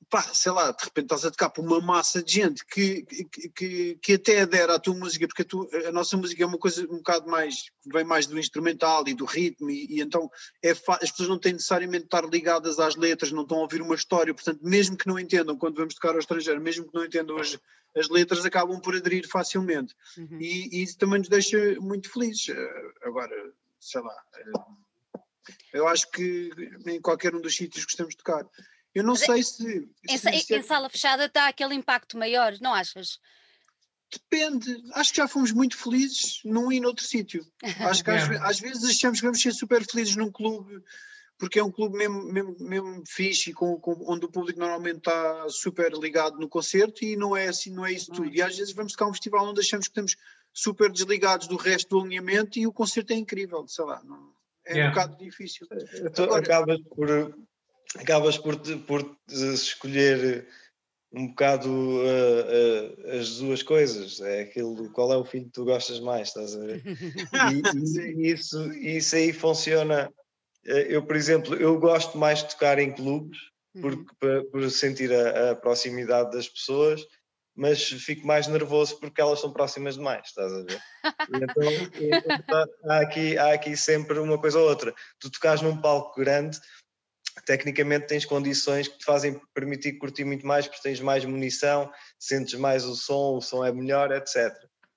pá, 0.10 0.22
sei 0.22 0.52
lá, 0.52 0.72
de 0.72 0.84
repente 0.84 1.06
estás 1.06 1.26
a 1.26 1.32
tocar 1.32 1.50
para 1.50 1.63
uma 1.63 1.82
massa 1.82 2.24
de 2.24 2.32
gente 2.32 2.65
que, 2.65 3.04
que, 3.04 3.50
que, 3.50 3.96
que 4.02 4.13
até 4.13 4.41
adera 4.41 4.76
à 4.76 4.80
tua 4.80 4.96
música, 4.96 5.28
porque 5.28 5.46
a, 5.86 5.89
a 5.89 5.91
nossa 5.91 6.15
música 6.15 6.43
é 6.43 6.46
uma 6.46 6.58
coisa 6.58 6.84
um 6.86 6.98
bocado 6.98 7.30
mais, 7.30 7.65
vem 7.86 8.04
mais 8.04 8.26
do 8.26 8.39
instrumental 8.39 9.08
e 9.08 9.13
do 9.13 9.26
ritmo, 9.26 9.70
e, 9.70 9.98
e 9.98 10.02
então 10.02 10.30
é 10.63 10.72
as 10.72 11.12
pessoas 11.12 11.30
não 11.30 11.39
têm 11.39 11.54
necessariamente 11.54 12.04
de 12.04 12.08
estar 12.08 12.24
ligadas 12.26 12.80
às 12.80 12.96
letras, 12.96 13.32
não 13.32 13.43
estão 13.43 13.58
a 13.58 13.62
ouvir 13.62 13.82
uma 13.82 13.96
história, 13.96 14.34
portanto, 14.34 14.60
mesmo 14.62 14.98
que 14.98 15.08
não 15.08 15.20
entendam, 15.20 15.58
quando 15.58 15.78
vamos 15.78 15.96
tocar 15.96 16.13
ao 16.13 16.20
estrangeiro, 16.20 16.62
mesmo 16.62 16.88
que 16.88 16.96
não 16.96 17.06
entendam 17.06 17.38
as, 17.38 17.58
as 17.96 18.10
letras, 18.10 18.46
acabam 18.46 18.80
por 18.80 18.96
aderir 18.96 19.28
facilmente. 19.28 19.93
uhum. 20.17 20.39
E, 20.39 20.80
e 20.80 20.84
isso 20.84 20.98
também 20.98 21.20
nos 21.20 21.30
deixa 21.30 21.58
muito 21.80 22.12
felizes. 22.12 22.50
Eh, 22.50 22.91
Agora, 23.04 23.36
sei 23.80 24.02
lá, 24.02 24.24
eh, 24.36 25.22
eu 25.74 25.88
acho 25.88 26.10
que 26.12 26.50
em 26.86 27.02
qualquer 27.02 27.36
um 27.36 27.41
dos 27.41 27.56
sítios 27.56 27.86
gostamos 27.86 28.13
de 28.13 28.17
tocar. 28.17 28.46
Eu 28.97 29.03
não 29.03 29.13
Mas 29.13 29.21
é- 29.21 29.25
sei 29.27 29.43
se, 29.43 29.89
Em, 30.10 30.12
se- 30.13 30.17
sa- 30.17 30.31
em- 30.31 30.39
se 30.39 30.53
é- 30.55 30.57
em 30.57 30.63
sala 30.63 30.89
fechada 30.89 31.29
dá 31.29 31.47
aquele 31.47 31.75
impacto 31.75 32.17
maior, 32.17 32.57
não 32.60 32.73
achas? 32.73 33.19
Depende, 34.12 34.81
acho 34.93 35.12
que 35.12 35.17
já 35.17 35.27
fomos 35.27 35.51
muito 35.51 35.77
felizes 35.77 36.39
num 36.45 36.71
e 36.71 36.79
noutro 36.79 37.03
sítio. 37.05 37.45
Acho 37.81 38.03
que 38.03 38.10
às, 38.29 38.29
É. 38.31 38.38
às 38.41 38.60
vezes 38.60 38.83
achamos 38.86 39.19
que 39.19 39.25
vamos 39.25 39.39
ser 39.41 39.51
super 39.53 39.86
felizes 39.86 40.15
num 40.15 40.31
clube, 40.31 40.81
porque 41.38 41.60
é 41.60 41.63
um 41.63 41.71
clube 41.71 41.95
mesmo, 41.95 42.23
mesmo, 42.23 42.55
mesmo 42.60 43.03
fixe, 43.05 43.53
com, 43.53 43.79
com- 43.79 44.03
onde 44.12 44.25
o 44.25 44.31
público 44.31 44.60
normalmente 44.60 44.97
está 44.99 45.47
super 45.49 45.91
ligado 45.93 46.39
no 46.39 46.49
concerto 46.49 47.03
e 47.05 47.15
não 47.15 47.38
é 47.38 47.47
assim, 47.49 47.69
não 47.71 47.86
é 47.86 47.91
isso 47.91 48.12
é. 48.12 48.15
tudo. 48.15 48.33
E 48.33 48.41
às 48.41 48.57
vezes 48.57 48.73
vamos 48.73 48.93
tocar 48.93 49.05
um 49.07 49.13
festival 49.13 49.45
onde 49.45 49.60
achamos 49.60 49.88
que 49.88 49.91
estamos 49.91 50.15
super 50.53 50.89
desligados 50.91 51.47
do 51.47 51.55
resto 51.57 51.89
do 51.89 51.99
alinhamento 52.03 52.57
e 52.57 52.65
o 52.65 52.73
concerto 52.73 53.13
é 53.13 53.15
incrível, 53.15 53.67
sei 53.67 53.86
lá, 53.86 54.01
não- 54.03 54.33
é 54.65 54.71
Yeah. 54.73 54.89
um 54.89 54.95
bocado 54.95 55.23
difícil. 55.23 55.67
Tu 56.15 56.23
Agora- 56.23 56.41
acabas 56.41 56.79
por, 56.95 57.38
acabas 57.95 58.38
por, 58.38 58.58
por 58.86 59.17
escolher 59.30 60.47
um 61.12 61.28
bocado 61.28 61.69
uh, 61.69 63.08
uh, 63.08 63.19
as 63.19 63.38
duas 63.38 63.63
coisas. 63.63 64.19
É 64.21 64.41
aquilo, 64.41 64.91
qual 64.91 65.13
é 65.13 65.17
o 65.17 65.26
filho 65.26 65.45
que 65.45 65.52
tu 65.52 65.65
gostas 65.65 66.00
mais, 66.00 66.30
estás 66.30 66.56
a 66.56 66.60
ver? 66.60 66.84
E, 66.86 66.88
e- 68.28 68.32
isso, 68.32 68.73
isso 68.73 69.15
aí 69.15 69.32
funciona. 69.32 70.12
Eh, 70.65 70.88
Eu, 70.89 71.06
por 71.06 71.15
exemplo, 71.15 71.56
eu 71.56 71.80
gosto 71.80 72.17
mais 72.17 72.39
de 72.43 72.50
tocar 72.50 72.80
em 72.80 72.93
clubes 72.93 73.38
Uhum. 73.76 73.82
porque, 73.82 74.15
por, 74.19 74.45
por 74.52 74.71
sentir 74.71 75.13
a, 75.13 75.52
a 75.52 75.56
proximidade 75.56 76.32
das 76.32 76.50
pessoas, 76.50 77.06
mas 77.56 77.84
fico 77.84 78.26
mais 78.26 78.47
nervoso 78.47 79.00
porque 79.00 79.21
elas 79.21 79.39
são 79.39 79.52
próximas 79.54 79.95
demais, 79.95 80.28
estás 80.28 80.52
a 80.52 80.63
ver? 80.63 80.80
Então, 81.30 81.63
há, 82.86 83.00
aqui, 83.00 83.38
há 83.38 83.54
aqui 83.54 83.76
sempre 83.76 84.17
uma 84.19 84.39
coisa 84.39 84.60
ou 84.60 84.67
outra. 84.67 84.93
Tu 85.19 85.30
tocas 85.30 85.62
num 85.62 85.80
palco 85.80 86.19
grande, 86.19 86.58
tecnicamente 87.45 88.08
tens 88.08 88.26
condições 88.26 88.88
que 88.88 88.97
te 88.97 89.06
fazem 89.06 89.39
permitir 89.54 89.93
curtir 89.97 90.23
muito 90.26 90.45
mais, 90.45 90.67
porque 90.67 90.82
tens 90.82 91.00
mais 91.00 91.24
munição, 91.26 91.91
sentes 92.20 92.53
mais 92.55 92.86
o 92.86 92.95
som, 92.95 93.38
o 93.38 93.41
som 93.41 93.64
é 93.64 93.72
melhor, 93.72 94.11
etc. 94.11 94.53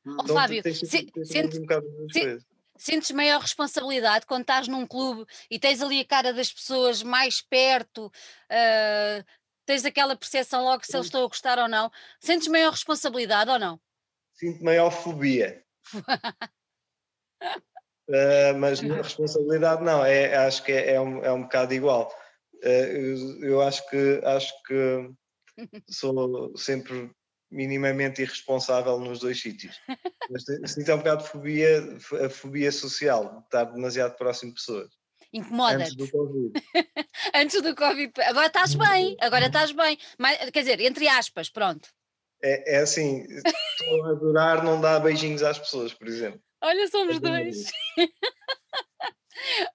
Oh, 0.07 0.11
Então, 0.12 0.25
tu 0.27 0.35
Fábio, 0.35 0.62
tens, 0.62 0.79
se- 0.79 0.87
tens 1.12 1.29
sente- 1.29 1.59
um 1.59 1.61
bocado 1.62 1.87
se-. 2.12 2.39
Sentes 2.77 3.11
maior 3.11 3.41
responsabilidade 3.43 4.25
quando 4.25 4.41
estás 4.41 4.67
num 4.67 4.87
clube 4.87 5.27
e 5.51 5.59
tens 5.59 5.83
ali 5.83 6.01
a 6.01 6.05
cara 6.05 6.33
das 6.33 6.51
pessoas 6.51 7.03
mais 7.03 7.43
perto, 7.43 8.11
ah, 8.49 9.23
tens 9.67 9.85
aquela 9.85 10.17
percepção 10.17 10.64
logo 10.64 10.85
se 10.87 10.97
eles 10.97 11.07
estão 11.07 11.23
a 11.23 11.27
gostar 11.29 11.59
ou 11.59 11.69
não. 11.69 11.91
Sentes 12.19 12.49
maior 12.49 12.71
responsabilidade 12.71 13.51
ou 13.51 13.59
não? 13.59 13.79
Sinto 14.35 14.64
maior 14.64 14.91
fobia. 14.91 15.62
uh, 18.09 18.55
mas 18.59 18.81
responsabilidade 18.81 19.83
não, 19.85 20.03
é, 20.03 20.35
acho 20.37 20.62
que 20.62 20.73
é, 20.73 20.95
é, 20.95 21.01
um, 21.01 21.23
é 21.23 21.31
um 21.31 21.43
bocado 21.43 21.75
igual. 21.75 22.11
Uh, 22.63 22.69
eu, 22.69 23.45
eu, 23.45 23.61
acho 23.63 23.89
que 23.89 24.21
acho 24.25 24.53
que 24.65 25.11
sou 25.89 26.57
sempre 26.57 27.11
minimamente 27.51 28.23
irresponsável 28.23 28.99
nos 28.99 29.21
dois 29.21 29.41
sítios. 29.41 29.81
Mas 30.31 30.45
sinto 30.73 30.93
um 30.93 30.99
bocado 30.99 31.23
de 31.25 31.29
fobia, 31.29 31.99
a 32.25 32.29
fobia 32.29 32.71
social, 32.71 33.39
de 33.39 33.45
estar 33.45 33.65
demasiado 33.65 34.17
próximo 34.17 34.53
de 34.53 34.57
pessoas. 34.57 34.91
Incomoda. 35.33 35.77
Antes 35.77 35.95
do 35.95 36.11
Covid. 36.11 36.53
Antes 37.35 37.63
do 37.63 37.75
Covid. 37.75 38.13
Agora 38.23 38.47
estás 38.47 38.75
bem, 38.75 39.17
agora 39.21 39.47
estás 39.47 39.73
bem. 39.73 39.99
Mas, 40.19 40.51
quer 40.51 40.61
dizer, 40.61 40.81
entre 40.81 41.09
aspas, 41.09 41.49
pronto. 41.49 41.89
É, 42.43 42.77
é 42.77 42.81
assim, 42.81 43.23
estou 43.29 44.07
a 44.07 44.11
adorar 44.11 44.65
não 44.65 44.81
dar 44.81 44.99
beijinhos 45.01 45.43
às 45.43 45.59
pessoas, 45.59 45.93
por 45.93 46.09
exemplo. 46.09 46.41
Olha, 46.63 46.89
somos 46.89 47.17
é 47.17 47.21
dois. 47.21 47.71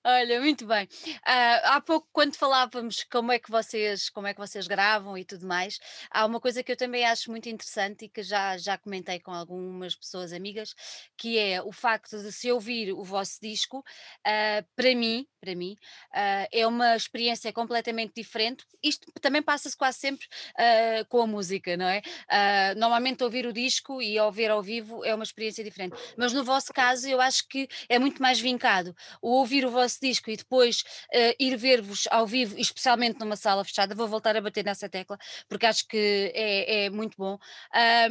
Olha, 0.03 0.39
muito 0.39 0.65
bem. 0.65 0.85
Uh, 0.85 1.59
há 1.63 1.81
pouco, 1.81 2.07
quando 2.11 2.35
falávamos 2.35 3.03
como 3.03 3.31
é 3.31 3.39
que 3.39 3.49
vocês, 3.49 4.09
como 4.09 4.27
é 4.27 4.33
que 4.33 4.39
vocês 4.39 4.67
gravam 4.67 5.17
e 5.17 5.25
tudo 5.25 5.47
mais, 5.47 5.79
há 6.11 6.25
uma 6.25 6.39
coisa 6.39 6.63
que 6.63 6.71
eu 6.71 6.77
também 6.77 7.05
acho 7.05 7.31
muito 7.31 7.49
interessante 7.49 8.05
e 8.05 8.09
que 8.09 8.23
já, 8.23 8.57
já 8.57 8.77
comentei 8.77 9.19
com 9.19 9.31
algumas 9.31 9.95
pessoas 9.95 10.33
amigas, 10.33 10.73
que 11.17 11.37
é 11.37 11.61
o 11.61 11.71
facto 11.71 12.21
de 12.21 12.31
se 12.31 12.51
ouvir 12.51 12.93
o 12.93 13.03
vosso 13.03 13.39
disco, 13.41 13.79
uh, 13.79 14.65
para 14.75 14.95
mim, 14.95 15.27
para 15.39 15.55
mim, 15.55 15.73
uh, 16.11 16.47
é 16.51 16.67
uma 16.67 16.95
experiência 16.95 17.51
completamente 17.53 18.13
diferente. 18.15 18.65
Isto 18.83 19.11
também 19.21 19.41
passa-se 19.41 19.77
quase 19.77 19.99
sempre 19.99 20.27
com 21.09 21.21
a 21.21 21.27
música, 21.27 21.75
não 21.77 21.87
é? 21.87 22.01
normalmente 22.75 23.23
ouvir 23.23 23.45
o 23.45 23.53
disco 23.53 24.01
e 24.01 24.19
ouvir 24.19 24.49
ao 24.49 24.61
vivo 24.61 25.03
é 25.03 25.13
uma 25.13 25.23
experiência 25.23 25.63
diferente, 25.63 25.95
mas 26.17 26.33
no 26.33 26.43
vosso 26.43 26.73
caso 26.73 27.07
eu 27.07 27.19
acho 27.19 27.47
que 27.47 27.67
é 27.89 27.99
muito 27.99 28.21
mais 28.21 28.39
vincado. 28.39 28.95
O 29.21 29.31
ouvir 29.39 29.54
ouvir 29.55 29.65
o 29.65 29.71
vosso 29.71 29.99
disco 30.01 30.29
e 30.29 30.37
depois 30.37 30.81
uh, 31.13 31.35
ir 31.39 31.55
ver-vos 31.55 32.07
ao 32.11 32.27
vivo, 32.27 32.57
especialmente 32.57 33.19
numa 33.19 33.35
sala 33.35 33.63
fechada, 33.63 33.95
vou 33.95 34.07
voltar 34.07 34.35
a 34.35 34.41
bater 34.41 34.65
nessa 34.65 34.89
tecla, 34.89 35.17
porque 35.47 35.65
acho 35.65 35.87
que 35.87 36.31
é, 36.33 36.85
é 36.85 36.89
muito 36.89 37.15
bom. 37.17 37.37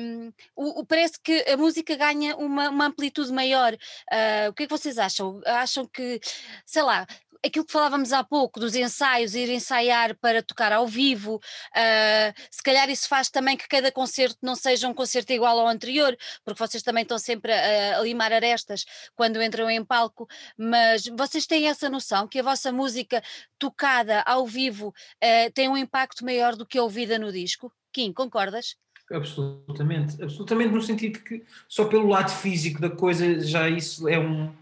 Um, 0.00 0.32
o, 0.56 0.80
o, 0.80 0.86
parece 0.86 1.20
que 1.22 1.44
a 1.48 1.56
música 1.56 1.96
ganha 1.96 2.36
uma, 2.36 2.70
uma 2.70 2.86
amplitude 2.86 3.32
maior. 3.32 3.74
Uh, 3.74 4.50
o 4.50 4.54
que 4.54 4.64
é 4.64 4.66
que 4.66 4.76
vocês 4.76 4.98
acham? 4.98 5.40
Acham 5.44 5.86
que, 5.86 6.20
sei 6.64 6.82
lá, 6.82 7.06
aquilo 7.44 7.64
que 7.64 7.72
falávamos 7.72 8.12
há 8.12 8.24
pouco, 8.24 8.58
dos 8.58 8.74
ensaios, 8.74 9.34
ir 9.34 9.50
ensaiar 9.50 10.16
para 10.16 10.42
tocar 10.42 10.72
ao 10.72 10.86
vivo, 10.86 11.36
uh, 11.36 12.40
se 12.50 12.62
calhar 12.62 12.88
isso 12.88 13.06
faz 13.06 13.28
também 13.28 13.56
que 13.56 13.68
cada 13.68 13.92
concerto 13.92 14.38
não 14.42 14.54
seja 14.54 14.88
um 14.88 14.94
concerto 14.94 15.32
igual 15.32 15.58
ao 15.60 15.68
anterior, 15.68 16.16
porque 16.42 16.58
vocês 16.58 16.82
também 16.82 17.02
estão 17.02 17.18
sempre 17.18 17.52
a, 17.52 17.98
a 17.98 18.00
limar 18.00 18.32
arestas 18.32 18.84
quando 19.14 19.42
entram 19.42 19.68
em 19.68 19.84
palco, 19.84 20.26
mas 20.56 21.06
vocês 21.26 21.46
têm 21.46 21.68
essa 21.68 21.88
noção 21.88 22.28
que 22.28 22.38
a 22.38 22.42
vossa 22.42 22.72
música 22.72 23.22
tocada 23.58 24.22
ao 24.26 24.46
vivo 24.46 24.88
uh, 24.88 25.52
tem 25.54 25.68
um 25.68 25.76
impacto 25.76 26.24
maior 26.24 26.56
do 26.56 26.66
que 26.66 26.78
a 26.78 26.82
ouvida 26.82 27.18
no 27.18 27.32
disco? 27.32 27.72
Kim, 27.92 28.12
concordas? 28.12 28.76
Absolutamente, 29.10 30.22
absolutamente 30.22 30.72
no 30.72 30.82
sentido 30.82 31.20
que 31.20 31.44
só 31.68 31.84
pelo 31.84 32.08
lado 32.08 32.30
físico 32.30 32.80
da 32.80 32.88
coisa 32.88 33.40
já 33.40 33.68
isso 33.68 34.08
é 34.08 34.18
um 34.18 34.52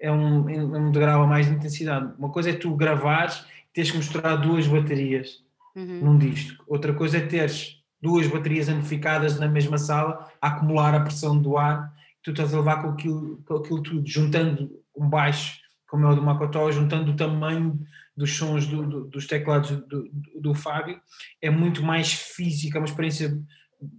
é 0.00 0.10
um, 0.10 0.48
é 0.48 0.58
um 0.58 0.90
degrau 0.90 1.22
a 1.22 1.26
mais 1.26 1.46
de 1.46 1.52
intensidade. 1.52 2.14
Uma 2.18 2.30
coisa 2.30 2.50
é 2.50 2.52
tu 2.54 2.74
gravares 2.74 3.44
e 3.68 3.74
teres 3.74 3.90
que 3.90 3.98
mostrar 3.98 4.36
duas 4.36 4.66
baterias 4.66 5.44
uhum. 5.76 6.00
num 6.00 6.18
disco. 6.18 6.64
Outra 6.66 6.94
coisa 6.94 7.18
é 7.18 7.26
teres 7.26 7.82
duas 8.00 8.26
baterias 8.26 8.68
amplificadas 8.68 9.38
na 9.38 9.46
mesma 9.46 9.76
sala 9.76 10.26
a 10.40 10.48
acumular 10.48 10.94
a 10.94 11.00
pressão 11.00 11.40
do 11.40 11.58
ar. 11.58 11.94
Tu 12.22 12.30
estás 12.30 12.54
a 12.54 12.58
levar 12.58 12.82
com 12.82 12.88
aquilo, 12.88 13.42
com 13.46 13.56
aquilo 13.56 13.82
tudo, 13.82 14.06
juntando 14.06 14.70
um 14.96 15.08
baixo, 15.08 15.58
como 15.90 16.06
é 16.06 16.10
o 16.10 16.14
do 16.14 16.22
Macotó, 16.22 16.70
juntando 16.70 17.10
o 17.10 17.16
tamanho 17.16 17.78
dos 18.16 18.36
sons 18.36 18.66
do, 18.66 18.86
do, 18.86 19.04
dos 19.06 19.26
teclados 19.26 19.70
do, 19.70 20.08
do, 20.40 20.54
Fábio, 20.54 21.00
é 21.42 21.50
muito 21.50 21.82
mais 21.82 22.12
física, 22.12 22.78
é 22.78 22.80
uma 22.80 22.86
experiência 22.86 23.36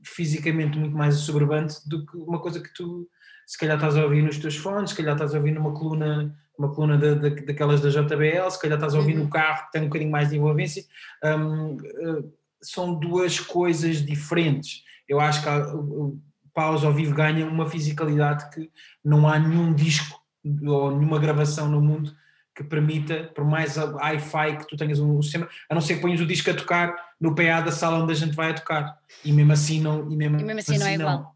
fisicamente 0.02 0.80
muito 0.80 0.96
mais 0.96 1.16
assoberbante 1.16 1.88
do 1.90 2.06
que 2.06 2.16
uma 2.16 2.40
coisa 2.40 2.62
que 2.62 2.74
tu 2.74 3.10
se 3.46 3.58
calhar 3.58 3.76
estás 3.76 3.98
a 3.98 4.04
ouvir 4.04 4.22
nos 4.22 4.38
teus 4.38 4.56
fones, 4.56 4.92
se 4.92 4.96
calhar 4.96 5.14
estás 5.14 5.34
a 5.34 5.38
ouvir 5.38 5.52
numa 5.52 5.74
coluna, 5.74 6.34
uma 6.58 6.74
coluna 6.74 6.98
de, 6.98 7.16
de, 7.16 7.46
daquelas 7.46 7.82
da 7.82 7.90
JBL, 7.90 8.50
se 8.50 8.62
calhar 8.62 8.78
estás 8.78 8.96
a 8.96 8.98
ouvir 8.98 9.16
no 9.16 9.24
uhum. 9.24 9.30
carro 9.30 9.66
que 9.66 9.72
tem 9.74 9.82
um 9.82 9.86
bocadinho 9.86 10.12
mais 10.12 10.30
de 10.30 10.38
envolvência. 10.38 10.86
Um, 11.26 11.76
uh, 11.76 12.34
são 12.62 12.94
duas 12.94 13.40
coisas 13.40 14.06
diferentes. 14.06 14.84
Eu 15.10 15.20
acho 15.20 15.42
que 15.42 15.50
o 15.50 16.18
pausa 16.54 16.88
ao 16.88 16.94
vivo 16.94 17.14
ganha 17.14 17.46
uma 17.46 17.70
fisicalidade 17.70 18.50
que 18.52 18.72
não 19.04 19.28
há 19.28 19.38
nenhum 19.38 19.74
disco 19.74 20.21
ou 20.44 20.92
nenhuma 20.92 21.20
gravação 21.20 21.70
no 21.70 21.82
mundo 21.82 22.16
que 22.56 22.64
permita, 22.64 23.32
por 23.34 23.46
mais 23.46 23.78
hi-fi 23.78 24.58
que 24.58 24.68
tu 24.68 24.76
tenhas 24.76 25.00
um 25.00 25.22
sistema, 25.22 25.50
a 25.70 25.74
não 25.74 25.82
ser 25.82 25.96
que 25.96 26.02
ponhas 26.02 26.20
o 26.20 26.26
disco 26.26 26.50
a 26.50 26.54
tocar 26.54 27.14
no 27.20 27.34
PA 27.34 27.62
da 27.62 27.72
sala 27.72 28.04
onde 28.04 28.12
a 28.12 28.16
gente 28.16 28.36
vai 28.36 28.52
a 28.52 28.54
tocar. 28.54 29.00
E 29.24 29.32
mesmo 29.32 29.54
assim 29.54 29.80
não, 29.80 30.12
e 30.12 30.16
mesmo, 30.16 30.40
e 30.40 30.44
mesmo 30.44 30.60
assim, 30.60 30.76
assim 30.76 30.80
não 30.80 30.88
é 30.88 30.94
igual. 30.96 31.36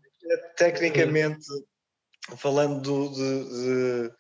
Tecnicamente, 0.58 1.46
falando 2.38 2.82
de, 2.82 3.16
de, 3.16 4.12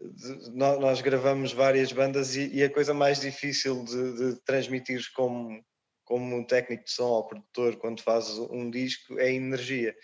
de, 0.00 0.50
nós 0.54 1.00
gravamos 1.00 1.52
várias 1.52 1.92
bandas 1.92 2.34
e, 2.34 2.50
e 2.52 2.64
a 2.64 2.70
coisa 2.70 2.94
mais 2.94 3.20
difícil 3.20 3.84
de, 3.84 4.40
transmitir 4.44 5.00
como, 5.14 5.62
como 6.04 6.46
técnico 6.46 6.84
de 6.84 6.90
som 6.90 7.08
ou 7.08 7.26
produtor 7.26 7.76
quando 7.76 8.02
faz 8.02 8.28
um 8.38 8.70
disco 8.70 9.18
é 9.18 9.26
a 9.26 9.32
energia, 9.32 9.94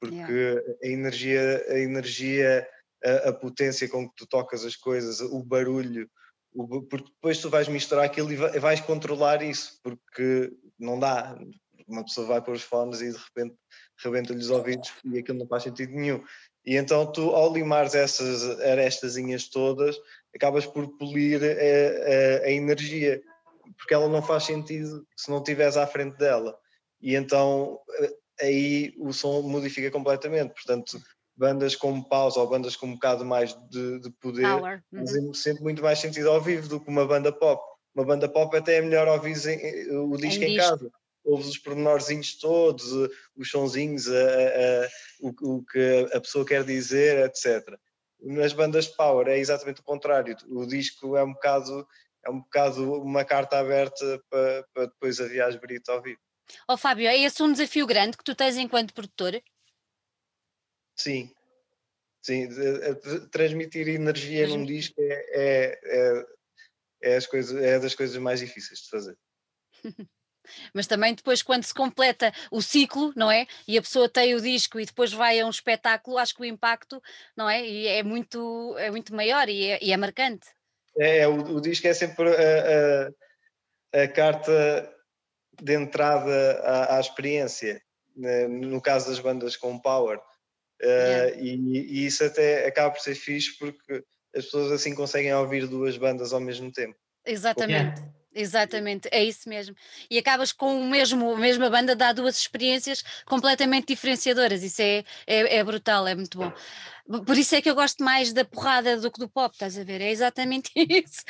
porque 0.00 0.32
yeah. 0.32 0.60
a 0.82 0.86
energia, 0.86 1.64
a 1.68 1.78
energia, 1.78 2.68
a, 3.04 3.28
a, 3.28 3.32
potência 3.32 3.88
com 3.88 4.08
que 4.08 4.14
tu 4.16 4.26
tocas 4.26 4.64
as 4.64 4.76
coisas, 4.76 5.20
o 5.20 5.42
barulho, 5.42 6.08
o, 6.54 6.82
porque 6.82 7.10
depois 7.10 7.38
tu 7.38 7.50
vais 7.50 7.68
misturar 7.68 8.04
aquilo 8.04 8.32
e 8.32 8.36
vais 8.58 8.80
controlar 8.80 9.42
isso, 9.42 9.78
porque 9.82 10.52
não 10.78 10.98
dá. 10.98 11.36
Uma 11.86 12.04
pessoa 12.04 12.26
vai 12.26 12.42
pôr 12.42 12.54
os 12.54 12.62
fones 12.62 13.02
e 13.02 13.10
de 13.10 13.18
repente 13.18 13.54
rebenta-lhe 14.02 14.38
os 14.38 14.48
ouvidos 14.48 14.90
e 15.04 15.18
aquilo 15.18 15.38
não 15.38 15.46
faz 15.46 15.64
sentido 15.64 15.92
nenhum. 15.92 16.24
E 16.64 16.76
então 16.76 17.10
tu, 17.12 17.30
ao 17.30 17.52
limares 17.52 17.94
essas 17.94 18.58
arestazinhas 18.60 19.48
todas, 19.48 19.96
acabas 20.34 20.64
por 20.64 20.96
polir 20.96 21.42
a, 21.42 21.46
a, 21.46 22.46
a, 22.46 22.50
energia, 22.50 23.22
porque 23.76 23.92
ela 23.92 24.08
não 24.08 24.22
faz 24.22 24.44
sentido 24.44 25.06
se 25.14 25.30
não 25.30 25.38
estiveres 25.38 25.76
à 25.76 25.86
frente 25.86 26.16
dela. 26.16 26.56
E 27.02 27.14
então 27.14 27.78
eh, 28.00 28.14
aí 28.40 28.94
o 28.98 29.12
som 29.12 29.42
modifica 29.42 29.90
completamente. 29.90 30.54
Portanto, 30.54 30.98
bandas 31.36 31.74
como 31.74 32.08
pausa 32.08 32.40
ou 32.40 32.48
bandas 32.48 32.76
com 32.76 32.86
um 32.86 32.94
bocado 32.94 33.24
mais 33.24 33.54
de, 33.68 34.00
de 34.00 34.10
poder 34.20 34.46
fazem 34.94 35.26
uhum. 35.26 35.34
sempre 35.34 35.62
muito 35.62 35.82
mais 35.82 35.98
sentido 35.98 36.30
ao 36.30 36.40
vivo 36.40 36.68
do 36.68 36.80
que 36.80 36.88
uma 36.88 37.06
banda 37.06 37.32
pop. 37.32 37.62
Uma 37.94 38.04
banda 38.04 38.28
pop 38.28 38.56
até 38.56 38.76
é 38.76 38.82
melhor 38.82 39.06
ouvir 39.08 39.36
o 39.92 40.16
disco 40.16 40.42
em, 40.42 40.54
em 40.54 40.56
casa 40.56 40.90
ouves 41.24 41.48
os 41.48 41.58
pormenorzinhos 41.58 42.38
todos, 42.38 42.92
eh, 42.92 43.14
os 43.36 43.50
sonzinhos, 43.50 44.08
a, 44.08 44.12
a, 44.12 44.88
o, 45.20 45.56
o, 45.56 45.64
que 45.64 46.08
a 46.12 46.20
pessoa 46.20 46.44
quer 46.44 46.64
dizer, 46.64 47.24
etc. 47.24 47.66
Nas 48.20 48.52
bandas 48.52 48.86
power 48.86 49.26
é 49.28 49.38
exatamente 49.38 49.80
o 49.80 49.84
contrário. 49.84 50.36
O 50.48 50.66
disco 50.66 51.16
é 51.16 51.24
um 51.24 51.32
bocado, 51.32 51.86
é 52.24 52.30
um 52.30 52.40
bocado 52.40 53.02
uma 53.02 53.24
carta 53.24 53.58
aberta 53.58 54.22
para, 54.30 54.66
para 54.72 54.86
depois 54.86 55.20
a 55.20 55.26
viagem 55.26 55.60
brita 55.60 55.92
ao 55.92 56.02
vivo. 56.02 56.20
Oh 56.68 56.76
Fábio, 56.76 57.08
é 57.08 57.18
esse 57.18 57.42
um 57.42 57.50
desafio 57.50 57.86
grande 57.86 58.18
que 58.18 58.24
tu 58.24 58.34
tens 58.34 58.56
enquanto 58.56 58.92
produtor? 58.92 59.40
Sim, 60.96 61.30
sim. 62.22 62.48
Transmitir 63.30 63.88
energia 63.88 64.46
num 64.46 64.64
disco 64.64 64.94
é, 65.00 65.12
é, 65.32 65.80
é, 65.84 66.26
é, 67.02 67.16
as 67.16 67.26
coisas, 67.26 67.62
é 67.62 67.78
das 67.78 67.94
coisas 67.94 68.16
mais 68.16 68.40
difíceis 68.40 68.80
de 68.80 68.88
fazer. 68.88 69.18
Mas 70.74 70.86
também 70.86 71.14
depois, 71.14 71.42
quando 71.42 71.64
se 71.64 71.72
completa 71.72 72.32
o 72.50 72.60
ciclo, 72.60 73.12
não 73.16 73.30
é? 73.30 73.46
E 73.66 73.78
a 73.78 73.82
pessoa 73.82 74.08
tem 74.08 74.34
o 74.34 74.40
disco 74.40 74.78
e 74.78 74.84
depois 74.84 75.12
vai 75.12 75.40
a 75.40 75.46
um 75.46 75.50
espetáculo, 75.50 76.18
acho 76.18 76.34
que 76.34 76.42
o 76.42 76.44
impacto, 76.44 77.02
não 77.36 77.48
é? 77.48 77.66
E 77.66 77.86
é 77.86 78.02
muito, 78.02 78.76
é 78.78 78.90
muito 78.90 79.14
maior 79.14 79.48
e 79.48 79.70
é, 79.70 79.78
e 79.82 79.92
é 79.92 79.96
marcante. 79.96 80.46
É, 80.98 81.18
é, 81.20 81.28
o, 81.28 81.56
o, 81.56 81.60
disco 81.60 81.86
é 81.86 81.94
sempre 81.94 82.28
a, 82.28 83.10
a, 83.98 84.02
a 84.02 84.08
carta 84.08 84.94
de 85.60 85.74
entrada 85.74 86.60
à, 86.62 86.96
à, 86.96 87.00
experiência, 87.00 87.82
né? 88.16 88.46
no 88.46 88.80
caso 88.80 89.08
das 89.08 89.18
bandas 89.18 89.56
com 89.56 89.78
Power. 89.78 90.20
Uh, 90.84 91.40
e, 91.40 92.00
e, 92.02 92.06
isso 92.06 92.22
até 92.22 92.66
acaba 92.66 92.90
por 92.90 93.00
ser 93.00 93.14
fixe 93.14 93.56
porque 93.58 94.04
as 94.36 94.44
pessoas 94.44 94.70
assim 94.70 94.94
conseguem 94.94 95.32
ouvir 95.34 95.66
duas 95.66 95.96
bandas 95.96 96.32
ao 96.32 96.40
mesmo 96.40 96.70
tempo. 96.70 96.96
Exatamente. 97.24 98.02
Exatamente, 98.36 99.08
é 99.12 99.22
isso 99.22 99.48
mesmo. 99.48 99.76
E 100.10 100.18
acabas 100.18 100.50
com 100.50 100.80
o 100.80 100.90
mesmo, 100.90 101.34
a 101.34 101.38
mesma 101.38 101.70
banda, 101.70 101.94
dá 101.94 102.12
duas 102.12 102.36
experiências 102.36 103.04
completamente 103.24 103.86
diferenciadoras. 103.86 104.64
Isso 104.64 104.82
é, 104.82 105.04
é, 105.24 105.58
é, 105.58 105.62
brutal, 105.64 106.04
é 106.08 106.16
muito 106.16 106.36
bom. 106.36 106.52
Por 107.24 107.38
isso 107.38 107.54
é 107.54 107.62
que 107.62 107.70
eu 107.70 107.76
gosto 107.76 108.02
mais 108.02 108.32
da 108.32 108.44
porrada 108.44 108.96
do 108.96 109.10
que 109.10 109.20
do 109.20 109.28
pop, 109.28 109.54
estás 109.54 109.78
a 109.78 109.84
ver? 109.84 110.00
É 110.00 110.10
exatamente 110.10 110.72
isso. 110.74 111.22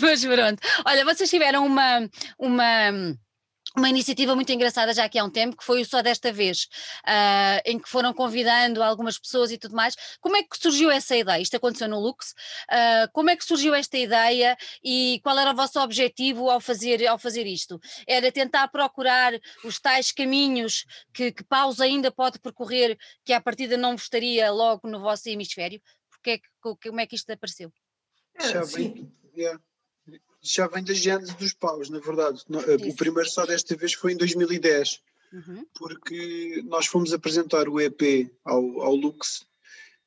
Mas 0.00 0.24
pronto. 0.24 0.62
Olha, 0.86 1.04
vocês 1.04 1.28
tiveram 1.28 1.66
uma, 1.66 2.08
uma 2.38 3.16
uma 3.76 3.88
iniciativa 3.88 4.34
muito 4.34 4.52
engraçada 4.52 4.92
já 4.92 5.04
aqui 5.04 5.18
há 5.18 5.24
um 5.24 5.30
tempo, 5.30 5.56
que 5.56 5.64
foi 5.64 5.80
o 5.80 5.86
Só 5.86 6.02
Desta 6.02 6.32
Vez, 6.32 6.68
uh, 7.06 7.60
em 7.64 7.78
que 7.78 7.88
foram 7.88 8.12
convidando 8.12 8.82
algumas 8.82 9.18
pessoas 9.18 9.50
e 9.50 9.58
tudo 9.58 9.74
mais. 9.74 9.96
Como 10.20 10.36
é 10.36 10.42
que 10.42 10.58
surgiu 10.58 10.90
essa 10.90 11.16
ideia? 11.16 11.40
Isto 11.40 11.56
aconteceu 11.56 11.88
no 11.88 11.98
Lux. 11.98 12.32
Uh, 12.70 13.10
como 13.12 13.30
é 13.30 13.36
que 13.36 13.44
surgiu 13.44 13.74
esta 13.74 13.96
ideia 13.96 14.56
e 14.84 15.20
qual 15.22 15.38
era 15.38 15.50
o 15.50 15.56
vosso 15.56 15.80
objetivo 15.80 16.50
ao 16.50 16.60
fazer, 16.60 17.06
ao 17.06 17.18
fazer 17.18 17.46
isto? 17.46 17.80
Era 18.06 18.30
tentar 18.30 18.68
procurar 18.68 19.32
os 19.64 19.80
tais 19.80 20.12
caminhos 20.12 20.84
que, 21.12 21.32
que 21.32 21.44
Pausa 21.44 21.84
ainda 21.84 22.10
pode 22.10 22.38
percorrer, 22.38 22.98
que 23.24 23.32
à 23.32 23.40
partida 23.40 23.76
não 23.76 23.94
estaria 23.94 24.50
logo 24.50 24.88
no 24.88 25.00
vosso 25.00 25.28
hemisfério? 25.28 25.80
Porque 26.10 26.30
é 26.30 26.38
que, 26.38 26.88
como 26.88 27.00
é 27.00 27.06
que 27.06 27.16
isto 27.16 27.30
apareceu? 27.30 27.72
É, 28.34 28.62
sim. 28.64 29.10
Yeah 29.34 29.58
já 30.42 30.66
vem 30.66 30.82
da 30.82 30.92
gênese 30.92 31.36
dos 31.36 31.52
paus, 31.52 31.88
na 31.88 32.00
verdade. 32.00 32.42
Eh, 32.50 32.88
o 32.88 32.96
primeiro 32.96 33.28
só 33.30 33.46
desta 33.46 33.76
vez 33.76 33.92
foi 33.92 34.12
em 34.12 34.16
2010, 34.16 35.00
uhum. 35.32 35.64
porque 35.74 36.62
nós 36.66 36.86
fomos 36.86 37.12
apresentar 37.12 37.68
o 37.68 37.80
EP 37.80 38.30
ao, 38.44 38.82
ao 38.82 38.94
Lux 38.94 39.46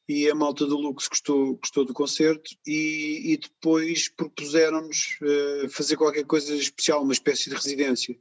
e 0.08 0.30
a 0.30 0.36
malta 0.36 0.66
do 0.66 0.78
Lux 0.78 1.08
gostou, 1.08 1.56
gostou 1.56 1.86
do 1.86 1.94
concerto 1.94 2.52
e, 2.68 3.34
e 3.34 3.38
depois 3.38 4.10
propuseram-nos 4.10 5.18
uh, 5.22 5.70
fazer 5.70 5.96
qualquer 5.96 6.26
coisa 6.26 6.54
especial, 6.56 7.02
uma 7.02 7.14
espécie 7.14 7.50
de 7.50 7.56
residência. 7.56 8.16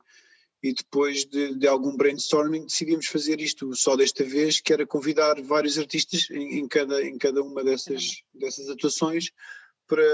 E 0.62 0.72
depois 0.72 1.26
de, 1.26 1.58
de, 1.58 1.68
algum 1.68 1.94
brainstorming 1.94 2.64
decidimos 2.64 3.06
fazer 3.06 3.38
isto 3.38 3.74
só 3.74 3.96
desta 3.96 4.24
vez, 4.24 4.62
que 4.62 4.72
era 4.72 4.86
convidar 4.86 5.38
vários 5.42 5.78
artistas 5.78 6.30
em, 6.30 6.60
em 6.60 6.66
cada, 6.66 7.02
em 7.02 7.18
cada 7.18 7.42
uma 7.42 7.62
dessas, 7.62 8.22
dessas 8.32 8.70
atuações 8.70 9.30
para, 9.86 10.04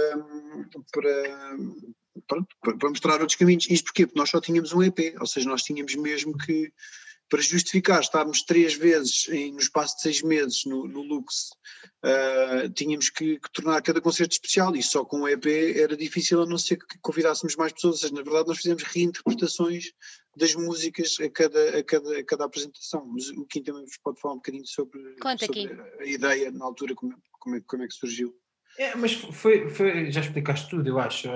para, 0.93 1.57
pronto, 2.27 2.49
para 2.61 2.89
mostrar 2.89 3.21
outros 3.21 3.37
caminhos. 3.37 3.69
Isto 3.69 3.87
porquê? 3.87 4.07
Porque 4.07 4.19
nós 4.19 4.31
só 4.31 4.41
tínhamos 4.41 4.73
um 4.73 4.83
EP, 4.83 5.15
ou 5.21 5.27
seja, 5.27 5.49
nós 5.49 5.63
tínhamos 5.63 5.95
mesmo 5.95 6.37
que, 6.37 6.73
para 7.29 7.41
justificar 7.41 8.01
estarmos 8.01 8.43
três 8.43 8.75
vezes 8.75 9.29
em, 9.29 9.53
no 9.53 9.61
espaço 9.61 9.97
de 9.97 10.03
seis 10.03 10.23
meses 10.23 10.65
no, 10.65 10.87
no 10.89 11.01
Lux, 11.01 11.51
uh, 12.05 12.69
tínhamos 12.75 13.09
que, 13.09 13.39
que, 13.39 13.53
tornar 13.53 13.81
cada 13.83 14.01
concerto 14.01 14.33
especial 14.33 14.75
e 14.75 14.83
só 14.83 15.05
com 15.05 15.21
o 15.21 15.29
EP 15.29 15.47
era 15.77 15.97
difícil 15.97 16.43
a 16.43 16.47
não 16.47 16.59
ser 16.59 16.77
que 16.77 16.99
convidássemos 17.01 17.55
mais 17.55 17.73
pessoas, 17.73 17.95
ou 17.95 18.01
seja, 18.01 18.15
na 18.15 18.23
verdade 18.23 18.49
nós 18.49 18.59
fizemos 18.59 18.83
reinterpretações 18.83 19.93
das 20.37 20.55
músicas 20.57 21.17
a 21.21 21.31
cada, 21.31 21.79
a 21.79 21.85
cada, 21.85 22.19
a 22.19 22.25
cada 22.25 22.45
apresentação, 22.45 23.07
mas 23.07 23.29
o 23.31 23.47
Kim 23.47 23.63
também 23.63 23.85
vos 23.85 23.99
pode 24.03 24.21
falar 24.21 24.35
um 24.35 24.39
bocadinho 24.39 24.67
sobre, 24.67 25.01
sobre 25.39 25.79
a 26.01 26.05
ideia 26.05 26.51
na 26.51 26.65
altura, 26.65 26.97
como, 26.97 27.15
como, 27.39 27.57
é, 27.57 27.61
como 27.61 27.83
é 27.85 27.87
que 27.87 27.95
surgiu. 27.95 28.35
É, 28.79 28.95
mas 28.95 29.15
foi, 29.15 29.69
foi, 29.69 30.11
já 30.11 30.21
explicaste 30.21 30.69
tudo, 30.71 30.89
eu 30.89 30.99
acho. 30.99 31.29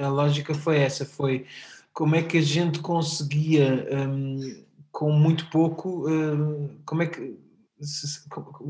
A 0.00 0.08
lógica 0.08 0.54
foi 0.54 0.78
essa, 0.78 1.04
foi 1.04 1.46
como 1.92 2.14
é 2.14 2.22
que 2.22 2.38
a 2.38 2.42
gente 2.42 2.78
conseguia, 2.80 3.88
um, 3.90 4.64
com 4.92 5.10
muito 5.10 5.48
pouco, 5.50 6.08
um, 6.08 6.78
como 6.84 7.02
é 7.02 7.06
que 7.06 7.46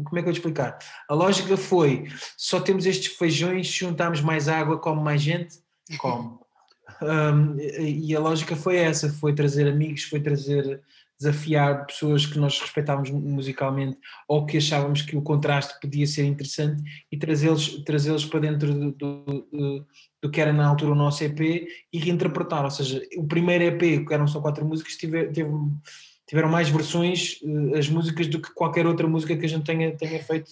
como 0.05 0.11
é 0.13 0.15
que 0.15 0.19
eu 0.19 0.25
vou 0.25 0.33
explicar? 0.33 0.79
A 1.09 1.15
lógica 1.15 1.57
foi, 1.57 2.09
só 2.37 2.61
temos 2.61 2.87
estes 2.87 3.15
feijões, 3.17 3.69
juntámos 3.69 4.21
mais 4.21 4.49
água, 4.49 4.79
come 4.79 5.01
mais 5.01 5.23
gente, 5.23 5.59
come. 5.99 6.39
Um, 7.03 7.57
e 7.61 8.15
a 8.17 8.21
lógica 8.21 8.57
foi 8.57 8.77
essa, 8.77 9.13
foi 9.13 9.35
trazer 9.35 9.69
amigos, 9.69 10.05
foi 10.05 10.21
trazer 10.21 10.83
desafiar 11.19 11.87
pessoas 11.87 12.27
que 12.27 12.39
nós 12.39 12.61
respeitávamos 12.61 13.11
musicalmente 13.11 13.99
ou 14.29 14.45
que 14.45 14.59
achávamos 14.59 15.03
que 15.03 15.17
o 15.17 15.23
contraste 15.23 15.81
podia 15.81 16.07
ser 16.07 16.25
interessante 16.25 16.83
e 17.11 17.17
trazê-los 17.17 17.83
trazê 17.85 18.11
para 18.29 18.41
dentro 18.41 18.73
do, 18.73 18.93
do, 18.93 19.25
do, 19.51 19.87
do, 20.23 20.31
que 20.31 20.41
era 20.41 20.53
na 20.53 20.67
altura 20.67 20.93
o 20.93 20.95
nosso 20.95 21.25
EP 21.25 21.69
e 21.93 21.99
reinterpretar, 21.99 22.65
ou 22.65 22.71
seja, 22.71 23.03
o 23.17 23.27
primeiro 23.27 23.65
EP, 23.65 24.07
que 24.07 24.15
eram 24.15 24.27
só 24.27 24.41
quatro 24.41 24.65
músicas, 24.65 24.97
teve, 24.97 25.27
teve, 25.29 25.51
tiveram 26.29 26.49
mais 26.49 26.69
versões 26.69 27.41
eh, 27.43 27.79
as 27.79 27.89
músicas 27.89 28.27
do 28.27 28.41
que 28.41 28.53
qualquer 28.53 28.87
outra 28.87 29.09
música 29.09 29.37
que 29.37 29.47
a 29.47 29.49
gente 29.49 29.65
tenha, 29.65 29.97
tenha 29.97 30.23
feito 30.23 30.51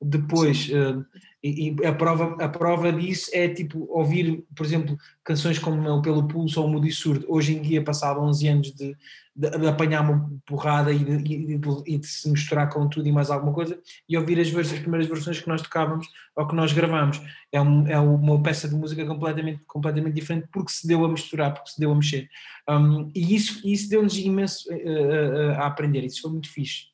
depois. 0.00 0.68
Uh, 0.68 1.04
e, 1.42 1.70
e, 1.70 1.86
a, 1.86 1.92
prova, 1.92 2.36
a 2.42 2.48
prova 2.48 2.92
disso 2.92 3.28
é 3.34 3.48
tipo 3.48 3.86
ouvir, 3.90 4.44
por 4.54 4.64
exemplo, 4.64 4.96
canções 5.24 5.58
como 5.58 6.00
Pelo 6.00 6.28
Pulso 6.28 6.62
ou 6.62 6.68
Mudo 6.68 6.86
e 6.86 6.92
Surdo, 6.92 7.26
hoje 7.28 7.56
em 7.56 7.60
dia, 7.60 7.82
passado 7.82 8.20
11 8.20 8.48
anos 8.48 8.72
de, 8.72 8.96
de, 9.34 9.50
de 9.50 9.66
apanhar 9.66 10.08
uma 10.08 10.30
porrada 10.46 10.92
e 10.92 10.98
de, 10.98 11.58
e 11.84 11.98
de, 11.98 12.06
se 12.06 12.30
misturar 12.30 12.68
com 12.68 12.88
tudo 12.88 13.08
e 13.08 13.12
mais 13.12 13.28
alguma 13.28 13.52
coisa, 13.52 13.76
e 14.08 14.16
ouvir 14.16 14.38
as, 14.38 14.54
as 14.54 14.78
primeiras 14.78 15.08
versões 15.08 15.40
que 15.40 15.48
nós 15.48 15.62
tocávamos 15.62 16.06
ou 16.36 16.46
que 16.46 16.54
nós 16.54 16.72
gravamos. 16.72 17.20
É, 17.50 17.60
um, 17.60 17.88
é 17.88 17.98
uma 17.98 18.40
peça 18.40 18.68
de 18.68 18.76
música 18.76 19.04
completamente, 19.04 19.64
completamente 19.66 20.14
diferente 20.14 20.46
porque 20.52 20.70
se 20.70 20.86
deu 20.86 21.04
a 21.04 21.08
misturar, 21.08 21.52
porque 21.52 21.70
se 21.70 21.80
deu 21.80 21.90
a 21.90 21.94
mexer. 21.96 22.28
Um, 22.70 23.10
e 23.14 23.34
isso, 23.34 23.60
isso 23.64 23.90
deu-nos 23.90 24.16
imenso 24.16 24.68
a, 24.70 25.56
a, 25.56 25.64
a 25.64 25.66
aprender, 25.66 26.04
isso 26.04 26.22
foi 26.22 26.30
muito 26.30 26.48
fixe 26.48 26.91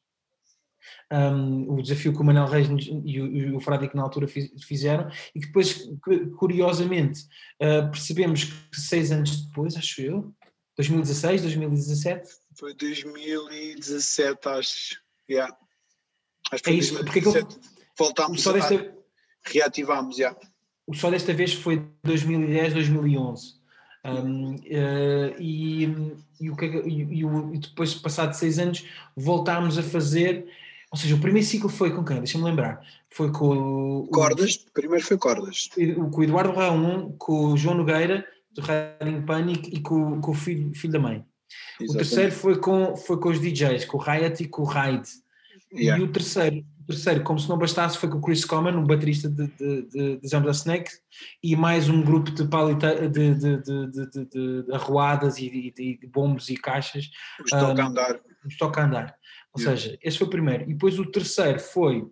um, 1.13 1.73
o 1.73 1.83
desafio 1.83 2.13
que 2.13 2.21
o 2.21 2.25
Manuel 2.25 2.47
Reis 2.47 2.69
e 2.69 3.21
o, 3.21 3.27
e 3.27 3.53
o 3.53 3.61
na 3.95 4.03
altura 4.03 4.27
fizeram, 4.27 5.11
e 5.35 5.41
que 5.41 5.47
depois, 5.47 5.89
curiosamente, 6.37 7.23
uh, 7.63 7.91
percebemos 7.91 8.45
que 8.45 8.81
seis 8.81 9.11
anos 9.11 9.47
depois, 9.47 9.77
acho 9.77 10.03
eu, 10.03 10.35
2016, 10.77 11.43
2017? 11.43 12.29
Foi 12.57 12.75
2017, 12.75 14.49
acho. 14.49 15.01
Yeah. 15.29 15.57
Acho 16.53 16.63
que 16.63 16.71
é 16.71 16.73
isso, 16.75 16.95
2017. 17.03 17.47
porque 17.47 17.59
é 17.59 17.71
voltámos 17.99 18.43
só 18.43 18.53
desta, 18.53 18.75
a, 18.75 19.51
reativámos, 19.51 20.17
já. 20.17 20.29
Yeah. 20.29 20.41
O 20.87 20.95
só 20.95 21.11
desta 21.11 21.35
vez 21.35 21.53
foi 21.53 21.87
2010, 22.05 22.75
2011. 22.75 23.59
Um, 24.05 24.55
uh, 24.55 24.59
e, 25.39 25.85
e, 26.41 26.49
o 26.51 26.57
que, 26.57 26.65
é 26.65 26.69
e, 26.87 27.23
e, 27.23 27.59
depois, 27.59 27.95
passado 27.95 28.33
seis 28.33 28.59
anos, 28.59 28.87
voltámos 29.17 29.77
a 29.77 29.83
fazer 29.83 30.49
ou 30.91 30.99
seja, 30.99 31.15
o 31.15 31.21
primeiro 31.21 31.47
ciclo 31.47 31.69
foi 31.69 31.91
com 31.91 32.05
quem? 32.05 32.19
Deixa-me 32.19 32.45
lembrar. 32.45 32.81
Foi 33.11 33.31
com 33.31 34.03
o. 34.03 34.09
Cordas, 34.09 34.55
o, 34.55 34.73
primeiro 34.73 35.05
foi 35.05 35.19
Cordas. 35.19 35.69
Com 36.11 36.21
o 36.21 36.25
Eduardo 36.25 36.53
Raon, 36.53 37.13
com 37.19 37.53
o 37.53 37.57
João 37.57 37.77
Nogueira, 37.77 38.25
do 38.53 38.63
Riding 38.63 39.23
Panic, 39.23 39.69
e 39.71 39.81
com, 39.81 40.21
com 40.21 40.31
o 40.31 40.35
filho, 40.35 40.75
filho 40.75 40.93
da 40.93 40.99
mãe. 40.99 41.25
Exatamente. 41.81 41.91
O 41.91 41.97
terceiro 41.97 42.33
foi 42.33 42.59
com, 42.59 42.97
foi 42.97 43.19
com 43.19 43.29
os 43.29 43.41
DJs, 43.41 43.85
com 43.85 43.99
o 43.99 44.01
Riot 44.01 44.43
e 44.43 44.49
com 44.49 44.63
o 44.63 44.65
Ride. 44.65 45.09
Yeah. 45.73 46.03
E 46.03 46.07
o 46.07 46.11
terceiro, 46.11 46.65
o 46.81 46.87
terceiro, 46.87 47.23
como 47.23 47.39
se 47.39 47.49
não 47.49 47.59
bastasse, 47.59 47.99
foi 47.99 48.09
com 48.09 48.17
o 48.17 48.23
Chris 48.23 48.45
Common, 48.45 48.71
um 48.71 48.87
baterista 48.87 49.29
de, 49.29 49.47
de, 49.47 49.83
de, 49.83 50.17
de 50.17 50.29
Zambra 50.29 50.53
Snake, 50.53 50.91
e 51.43 51.55
mais 51.55 51.91
um 51.91 52.03
grupo 52.03 52.31
de, 52.31 52.47
palita, 52.47 53.09
de, 53.09 53.35
de, 53.35 53.57
de, 53.59 53.87
de, 53.91 54.25
de 54.25 54.73
arruadas 54.73 55.37
e 55.39 55.71
de, 55.71 56.01
bombos 56.07 56.49
e 56.49 56.57
caixas. 56.57 57.11
Os 57.45 57.51
toca 57.51 57.83
um, 57.83 57.87
andar. 57.87 58.21
Os 58.47 58.57
toca 58.57 58.85
andar. 58.85 59.18
Ou 59.55 59.61
yeah. 59.61 59.81
seja, 59.81 59.99
esse 60.03 60.19
foi 60.19 60.27
o 60.27 60.31
primeiro. 60.31 60.65
E 60.65 60.75
depois 60.75 60.99
o 60.99 61.11
terceiro 61.11 61.59
foi 61.59 62.07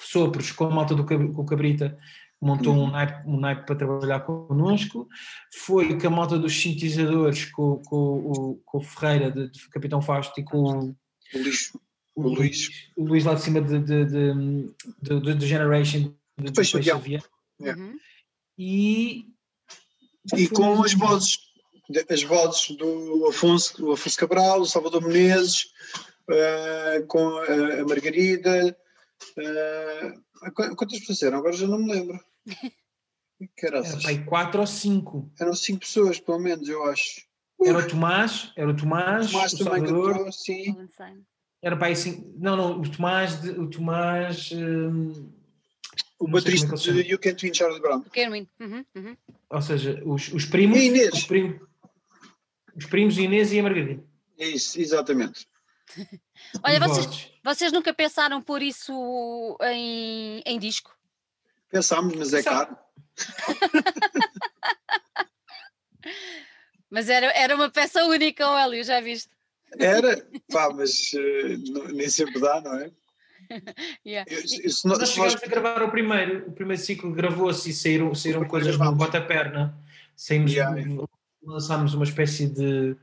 Sopros 0.00 0.50
com 0.52 0.64
a 0.64 0.70
malta 0.70 0.94
do 0.94 1.04
com 1.04 1.42
o 1.42 1.44
Cabrita, 1.44 1.98
montou 2.40 2.74
uhum. 2.74 2.84
um, 2.84 2.90
naipe, 2.90 3.28
um 3.28 3.38
naipe 3.38 3.66
para 3.66 3.76
trabalhar 3.76 4.20
connosco. 4.20 5.06
Foi 5.52 5.98
com 5.98 6.06
a 6.06 6.10
malta 6.10 6.38
dos 6.38 6.58
sintetizadores, 6.58 7.44
com, 7.46 7.82
com, 7.82 8.60
com 8.64 8.78
o 8.78 8.80
Ferreira, 8.80 9.30
de, 9.30 9.50
de, 9.50 9.68
Capitão 9.68 10.00
Fausto, 10.00 10.40
e 10.40 10.44
com 10.44 10.58
o, 10.58 10.96
o, 11.34 11.38
Luís. 11.38 11.72
O, 12.14 12.22
Luís. 12.22 12.68
o 12.96 13.04
Luís 13.04 13.24
lá 13.24 13.34
de 13.34 13.42
cima 13.42 13.60
de, 13.60 13.78
de, 13.78 14.04
de, 14.06 15.20
de, 15.20 15.34
de 15.34 15.46
Generation, 15.46 16.14
de 16.38 16.52
Peixe. 16.52 16.78
Yeah. 16.78 17.26
Uhum. 17.60 17.98
E, 18.58 19.26
e 20.34 20.48
com 20.48 20.82
as 20.82 20.94
vozes, 20.94 21.38
as 22.08 22.22
vozes 22.22 22.76
do 22.76 23.26
Afonso, 23.28 23.76
do 23.76 23.92
Afonso 23.92 24.18
Cabral, 24.18 24.60
do 24.60 24.66
Salvador 24.66 25.02
Menezes, 25.02 25.66
uh, 26.32 27.06
com 27.06 27.38
a, 27.38 27.84
Margarida. 27.86 28.76
Uh, 29.36 30.52
quantas 30.54 31.00
pessoas 31.00 31.22
eram? 31.22 31.38
Agora 31.38 31.52
já 31.52 31.66
não 31.66 31.78
me 31.78 31.92
lembro. 31.92 32.20
Era 33.62 33.82
pai, 34.02 34.24
quatro 34.24 34.60
ou 34.60 34.66
cinco. 34.66 35.30
Eram 35.38 35.54
cinco 35.54 35.80
pessoas, 35.80 36.20
pelo 36.20 36.38
menos, 36.38 36.68
eu 36.68 36.84
acho. 36.84 37.22
Era 37.62 37.78
o 37.78 37.86
Tomás, 37.86 38.52
era 38.56 38.70
o 38.70 38.76
Tomás, 38.76 39.28
o 39.28 39.32
Tomás 39.32 39.52
o 39.52 39.58
também 39.58 39.80
Salvador. 39.80 40.14
cantou, 40.14 40.32
sim. 40.32 40.88
Era 41.62 41.76
pai 41.76 41.92
assim, 41.92 42.32
não, 42.38 42.56
não, 42.56 42.80
o 42.80 42.90
Tomás, 42.90 43.42
de, 43.42 43.50
o 43.50 43.68
Tomás, 43.68 44.50
um, 44.52 45.30
o 46.18 46.28
baterista 46.28 46.74
é 46.74 46.92
de 46.92 47.10
You 47.10 47.18
Can't 47.18 47.46
Win 47.46 47.54
Charlie 47.54 47.80
Brown. 47.80 48.02
Uhum, 48.60 48.84
uhum. 48.96 49.16
Ou 49.50 49.62
seja, 49.62 50.02
os, 50.04 50.32
os 50.32 50.46
primos, 50.46 50.78
e 50.78 50.86
Inês. 50.86 51.12
Os, 51.12 51.24
primos, 51.24 51.60
os 52.76 52.86
primos 52.86 53.18
Inês 53.18 53.52
e 53.52 53.58
a 53.58 53.62
Margarida. 53.62 54.04
Isso, 54.38 54.80
exatamente. 54.80 55.46
Olha, 56.62 56.80
vocês, 56.80 57.32
vocês 57.42 57.72
nunca 57.72 57.92
pensaram 57.92 58.42
por 58.42 58.62
isso 58.62 59.56
em, 59.62 60.42
em 60.44 60.58
disco? 60.58 60.94
Pensámos, 61.70 62.14
mas 62.16 62.34
é 62.34 62.42
caro. 62.42 62.76
mas 66.90 67.08
era, 67.08 67.26
era 67.32 67.54
uma 67.54 67.70
peça 67.70 68.04
única, 68.04 68.44
Hélio, 68.44 68.84
já 68.84 69.00
viste? 69.00 69.30
Era, 69.78 70.26
pá, 70.50 70.72
mas 70.72 71.12
uh, 71.12 71.92
nem 71.92 72.08
sempre 72.08 72.40
dá, 72.40 72.60
não 72.60 72.74
é? 72.74 72.90
yeah. 74.06 74.30
eu, 74.30 74.40
eu, 74.40 74.70
se 74.70 74.86
nós, 74.86 74.98
nós 74.98 75.10
chegámos 75.10 75.34
nós... 75.34 75.42
a 75.42 75.46
gravar 75.46 75.82
o 75.82 75.90
primeiro, 75.90 76.48
o 76.48 76.52
primeiro 76.52 76.80
ciclo 76.80 77.12
gravou-se 77.12 77.70
e 77.70 77.72
saíram, 77.72 78.14
saíram 78.14 78.46
coisas 78.46 78.78
no 78.78 78.94
bota-perna. 78.94 79.76
Saímos, 80.16 80.52
yeah. 80.52 80.76
lançámos 81.42 81.94
uma 81.94 82.04
espécie 82.04 82.46
de 82.46 82.96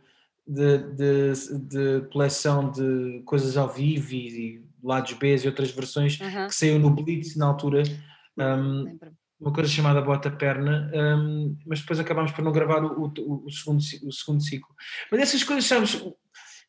de, 0.47 0.77
de, 0.77 1.33
de, 1.59 2.07
coleção 2.11 2.71
de 2.71 3.21
coisas 3.25 3.57
ao 3.57 3.67
vivo 3.67 4.13
e, 4.13 4.27
e 4.27 4.65
lados 4.83 5.13
B 5.13 5.35
e 5.35 5.47
outras 5.47 5.71
versões 5.71 6.17
que 6.17 6.55
saiu 6.55 6.79
no 6.79 6.89
Blitz 6.89 7.35
na 7.35 7.47
altura. 7.47 7.83
Um, 8.37 8.97
uma 9.39 9.53
coisa 9.53 9.69
chamada 9.69 10.01
Bota 10.01 10.31
Perna, 10.31 10.91
um, 10.93 11.55
mas 11.65 11.81
depois 11.81 11.99
acabámos 11.99 12.31
por 12.31 12.43
não 12.43 12.51
gravar 12.51 12.83
o, 12.83 13.05
o, 13.05 13.45
o, 13.45 13.51
segundo, 13.51 13.79
o 14.03 14.11
segundo 14.11 14.41
ciclo. 14.41 14.73
Mas 15.11 15.21
essas 15.21 15.43
coisas, 15.43 15.65
sabes, 15.65 16.01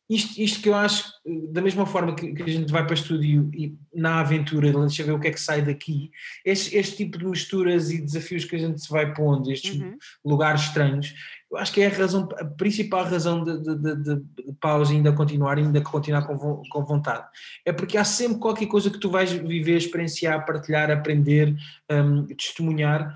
isto, 0.09 0.41
isto 0.41 0.61
que 0.61 0.69
eu 0.69 0.73
acho, 0.73 1.11
da 1.51 1.61
mesma 1.61 1.85
forma 1.85 2.15
que, 2.15 2.33
que, 2.33 2.41
a 2.41 2.47
gente 2.47 2.71
vai 2.71 2.83
para 2.83 2.91
o 2.91 2.95
estúdio 2.95 3.51
e 3.53 3.77
na 3.93 4.19
aventura, 4.19 4.71
deixa 4.71 5.03
ver 5.03 5.11
o 5.11 5.19
que 5.19 5.27
é 5.27 5.31
que 5.31 5.39
sai 5.39 5.61
daqui, 5.61 6.09
este, 6.43 6.75
este 6.75 6.97
tipo 6.97 7.19
de 7.19 7.25
misturas 7.25 7.91
e 7.91 8.01
desafios 8.01 8.43
que 8.43 8.55
a 8.55 8.59
gente 8.59 8.81
se 8.81 8.89
vai 8.89 9.13
pondo, 9.13 9.51
estes 9.51 9.79
uhum. 9.79 9.95
lugares 10.25 10.61
estranhos, 10.61 11.13
eu 11.51 11.57
acho 11.57 11.73
que 11.73 11.81
é 11.81 11.87
a 11.87 11.89
razão, 11.89 12.29
a 12.37 12.45
principal 12.45 13.03
razão 13.03 13.43
de, 13.43 13.57
de, 13.59 13.95
de, 13.95 14.15
de 14.15 14.53
pausa 14.59 14.93
ainda 14.93 15.11
continuar, 15.11 15.57
ainda 15.57 15.81
continuar 15.81 16.27
com, 16.27 16.61
com 16.69 16.85
vontade. 16.85 17.27
É 17.65 17.73
porque 17.73 17.97
há 17.97 18.03
sempre 18.03 18.39
qualquer 18.39 18.67
coisa 18.67 18.89
que 18.89 18.99
tu 18.99 19.09
vais 19.09 19.31
viver, 19.31 19.77
experienciar, 19.77 20.45
partilhar, 20.45 20.91
aprender, 20.91 21.55
um, 21.91 22.27
testemunhar, 22.27 23.15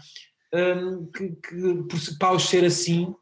um, 0.53 1.05
que, 1.07 1.29
que 1.29 1.83
por 1.89 2.17
paus 2.19 2.49
ser 2.49 2.65
assim, 2.65 3.13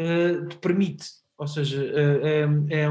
uh, 0.00 0.48
te 0.48 0.56
permite 0.56 1.22
ou 1.42 1.48
seja, 1.48 1.82
é, 1.84 2.82
é, 2.82 2.88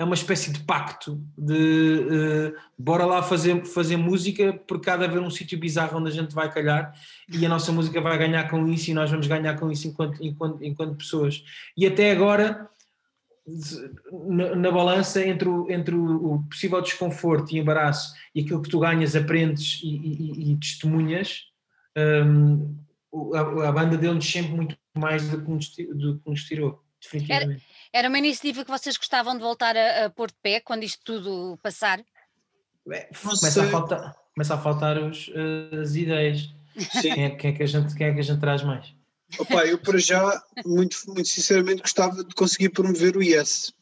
é 0.00 0.04
uma 0.04 0.14
espécie 0.14 0.50
de 0.50 0.60
pacto 0.60 1.22
de 1.36 1.52
uh, 1.52 2.58
bora 2.78 3.04
lá 3.04 3.22
fazer, 3.22 3.66
fazer 3.66 3.98
música 3.98 4.58
porque 4.66 4.88
há 4.88 4.96
de 4.96 5.04
haver 5.04 5.20
um 5.20 5.28
sítio 5.28 5.58
bizarro 5.58 5.98
onde 5.98 6.08
a 6.08 6.12
gente 6.12 6.34
vai 6.34 6.50
calhar 6.50 6.94
e 7.30 7.44
a 7.44 7.48
nossa 7.50 7.70
música 7.70 8.00
vai 8.00 8.16
ganhar 8.16 8.48
com 8.48 8.66
isso 8.66 8.90
e 8.90 8.94
nós 8.94 9.10
vamos 9.10 9.26
ganhar 9.26 9.60
com 9.60 9.70
isso 9.70 9.88
enquanto, 9.88 10.24
enquanto, 10.24 10.64
enquanto 10.64 10.96
pessoas. 10.96 11.44
E 11.76 11.86
até 11.86 12.12
agora, 12.12 12.66
na, 14.26 14.56
na 14.56 14.70
balança 14.70 15.22
entre, 15.22 15.46
o, 15.46 15.70
entre 15.70 15.94
o, 15.94 16.44
possível 16.48 16.80
desconforto 16.80 17.52
e 17.52 17.58
embaraço 17.58 18.14
e 18.34 18.40
aquilo 18.40 18.62
que 18.62 18.70
tu 18.70 18.80
ganhas, 18.80 19.14
aprendes 19.14 19.82
e, 19.82 19.96
e, 19.96 20.52
e 20.52 20.56
testemunhas, 20.56 21.42
um, 22.24 22.74
a, 23.34 23.68
a, 23.68 23.72
banda 23.72 23.98
deu-nos 23.98 24.24
sempre 24.24 24.52
muito 24.52 24.78
mais 24.96 25.28
do 25.28 25.42
que 25.42 25.50
nos, 25.50 25.68
do 25.68 26.18
que 26.20 26.30
nos 26.30 26.44
tirou 26.44 26.82
definitivamente. 27.02 27.62
Era, 27.62 27.69
era 27.92 28.08
uma 28.08 28.18
iniciativa 28.18 28.64
que 28.64 28.70
vocês 28.70 28.96
gostavam 28.96 29.34
de 29.34 29.42
voltar 29.42 29.76
a, 29.76 30.06
a 30.06 30.10
pôr 30.10 30.28
de 30.28 30.36
pé 30.42 30.60
quando 30.60 30.84
isto 30.84 31.00
tudo 31.04 31.58
passar? 31.62 32.00
É, 32.90 33.08
começa, 33.14 33.64
a 33.64 33.68
faltar, 33.68 34.16
começa 34.34 34.54
a 34.54 34.58
faltar 34.58 34.98
os, 34.98 35.30
as 35.80 35.94
ideias. 35.94 36.48
Quem 37.00 37.24
é, 37.24 37.30
quem, 37.30 37.50
é 37.50 37.52
que 37.52 37.62
a 37.62 37.66
gente, 37.66 37.94
quem 37.94 38.06
é 38.06 38.14
que 38.14 38.20
a 38.20 38.22
gente 38.22 38.40
traz 38.40 38.62
mais? 38.62 38.94
Opa, 39.38 39.64
eu 39.66 39.78
para 39.78 39.98
já, 39.98 40.42
muito, 40.64 40.96
muito 41.06 41.28
sinceramente, 41.28 41.82
gostava 41.82 42.24
de 42.24 42.34
conseguir 42.34 42.70
promover 42.70 43.16
o 43.16 43.22
Yes 43.22 43.72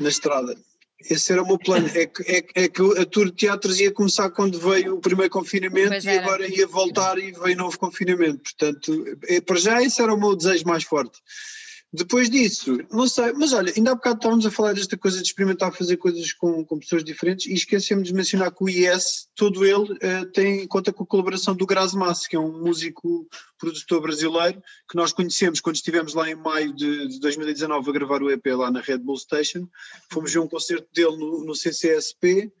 na 0.00 0.08
estrada. 0.08 0.56
Esse 0.98 1.32
era 1.32 1.42
o 1.42 1.46
meu 1.46 1.58
plano. 1.58 1.88
É 1.88 2.06
que, 2.06 2.22
é, 2.22 2.64
é 2.64 2.68
que 2.68 2.82
a 2.98 3.04
tour 3.04 3.26
de 3.26 3.32
teatros 3.32 3.78
ia 3.78 3.92
começar 3.92 4.30
quando 4.30 4.58
veio 4.58 4.96
o 4.96 5.00
primeiro 5.00 5.30
confinamento 5.30 6.06
e 6.06 6.08
agora 6.08 6.48
ia 6.48 6.66
voltar 6.66 7.18
e 7.18 7.32
veio 7.32 7.56
novo 7.56 7.78
confinamento. 7.78 8.42
Portanto, 8.42 9.18
é, 9.28 9.40
para 9.40 9.56
já 9.56 9.82
esse 9.82 10.00
era 10.00 10.14
o 10.14 10.18
meu 10.18 10.34
desejo 10.34 10.66
mais 10.66 10.84
forte. 10.84 11.18
Depois 11.92 12.28
disso, 12.28 12.78
não 12.90 13.06
sei, 13.06 13.32
mas 13.32 13.52
olha, 13.52 13.72
ainda 13.74 13.92
há 13.92 13.94
bocado 13.94 14.16
estávamos 14.16 14.44
a 14.44 14.50
falar 14.50 14.74
desta 14.74 14.98
coisa 14.98 15.18
de 15.18 15.28
experimentar 15.28 15.72
fazer 15.72 15.96
coisas 15.96 16.32
com, 16.32 16.64
com 16.64 16.78
pessoas 16.78 17.04
diferentes 17.04 17.46
e 17.46 17.54
esquecemos 17.54 18.08
de 18.08 18.14
mencionar 18.14 18.52
que 18.52 18.62
o 18.62 18.68
IS, 18.68 19.28
todo 19.36 19.64
ele, 19.64 19.92
uh, 19.92 20.26
tem 20.32 20.66
conta 20.66 20.92
com 20.92 21.04
a 21.04 21.06
colaboração 21.06 21.54
do 21.54 21.64
Grasmass, 21.64 22.26
que 22.26 22.34
é 22.34 22.40
um 22.40 22.60
músico 22.60 23.26
produtor 23.56 24.02
brasileiro 24.02 24.60
que 24.90 24.96
nós 24.96 25.12
conhecemos 25.12 25.60
quando 25.60 25.76
estivemos 25.76 26.12
lá 26.12 26.28
em 26.28 26.34
maio 26.34 26.74
de, 26.74 27.08
de 27.08 27.20
2019 27.20 27.88
a 27.88 27.92
gravar 27.92 28.22
o 28.22 28.30
EP 28.30 28.44
lá 28.46 28.70
na 28.70 28.80
Red 28.80 28.98
Bull 28.98 29.16
Station. 29.16 29.66
Fomos 30.10 30.32
ver 30.32 30.40
um 30.40 30.48
concerto 30.48 30.88
dele 30.92 31.16
no, 31.16 31.44
no 31.44 31.54
CCSP 31.54 32.52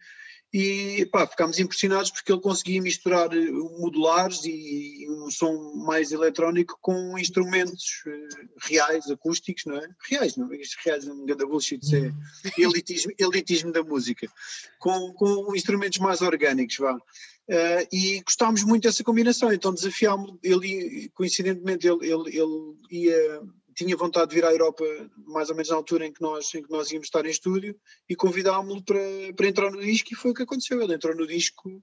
e 0.58 1.04
pá, 1.04 1.26
ficámos 1.26 1.58
impressionados 1.58 2.10
porque 2.10 2.32
ele 2.32 2.40
conseguia 2.40 2.80
misturar 2.80 3.30
eh, 3.30 3.50
modulares 3.78 4.40
e 4.46 5.06
um 5.06 5.30
som 5.30 5.74
mais 5.74 6.12
eletrónico 6.12 6.78
com 6.80 7.18
instrumentos 7.18 8.02
uh, 8.06 8.48
reais, 8.62 9.10
acústicos, 9.10 9.66
não 9.66 9.76
é? 9.76 9.86
Reais, 10.08 10.34
não, 10.34 10.50
isto 10.54 10.78
reais 10.82 11.06
é 11.06 11.12
um 11.12 11.26
grande 11.26 11.44
bullshit, 11.44 11.84
isso 11.84 11.96
é 11.96 11.98
uhum. 11.98 12.14
elitismo, 12.56 13.12
elitismo 13.18 13.70
da 13.70 13.82
música, 13.82 14.26
com, 14.78 15.12
com 15.12 15.54
instrumentos 15.54 15.98
mais 15.98 16.22
orgânicos, 16.22 16.78
vá. 16.78 16.94
Uh, 16.94 17.86
e 17.92 18.22
gostámos 18.22 18.64
muito 18.64 18.84
dessa 18.84 19.04
combinação, 19.04 19.52
então 19.52 19.74
desafiámos, 19.74 20.38
ele, 20.42 21.10
coincidentemente, 21.10 21.86
ele, 21.86 22.10
ele, 22.10 22.38
ele 22.38 22.76
ia 22.90 23.42
tinha 23.76 23.96
vontade 23.96 24.30
de 24.30 24.36
vir 24.36 24.44
à 24.44 24.50
Europa 24.50 24.84
mais 25.26 25.50
ou 25.50 25.54
menos 25.54 25.68
na 25.68 25.76
altura 25.76 26.06
em 26.06 26.12
que 26.12 26.22
nós, 26.22 26.52
em 26.54 26.62
que 26.62 26.70
nós 26.70 26.90
íamos 26.90 27.06
estar 27.06 27.24
em 27.26 27.30
estúdio 27.30 27.78
e 28.08 28.16
convidámos-lo 28.16 28.82
para, 28.82 28.98
para 29.36 29.46
entrar 29.46 29.70
no 29.70 29.80
disco 29.80 30.08
e 30.12 30.16
foi 30.16 30.30
o 30.30 30.34
que 30.34 30.42
aconteceu. 30.42 30.80
Ele 30.80 30.94
entrou 30.94 31.14
no 31.14 31.26
disco 31.26 31.82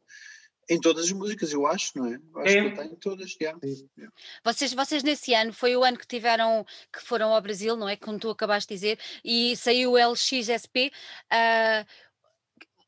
em 0.70 0.80
todas 0.80 1.06
as 1.06 1.12
músicas, 1.12 1.52
eu 1.52 1.68
acho, 1.68 1.92
não 1.96 2.08
é? 2.08 2.20
Acho 2.38 2.58
é. 2.58 2.62
que 2.62 2.68
ele 2.68 2.76
tem 2.78 2.96
todas, 2.96 3.36
yeah. 3.40 3.60
Yeah. 3.64 4.14
Vocês, 4.44 4.74
vocês 4.74 5.04
nesse 5.04 5.34
ano, 5.34 5.52
foi 5.52 5.76
o 5.76 5.84
ano 5.84 5.98
que 5.98 6.08
tiveram, 6.08 6.66
que 6.92 7.02
foram 7.02 7.34
ao 7.34 7.42
Brasil, 7.42 7.76
não 7.76 7.88
é? 7.88 7.96
Como 7.96 8.18
tu 8.18 8.30
acabaste 8.30 8.70
de 8.70 8.76
dizer, 8.76 9.00
e 9.24 9.56
saiu 9.58 9.92
o 9.92 9.98
LXSP. 9.98 10.92
Uh, 11.32 11.86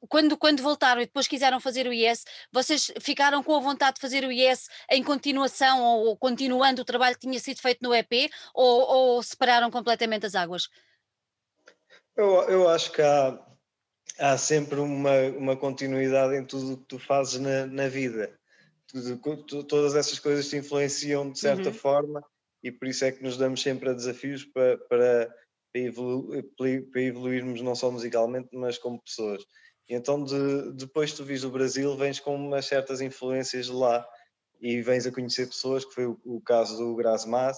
quando, 0.07 0.37
quando 0.37 0.61
voltaram 0.61 1.01
e 1.01 1.05
depois 1.05 1.27
quiseram 1.27 1.59
fazer 1.59 1.87
o 1.87 1.93
IS, 1.93 2.25
vocês 2.51 2.91
ficaram 2.99 3.43
com 3.43 3.55
a 3.55 3.59
vontade 3.59 3.95
de 3.95 4.01
fazer 4.01 4.23
o 4.23 4.31
IS 4.31 4.67
em 4.91 5.03
continuação 5.03 5.81
ou, 5.81 6.17
continuando 6.17 6.81
o 6.81 6.85
trabalho 6.85 7.15
que 7.15 7.27
tinha 7.27 7.39
sido 7.39 7.61
feito 7.61 7.81
no 7.81 7.93
EP 7.93 8.31
ou, 8.53 8.81
ou 8.81 9.23
separaram 9.23 9.69
completamente 9.69 10.25
as 10.25 10.35
águas? 10.35 10.69
Eu, 12.15 12.41
eu 12.49 12.69
acho 12.69 12.91
que 12.91 13.01
há, 13.01 13.39
há 14.19 14.37
sempre 14.37 14.79
uma, 14.79 15.21
uma 15.37 15.57
continuidade 15.57 16.35
em 16.35 16.45
tudo 16.45 16.73
o 16.73 16.77
que 16.77 16.85
tu 16.85 16.99
fazes 16.99 17.39
na, 17.39 17.65
na 17.65 17.87
vida. 17.87 18.33
todas 19.67 19.95
essas 19.95 20.19
coisas 20.19 20.47
te 20.47 20.57
influenciam 20.57 21.29
de 21.29 21.39
certa 21.39 21.69
uhum. 21.69 21.75
forma 21.75 22.23
e 22.63 22.71
por 22.71 22.87
isso 22.87 23.05
é 23.05 23.11
que 23.11 23.21
nos 23.21 23.37
damos 23.37 23.61
sempre 23.61 23.89
a 23.89 23.93
desafios 23.93 24.43
para, 24.43 24.77
para, 24.89 25.35
para, 25.71 25.81
evolu 25.81 26.43
para 26.57 27.01
evoluirmos 27.01 27.61
não 27.61 27.75
só 27.75 27.91
musicalmente, 27.91 28.49
mas 28.53 28.77
como 28.77 29.01
pessoas. 29.01 29.45
E 29.87 29.93
então, 29.93 30.23
de, 30.23 30.71
depois 30.73 31.13
tu 31.13 31.23
vis 31.23 31.43
o 31.43 31.49
Brasil, 31.49 31.95
vens 31.95 32.19
com 32.19 32.35
umas 32.35 32.65
certas 32.65 33.01
influências 33.01 33.67
de 33.67 33.71
lá 33.71 34.05
e 34.59 34.81
vens 34.81 35.05
a 35.05 35.11
conhecer 35.11 35.47
pessoas, 35.47 35.85
que 35.85 35.93
foi 35.93 36.05
o, 36.07 36.19
o 36.25 36.41
caso 36.41 36.77
do 36.77 36.95
Grasmas, 36.95 37.57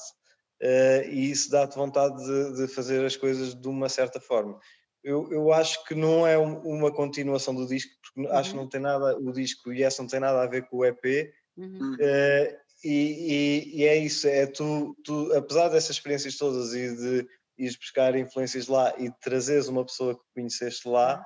uh, 0.61 1.07
e 1.09 1.31
isso 1.31 1.49
dá-te 1.49 1.75
vontade 1.75 2.17
de, 2.17 2.57
de, 2.57 2.67
fazer 2.67 3.05
as 3.05 3.15
coisas 3.15 3.55
de 3.55 3.67
uma 3.67 3.87
certa 3.87 4.19
forma. 4.19 4.59
Eu, 5.03 5.31
eu 5.31 5.53
acho 5.53 5.85
que 5.85 5.95
não 5.95 6.27
é 6.27 6.37
um, 6.37 6.59
uma 6.61 6.91
continuação 6.91 7.55
do 7.55 7.65
disco, 7.65 7.91
porque 8.01 8.27
uhum. 8.27 8.37
acho 8.37 8.49
que 8.49 8.57
uhum. 8.57 8.63
não 8.63 8.69
tem 8.69 8.81
nada, 8.81 9.17
o 9.17 9.31
disco 9.31 9.71
e 9.71 9.83
essa 9.83 10.01
não 10.01 10.09
tem 10.09 10.19
nada 10.19 10.41
a 10.41 10.47
ver 10.47 10.67
com 10.67 10.77
o 10.77 10.85
EP. 10.85 11.31
Uhum. 11.55 11.93
Uh, 11.93 12.57
e, 12.83 12.91
e, 12.91 13.81
e, 13.81 13.85
é 13.85 13.97
isso, 13.97 14.27
é 14.27 14.45
tu, 14.45 14.95
tu, 15.03 15.31
apesar 15.33 15.69
dessas 15.69 15.91
experiências 15.91 16.37
todas 16.37 16.73
e 16.73 16.95
de 16.95 17.27
ires 17.57 17.75
buscar 17.75 18.15
influências 18.15 18.67
lá 18.67 18.93
e 18.99 19.09
trazeres 19.19 19.67
uma 19.67 19.83
pessoa 19.83 20.13
que 20.15 20.21
conheceste 20.35 20.87
lá, 20.87 21.25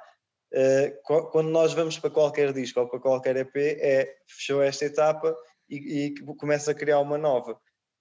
eh, 0.54 1.00
quando 1.32 1.50
nós 1.50 1.74
vamos 1.74 1.98
para 1.98 2.10
qualquer 2.10 2.52
disco 2.52 2.80
ou 2.80 2.90
para 2.90 3.00
qualquer 3.00 3.38
EP, 3.38 3.56
é 3.56 4.18
fechou 4.28 4.62
esta 4.62 4.86
etapa 4.86 5.36
e, 5.70 6.06
e 6.08 6.36
começa 6.36 6.72
a 6.72 6.76
criar 6.76 7.00
uma 7.00 7.18
nova. 7.18 7.60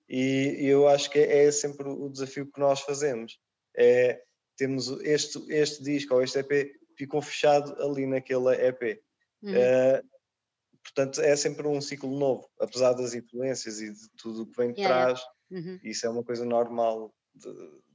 E, 0.09 0.57
e, 0.59 0.67
eu 0.67 0.89
acho 0.89 1.09
que 1.09 1.21
é, 1.21 1.45
é 1.47 1.53
sempre 1.53 1.89
o 1.89 2.09
desafio 2.09 2.51
que 2.51 2.59
nós 2.59 2.81
fazemos. 2.81 3.39
É, 3.77 4.21
temos 4.57 4.89
este, 5.03 5.41
este 5.49 5.83
disco 5.85 6.15
ou 6.15 6.23
este 6.23 6.41
EP 6.41 6.73
ficou 6.97 7.23
fechado 7.23 7.81
ali 7.81 8.07
naquele 8.07 8.53
EP. 8.67 9.01
Uhum. 9.43 9.53
Uh, 9.53 10.09
portanto, 10.83 11.21
é 11.21 11.35
sempre 11.37 11.67
um 11.69 11.81
ciclo 11.81 12.19
novo, 12.19 12.51
apesar 12.59 12.93
das 12.93 13.15
influências 13.15 13.81
e 13.81 13.93
de 13.93 14.11
tudo 14.17 14.43
o 14.43 14.47
que 14.47 14.57
vem 14.57 14.73
de 14.73 14.81
yeah. 14.81 15.05
trás. 15.05 15.23
Uhum. 15.51 15.79
Isso 15.85 16.05
é 16.05 16.11
uma 16.11 16.25
coisa 16.25 16.45
normal 16.45 17.15
de, 17.35 17.49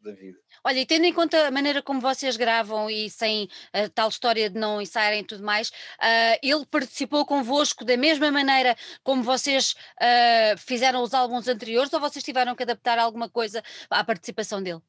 da 0.06 0.14
vida. 0.14 0.38
Olha, 0.64 0.80
e 0.80 0.86
tendo 0.86 1.06
em 1.06 1.14
conta 1.14 1.48
a 1.48 1.52
maneira 1.52 1.82
como 1.82 2.00
vocês 2.00 2.38
gravam 2.38 2.90
e 2.90 3.10
sem 3.10 3.50
a 3.74 3.90
tal 3.90 4.10
história 4.10 4.50
de 4.50 4.58
não 4.58 4.82
ensaiarem 4.82 5.22
e 5.22 5.26
tudo 5.26 5.44
mais, 5.44 5.70
uh, 5.70 6.40
ele 6.42 6.66
participou 6.68 7.26
convosco 7.26 7.84
da 7.84 7.98
mesma 7.98 8.32
maneira 8.32 8.78
como 9.04 9.24
vocês 9.24 9.76
uh, 10.00 10.58
fizeram 10.58 11.02
os 11.02 11.14
álbuns 11.14 11.48
anteriores 11.48 11.92
ou 11.92 12.00
vocês 12.00 12.24
tiveram 12.24 12.56
que 12.56 12.64
adaptar 12.64 13.00
alguma 13.00 13.28
coisa 13.28 13.64
à 13.90 14.04
participação 14.04 14.62
dele? 14.62 14.82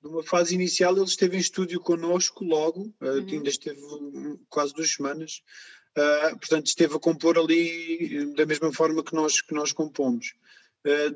Numa 0.00 0.22
fase 0.22 0.54
inicial 0.54 0.96
ele 0.96 1.04
esteve 1.04 1.36
em 1.36 1.40
estúdio 1.40 1.80
connosco 1.80 2.44
logo, 2.44 2.94
uh, 3.00 3.06
uhum. 3.06 3.26
ainda 3.28 3.48
esteve 3.48 3.80
quase 4.48 4.72
duas 4.72 4.90
semanas, 4.90 5.42
portanto 6.38 6.66
esteve 6.66 6.94
a 6.94 7.00
compor 7.00 7.36
ali 7.36 8.32
da 8.36 8.46
mesma 8.46 8.72
forma 8.72 9.02
que 9.02 9.12
nós, 9.14 9.40
que 9.40 9.52
nós 9.52 9.72
compomos. 9.72 10.32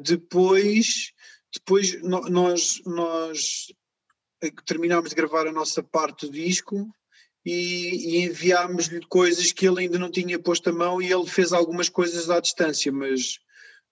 depois 0.00 1.12
depois 1.52 2.02
nós, 2.02 2.80
nós 2.86 3.72
eh, 4.42 4.50
terminámos 4.64 5.10
de 5.10 5.16
gravar 5.16 5.46
a 5.46 5.52
nossa 5.52 5.82
parte 5.82 6.26
do 6.26 6.32
disco 6.32 6.88
e, 7.44 8.16
e 8.16 8.24
enviámos-lhe 8.24 9.00
coisas 9.06 9.52
que 9.52 9.66
ele 9.66 9.80
ainda 9.80 9.98
não 9.98 10.10
tinha 10.10 10.38
posto 10.38 10.70
a 10.70 10.72
mão 10.72 11.00
e 11.02 11.12
ele 11.12 11.26
fez 11.26 11.52
algumas 11.52 11.88
coisas 11.88 12.30
à 12.30 12.40
distância, 12.40 12.90
mas 12.90 13.38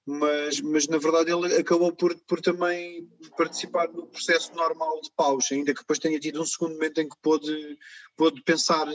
mas, 0.06 0.60
mas 0.60 0.88
na 0.88 0.98
verdade 0.98 1.30
ele 1.30 1.54
acabou 1.56 1.92
por, 1.94 2.18
por 2.20 2.40
também 2.40 3.08
participar 3.36 3.88
no 3.88 4.06
processo 4.06 4.52
normal 4.54 5.00
de 5.02 5.10
paus, 5.12 5.52
ainda 5.52 5.72
que 5.72 5.80
depois 5.80 5.98
tenha 5.98 6.18
tido 6.18 6.40
um 6.40 6.44
segundo 6.44 6.72
momento 6.72 7.00
em 7.00 7.08
que 7.08 7.16
pôde, 7.22 7.78
pôde 8.16 8.42
pensar 8.42 8.88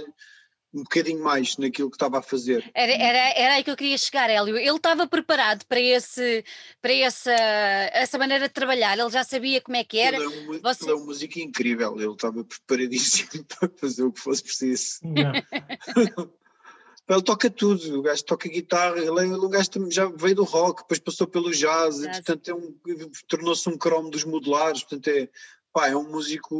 um 0.75 0.83
bocadinho 0.83 1.23
mais 1.23 1.55
naquilo 1.57 1.89
que 1.89 1.95
estava 1.95 2.19
a 2.19 2.21
fazer. 2.21 2.69
Era, 2.73 2.91
era, 2.91 3.39
era 3.39 3.53
aí 3.55 3.63
que 3.63 3.71
eu 3.71 3.77
queria 3.77 3.97
chegar, 3.97 4.29
Hélio. 4.29 4.57
Ele 4.57 4.75
estava 4.75 5.07
preparado 5.07 5.65
para, 5.65 5.79
esse, 5.79 6.43
para 6.81 6.93
essa, 6.93 7.31
essa 7.31 8.17
maneira 8.17 8.49
de 8.49 8.53
trabalhar, 8.53 8.99
ele 8.99 9.09
já 9.09 9.23
sabia 9.23 9.61
como 9.61 9.77
é 9.77 9.83
que 9.85 9.97
era. 9.97 10.17
Ele 10.17 10.25
é 10.25 10.27
um, 10.27 10.59
Você... 10.59 10.83
ele 10.83 10.91
é 10.91 10.95
um 10.95 11.05
músico 11.05 11.39
incrível, 11.39 11.95
ele 11.95 12.11
estava 12.11 12.43
preparadíssimo 12.43 13.45
para 13.57 13.69
fazer 13.69 14.03
o 14.03 14.11
que 14.11 14.19
fosse 14.19 14.43
preciso. 14.43 14.99
Ele 17.07 17.21
toca 17.21 17.51
tudo, 17.51 17.99
o 17.99 18.01
gajo 18.01 18.25
toca 18.25 18.49
guitarra, 18.49 18.97
ele 18.97 19.07
é 19.07 19.25
um 19.25 19.47
gajo 19.47 19.69
que 19.69 19.91
já 19.91 20.07
veio 20.07 20.37
do 20.37 20.43
rock, 20.43 20.81
depois 20.81 20.97
passou 20.97 21.27
pelo 21.27 21.51
jazz, 21.51 21.99
jazz. 21.99 22.17
portanto 22.17 22.49
é 22.49 22.55
um, 22.55 22.75
tornou-se 23.27 23.69
um 23.69 23.77
cromo 23.77 24.09
dos 24.09 24.23
modulares, 24.23 24.81
portanto 24.81 25.09
é, 25.09 25.29
pá, 25.71 25.87
é 25.87 25.95
um 25.95 26.09
músico 26.09 26.55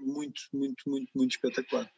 muito, 0.00 0.42
muito, 0.52 0.90
muito, 0.90 1.08
muito 1.14 1.30
espetacular. 1.30 1.88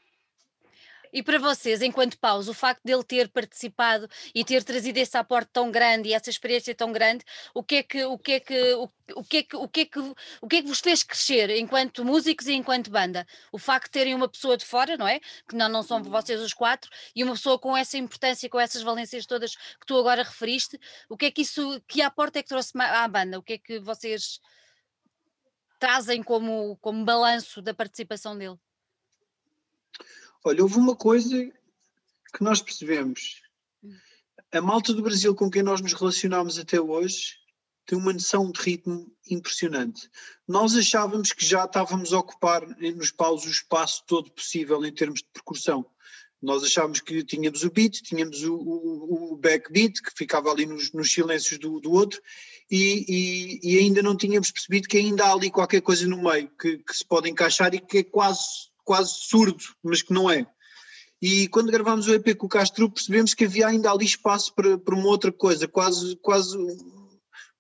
E 1.12 1.22
para 1.22 1.38
vocês, 1.38 1.80
enquanto 1.82 2.18
paus, 2.18 2.48
o 2.48 2.54
facto 2.54 2.82
dele 2.84 3.02
ter 3.02 3.28
participado 3.28 4.08
e 4.34 4.44
ter 4.44 4.62
trazido 4.62 4.98
esse 4.98 5.16
aporte 5.16 5.50
tão 5.52 5.70
grande 5.70 6.08
e 6.08 6.12
essa 6.12 6.30
experiência 6.30 6.74
tão 6.74 6.92
grande, 6.92 7.24
o 7.54 7.62
que 7.62 7.76
é 7.76 7.82
que 7.82 8.04
o 8.04 8.18
que 8.18 8.32
é 8.32 8.40
que 8.40 8.74
o, 8.74 8.90
o 9.14 9.24
que 9.24 9.36
é 9.38 9.42
que 9.42 9.56
o 9.56 9.68
que 9.68 9.80
é 9.80 9.84
que 9.86 9.98
o 9.98 10.48
que 10.48 10.56
é 10.56 10.62
que 10.62 10.68
vos 10.68 10.80
fez 10.80 11.02
crescer 11.02 11.50
enquanto 11.50 12.04
músicos 12.04 12.46
e 12.46 12.52
enquanto 12.52 12.90
banda? 12.90 13.26
O 13.52 13.58
facto 13.58 13.86
de 13.86 13.92
terem 13.92 14.14
uma 14.14 14.28
pessoa 14.28 14.56
de 14.56 14.64
fora, 14.64 14.96
não 14.96 15.08
é? 15.08 15.20
Que 15.48 15.56
não 15.56 15.68
não 15.68 15.82
são 15.82 16.02
vocês 16.02 16.40
os 16.40 16.52
quatro 16.52 16.90
e 17.14 17.24
uma 17.24 17.34
pessoa 17.34 17.58
com 17.58 17.76
essa 17.76 17.96
importância, 17.96 18.48
com 18.48 18.60
essas 18.60 18.82
valências 18.82 19.26
todas 19.26 19.54
que 19.56 19.86
tu 19.86 19.96
agora 19.98 20.22
referiste, 20.22 20.78
o 21.08 21.16
que 21.16 21.26
é 21.26 21.30
que 21.30 21.42
isso 21.42 21.80
que 21.86 22.02
aporte 22.02 22.38
é 22.38 22.42
que 22.42 22.48
trouxe 22.48 22.72
à 22.76 23.08
banda? 23.08 23.38
O 23.38 23.42
que 23.42 23.54
é 23.54 23.58
que 23.58 23.78
vocês 23.78 24.40
trazem 25.78 26.22
como 26.22 26.76
como 26.80 27.04
balanço 27.04 27.62
da 27.62 27.72
participação 27.72 28.36
dele? 28.36 28.58
Olha, 30.44 30.62
houve 30.62 30.76
uma 30.76 30.94
coisa 30.94 31.36
que 32.34 32.42
nós 32.42 32.62
percebemos. 32.62 33.42
A 34.52 34.60
malta 34.60 34.94
do 34.94 35.02
Brasil 35.02 35.34
com 35.34 35.50
quem 35.50 35.62
nós 35.62 35.80
nos 35.80 35.92
relacionámos 35.92 36.58
até 36.58 36.80
hoje 36.80 37.36
tem 37.84 37.98
uma 37.98 38.12
noção 38.12 38.50
de 38.52 38.60
ritmo 38.60 39.10
impressionante. 39.30 40.08
Nós 40.46 40.76
achávamos 40.76 41.32
que 41.32 41.44
já 41.44 41.64
estávamos 41.64 42.12
a 42.12 42.18
ocupar 42.18 42.66
nos 42.78 43.10
paus 43.10 43.46
o 43.46 43.50
espaço 43.50 44.04
todo 44.06 44.30
possível 44.30 44.84
em 44.84 44.92
termos 44.92 45.20
de 45.20 45.28
percussão. 45.32 45.86
Nós 46.40 46.62
achávamos 46.62 47.00
que 47.00 47.24
tínhamos 47.24 47.64
o 47.64 47.70
beat, 47.70 48.02
tínhamos 48.02 48.44
o, 48.44 48.54
o, 48.54 49.32
o 49.32 49.36
backbeat, 49.36 50.00
que 50.02 50.12
ficava 50.16 50.50
ali 50.50 50.66
nos, 50.66 50.92
nos 50.92 51.10
silêncios 51.10 51.58
do, 51.58 51.80
do 51.80 51.90
outro, 51.90 52.20
e, 52.70 53.04
e, 53.08 53.74
e, 53.74 53.78
ainda 53.78 54.02
não 54.02 54.16
tínhamos 54.16 54.52
percebido 54.52 54.86
que 54.86 54.98
ainda 54.98 55.24
há 55.24 55.32
ali 55.32 55.50
qualquer 55.50 55.80
coisa 55.80 56.06
no 56.06 56.22
meio 56.22 56.48
que, 56.50 56.78
que 56.78 56.94
se 56.94 57.04
pode 57.04 57.28
encaixar 57.28 57.74
e 57.74 57.80
que 57.80 57.98
é 57.98 58.04
quase 58.04 58.68
quase 58.88 59.12
surdo, 59.12 59.62
mas 59.84 60.00
que 60.00 60.14
não 60.14 60.30
é. 60.30 60.46
E 61.20 61.46
quando 61.48 61.70
gravámos 61.70 62.08
o 62.08 62.14
EP 62.14 62.34
com 62.34 62.46
o 62.46 62.48
Castro, 62.48 62.90
percebemos 62.90 63.34
que 63.34 63.44
havia 63.44 63.66
ainda 63.66 63.90
ali 63.90 64.06
espaço 64.06 64.54
para, 64.54 64.78
para 64.78 64.94
uma 64.94 65.08
outra 65.08 65.30
coisa, 65.30 65.68
quase, 65.68 66.16
quase 66.22 66.56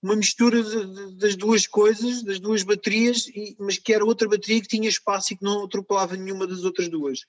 uma 0.02 0.16
mistura 0.16 0.62
de, 0.62 0.86
de, 0.86 1.16
das 1.16 1.36
duas 1.36 1.66
coisas, 1.66 2.22
das 2.22 2.40
duas 2.40 2.62
baterias, 2.62 3.26
e, 3.28 3.54
mas 3.58 3.76
que 3.76 3.92
era 3.92 4.06
outra 4.06 4.26
bateria 4.26 4.62
que 4.62 4.68
tinha 4.68 4.88
espaço 4.88 5.34
e 5.34 5.36
que 5.36 5.44
não 5.44 5.64
atropelava 5.64 6.16
nenhuma 6.16 6.46
das 6.46 6.64
outras 6.64 6.88
duas. 6.88 7.26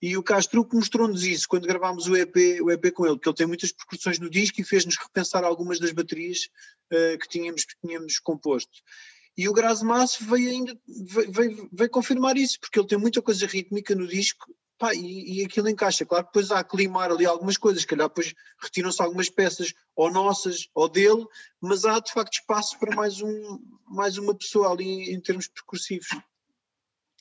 E 0.00 0.16
o 0.16 0.22
Castro 0.22 0.66
mostrou-nos 0.72 1.24
isso 1.24 1.46
quando 1.46 1.66
gravámos 1.66 2.06
o 2.06 2.16
EP, 2.16 2.62
o 2.62 2.70
EP 2.70 2.92
com 2.92 3.04
ele, 3.04 3.16
porque 3.16 3.28
ele 3.28 3.36
tem 3.36 3.46
muitas 3.46 3.72
percussões 3.72 4.18
no 4.18 4.30
disco 4.30 4.58
e 4.58 4.64
fez-nos 4.64 4.96
repensar 4.96 5.44
algumas 5.44 5.78
das 5.78 5.92
baterias 5.92 6.48
uh, 6.92 7.18
que, 7.18 7.28
tínhamos, 7.28 7.64
que 7.64 7.74
tínhamos 7.84 8.18
composto. 8.20 8.72
E 9.36 9.48
o 9.48 9.52
Grasmass 9.52 10.16
veio 10.20 10.50
ainda 10.50 10.78
veio, 11.28 11.68
veio, 11.72 11.90
confirmar 11.90 12.36
isso, 12.36 12.58
porque 12.60 12.78
ele 12.78 12.88
tem 12.88 12.98
muita 12.98 13.20
coisa 13.20 13.46
rítmica 13.46 13.94
no 13.94 14.06
disco 14.06 14.54
pá, 14.78 14.94
e, 14.94 15.40
e 15.40 15.44
aquilo 15.44 15.68
encaixa. 15.68 16.04
Claro 16.04 16.24
que 16.24 16.30
depois 16.32 16.50
há 16.50 16.62
que 16.62 16.76
limar 16.76 17.10
ali 17.10 17.26
algumas 17.26 17.56
coisas, 17.56 17.82
se 17.82 17.86
calhar 17.86 18.08
depois 18.08 18.34
retiram-se 18.60 19.02
algumas 19.02 19.28
peças 19.28 19.72
ou 19.96 20.10
nossas 20.10 20.68
ou 20.74 20.88
dele, 20.88 21.24
mas 21.60 21.84
há 21.84 21.98
de 21.98 22.12
facto 22.12 22.34
espaço 22.34 22.78
para 22.78 22.94
mais, 22.94 23.20
um, 23.20 23.58
mais 23.86 24.18
uma 24.18 24.34
pessoa 24.34 24.70
ali 24.70 25.12
em 25.12 25.20
termos 25.20 25.48
percursivos. 25.48 26.08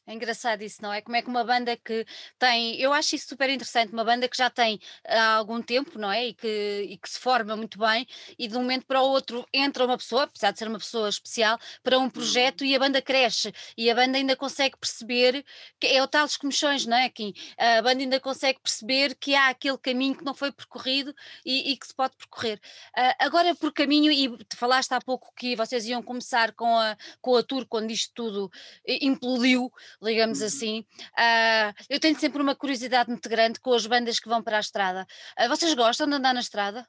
É 0.06 0.14
engraçado 0.14 0.62
isso, 0.62 0.82
não 0.82 0.92
é? 0.92 1.02
Como 1.02 1.16
é 1.16 1.22
que 1.22 1.30
uma 1.30 1.46
banda 1.46 1.78
que 1.78 2.06
tem, 2.38 2.76
eu 2.76 2.92
acho 2.92 3.16
isso 3.16 3.28
super 3.30 3.50
interessante, 3.50 3.94
uma 3.94 4.04
banda 4.04 4.28
que 4.28 4.36
já 4.36 4.50
tem 4.50 4.78
há 5.08 5.36
algum 5.36 5.62
tempo, 5.62 5.98
não 5.98 6.12
é? 6.12 6.28
E 6.28 6.34
que, 6.34 6.88
e 6.90 6.98
que 6.98 7.10
se 7.10 7.18
forma 7.18 7.56
muito 7.56 7.80
bem, 7.80 8.06
e 8.38 8.50
de 8.50 8.58
um 8.58 8.62
momento 8.62 8.86
para 8.86 9.02
o 9.02 9.08
outro 9.08 9.48
entra 9.54 9.86
uma 9.86 9.98
pessoa, 9.98 10.24
apesar 10.24 10.52
de 10.52 10.60
ser 10.60 10.68
uma 10.68 10.78
pessoa 10.78 11.08
especial, 11.08 11.58
para 11.82 11.98
um 11.98 12.10
projeto 12.10 12.62
uhum. 12.62 12.68
e 12.68 12.76
a 12.76 12.80
banda 12.80 13.02
cresce, 13.02 13.54
e 13.78 13.90
a 13.90 13.96
banda 13.96 14.18
ainda 14.18 14.36
consegue 14.36 14.76
perceber, 14.78 15.46
que 15.80 15.88
é 15.88 16.04
o 16.04 16.08
tal 16.08 16.26
dos 16.26 16.36
comichões, 16.36 16.86
não 16.86 16.98
é? 16.98 17.08
Kim? 17.10 17.34
A 17.58 17.82
banda 17.82 18.02
ainda 18.02 18.20
consegue 18.20 18.60
perceber 18.60 19.16
que 19.16 19.34
há 19.36 19.48
aquele 19.48 19.78
caminho 19.78 20.18
que 20.18 20.26
não 20.26 20.34
foi 20.34 20.52
percorrido 20.52 21.16
e, 21.46 21.72
e 21.72 21.78
que 21.78 21.88
se 21.88 21.96
pode 21.96 22.18
percorrer. 22.18 22.60
Uh, 22.98 23.16
agora, 23.20 23.56
por 23.56 23.72
caminho, 23.72 24.12
e 24.12 24.38
te 24.44 24.58
falaste 24.58 24.92
há 24.92 25.00
pouco 25.00 25.32
que 25.34 25.56
vocês 25.56 25.86
iam 25.86 26.04
começar 26.04 26.52
com 26.52 26.78
a, 26.78 26.98
com 27.22 27.38
a 27.38 27.44
tour 27.44 27.66
quando 27.66 27.92
isto 27.92 28.12
tudo 28.14 28.52
implodiu 28.86 29.72
digamos 30.04 30.42
uhum. 30.42 30.48
assim. 30.48 30.80
Uh, 31.12 31.74
eu 31.90 32.00
tenho 32.00 32.20
sempre 32.20 32.42
uma 32.42 32.56
curiosidade 32.56 33.10
muito 33.10 33.28
grande 33.30 33.60
com 33.60 33.74
as 33.74 33.86
bandas 33.86 34.20
que 34.20 34.30
vão 34.30 34.44
para 34.44 34.58
a 34.58 34.62
estrada. 34.62 35.08
Uh, 35.40 35.50
vocês 35.50 35.74
gostam 35.74 36.08
de 36.08 36.16
andar 36.16 36.34
na 36.34 36.40
estrada? 36.42 36.88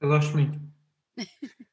Eu 0.00 0.08
gosto 0.08 0.32
muito. 0.32 0.60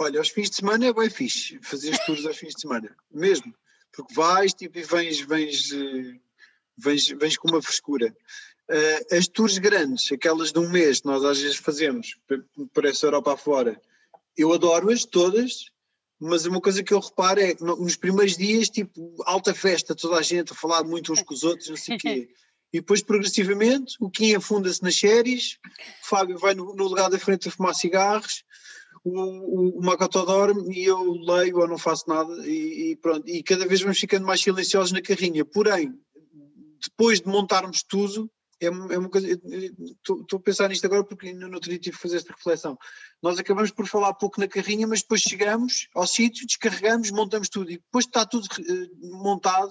Olha, 0.00 0.18
aos 0.20 0.30
fins 0.30 0.48
de 0.48 0.56
semana 0.56 0.86
é 0.86 0.92
bem 0.92 1.10
fixe 1.10 1.58
fazer 1.62 1.90
as 1.90 2.04
tours 2.06 2.24
aos 2.24 2.38
fins 2.38 2.54
de 2.54 2.62
semana, 2.62 2.96
mesmo, 3.10 3.54
porque 3.92 4.14
vais 4.14 4.54
tipo, 4.54 4.78
e 4.78 4.82
vens, 4.82 5.20
vens, 5.20 5.70
eh, 5.70 6.18
vens, 6.78 7.08
vens 7.08 7.36
com 7.36 7.48
uma 7.48 7.60
frescura. 7.60 8.16
Uh, 8.70 9.16
as 9.16 9.28
tours 9.28 9.58
grandes, 9.58 10.10
aquelas 10.10 10.50
de 10.50 10.58
um 10.58 10.68
mês 10.70 11.00
que 11.00 11.06
nós 11.06 11.22
às 11.24 11.40
vezes 11.40 11.56
fazemos 11.56 12.16
por 12.72 12.84
essa 12.84 13.06
Europa 13.06 13.34
afora, 13.34 13.80
eu 14.36 14.52
adoro-as 14.52 15.04
todas, 15.04 15.70
mas 16.20 16.46
uma 16.46 16.60
coisa 16.60 16.82
que 16.82 16.94
eu 16.94 17.00
reparo 17.00 17.40
é 17.40 17.54
que 17.54 17.62
nos 17.62 17.96
primeiros 17.96 18.36
dias, 18.36 18.68
tipo, 18.68 19.22
alta 19.24 19.54
festa, 19.54 19.94
toda 19.94 20.16
a 20.16 20.22
gente 20.22 20.52
a 20.52 20.56
falar 20.56 20.82
muito 20.82 21.12
uns 21.12 21.22
com 21.22 21.34
os 21.34 21.42
outros, 21.42 21.68
não 21.68 21.76
sei 21.76 21.96
o 21.96 21.98
quê. 21.98 22.28
E 22.72 22.80
depois, 22.80 23.00
progressivamente, 23.00 23.94
o 24.00 24.10
Kim 24.10 24.34
afunda-se 24.34 24.82
nas 24.82 24.98
séries, 24.98 25.56
o 26.02 26.08
Fábio 26.08 26.36
vai 26.36 26.52
no, 26.52 26.74
no, 26.74 26.84
lugar 26.84 27.08
da 27.08 27.18
frente 27.18 27.48
a 27.48 27.50
fumar 27.50 27.74
cigarros, 27.74 28.44
o, 29.04 29.20
o, 29.20 29.78
o 29.78 29.84
Makoto 29.84 30.26
dorme 30.26 30.76
e 30.76 30.84
eu 30.84 31.12
leio 31.12 31.58
ou 31.58 31.68
não 31.68 31.78
faço 31.78 32.08
nada 32.08 32.34
e, 32.44 32.90
e, 32.90 32.96
pronto. 32.96 33.26
E 33.28 33.40
cada 33.42 33.66
vez 33.66 33.80
vamos 33.80 33.98
ficando 33.98 34.26
mais 34.26 34.40
silenciosos 34.40 34.90
na 34.90 35.00
carrinha. 35.00 35.44
Porém, 35.44 35.94
depois 36.82 37.20
de 37.20 37.28
montarmos 37.28 37.84
tudo, 37.84 38.28
é, 38.60 38.66
é 38.66 38.98
uma 38.98 39.08
coisa. 39.08 39.28
Estou 39.28 40.24
a 40.38 40.40
pensar 40.40 40.68
nisto 40.68 40.84
agora 40.86 41.04
porque 41.04 41.32
no 41.32 41.52
outro 41.54 41.70
dia 41.70 41.78
tive 41.78 41.96
que 41.96 42.02
fazer 42.02 42.16
esta 42.16 42.32
reflexão. 42.32 42.78
Nós 43.22 43.38
acabamos 43.38 43.70
por 43.70 43.86
falar 43.86 44.14
pouco 44.14 44.40
na 44.40 44.48
carrinha, 44.48 44.86
mas 44.86 45.02
depois 45.02 45.20
chegamos 45.20 45.88
ao 45.94 46.06
sítio, 46.06 46.46
descarregamos, 46.46 47.10
montamos 47.10 47.48
tudo 47.48 47.70
e 47.70 47.76
depois 47.76 48.06
está 48.06 48.24
tudo 48.24 48.46
uh, 48.46 49.18
montado, 49.22 49.70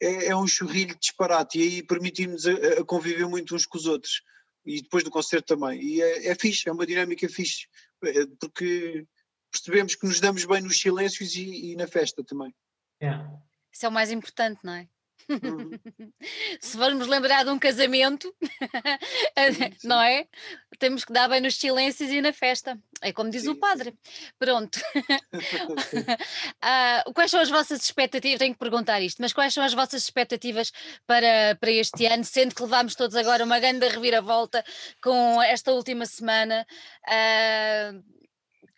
é, 0.00 0.26
é, 0.26 0.36
um 0.36 0.46
churrilho 0.46 0.96
disparate 0.98 1.58
e 1.58 1.62
aí 1.62 1.82
permitimos 1.82 2.46
a, 2.46 2.52
a, 2.80 2.84
conviver 2.84 3.26
muito 3.26 3.54
uns 3.54 3.66
com 3.66 3.78
os 3.78 3.86
outros 3.86 4.22
e 4.64 4.80
depois 4.80 5.02
do 5.02 5.10
concerto 5.10 5.56
também. 5.56 5.80
E 5.82 6.00
é, 6.00 6.28
é 6.28 6.34
fixe, 6.34 6.68
é 6.68 6.72
uma 6.72 6.86
dinâmica 6.86 7.28
fixe, 7.28 7.66
é, 8.04 8.26
porque 8.40 9.06
percebemos 9.50 9.96
que 9.96 10.06
nos 10.06 10.20
damos 10.20 10.44
bem 10.44 10.62
nos 10.62 10.78
silêncios 10.78 11.34
e, 11.34 11.72
e 11.72 11.76
na 11.76 11.88
festa 11.88 12.22
também. 12.24 12.54
Yeah. 13.02 13.28
Isso 13.72 13.86
é 13.86 13.88
o 13.88 13.92
mais 13.92 14.10
importante, 14.10 14.60
não 14.62 14.74
é? 14.74 14.88
Uhum. 15.30 15.70
Se 16.60 16.76
formos 16.76 17.06
lembrar 17.06 17.44
de 17.44 17.50
um 17.50 17.58
casamento, 17.58 18.34
não 19.84 20.02
é? 20.02 20.26
Temos 20.78 21.04
que 21.04 21.12
dar 21.12 21.28
bem 21.28 21.40
nos 21.40 21.56
silêncios 21.56 22.10
e 22.10 22.20
na 22.20 22.32
festa. 22.32 22.78
É 23.00 23.12
como 23.12 23.30
diz 23.30 23.42
sim, 23.42 23.50
o 23.50 23.56
padre. 23.56 23.94
Pronto. 24.38 24.80
uh, 24.94 27.10
quais 27.14 27.30
são 27.30 27.40
as 27.40 27.48
vossas 27.48 27.82
expectativas? 27.82 28.38
Tenho 28.38 28.54
que 28.54 28.58
perguntar 28.58 29.00
isto, 29.00 29.22
mas 29.22 29.32
quais 29.32 29.54
são 29.54 29.62
as 29.62 29.72
vossas 29.72 30.02
expectativas 30.02 30.72
para, 31.06 31.56
para 31.60 31.70
este 31.70 32.06
ano, 32.06 32.24
sendo 32.24 32.54
que 32.54 32.62
levámos 32.62 32.94
todos 32.94 33.14
agora 33.14 33.44
uma 33.44 33.60
grande 33.60 33.86
reviravolta 33.88 34.64
com 35.02 35.40
esta 35.42 35.72
última 35.72 36.06
semana? 36.06 36.66
Uh, 37.06 38.19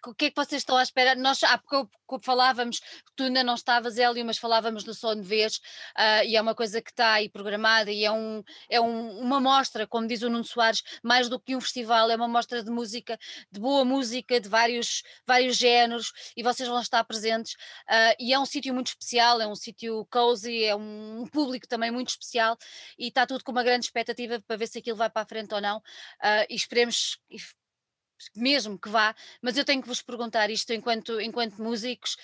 o 0.06 0.14
que 0.14 0.26
é 0.26 0.30
que 0.30 0.36
vocês 0.36 0.62
estão 0.62 0.76
à 0.76 0.82
espera? 0.82 1.14
Nós 1.14 1.42
há 1.42 1.58
pouco 1.58 1.90
falávamos, 2.22 2.80
tu 3.16 3.24
ainda 3.24 3.42
não 3.42 3.54
estavas, 3.54 3.96
Hélio, 3.98 4.24
mas 4.24 4.38
falávamos 4.38 4.84
do 4.84 4.94
Som 4.94 5.16
de 5.16 5.22
Vez, 5.22 5.56
uh, 5.96 6.24
e 6.26 6.36
é 6.36 6.42
uma 6.42 6.54
coisa 6.54 6.82
que 6.82 6.90
está 6.90 7.14
aí 7.14 7.28
programada, 7.28 7.90
e 7.90 8.04
é, 8.04 8.12
um, 8.12 8.42
é 8.68 8.80
um, 8.80 9.18
uma 9.20 9.40
mostra, 9.40 9.86
como 9.86 10.06
diz 10.06 10.22
o 10.22 10.28
Nuno 10.28 10.44
Soares, 10.44 10.82
mais 11.02 11.28
do 11.28 11.40
que 11.40 11.56
um 11.56 11.60
festival, 11.60 12.10
é 12.10 12.16
uma 12.16 12.28
mostra 12.28 12.62
de 12.62 12.70
música, 12.70 13.18
de 13.50 13.60
boa 13.60 13.84
música, 13.84 14.40
de 14.40 14.48
vários, 14.48 15.02
vários 15.26 15.56
géneros, 15.56 16.12
e 16.36 16.42
vocês 16.42 16.68
vão 16.68 16.80
estar 16.80 17.02
presentes, 17.04 17.52
uh, 17.88 18.14
e 18.18 18.32
é 18.32 18.38
um 18.38 18.46
sítio 18.46 18.74
muito 18.74 18.88
especial, 18.88 19.40
é 19.40 19.46
um 19.46 19.56
sítio 19.56 20.06
cozy, 20.10 20.64
é 20.64 20.76
um, 20.76 21.22
um, 21.22 21.26
público 21.26 21.66
também 21.66 21.90
muito 21.90 22.08
especial, 22.08 22.56
e 22.98 23.08
está 23.08 23.26
tudo 23.26 23.44
com 23.44 23.52
uma 23.52 23.62
grande 23.62 23.86
expectativa 23.86 24.40
para 24.46 24.56
ver 24.56 24.66
se 24.66 24.78
aquilo 24.78 24.96
vai 24.96 25.08
para 25.08 25.22
a 25.22 25.26
frente 25.26 25.54
ou 25.54 25.60
não, 25.60 25.78
uh, 25.78 26.46
e 26.48 26.54
esperemos 26.54 27.18
mesmo 28.34 28.78
que 28.78 28.88
vá, 28.88 29.14
mas 29.40 29.56
eu 29.56 29.64
tenho 29.64 29.82
que 29.82 29.88
vos 29.88 30.02
perguntar 30.02 30.50
isto 30.50 30.72
enquanto, 30.72 31.20
enquanto 31.20 31.62
músicos. 31.62 32.16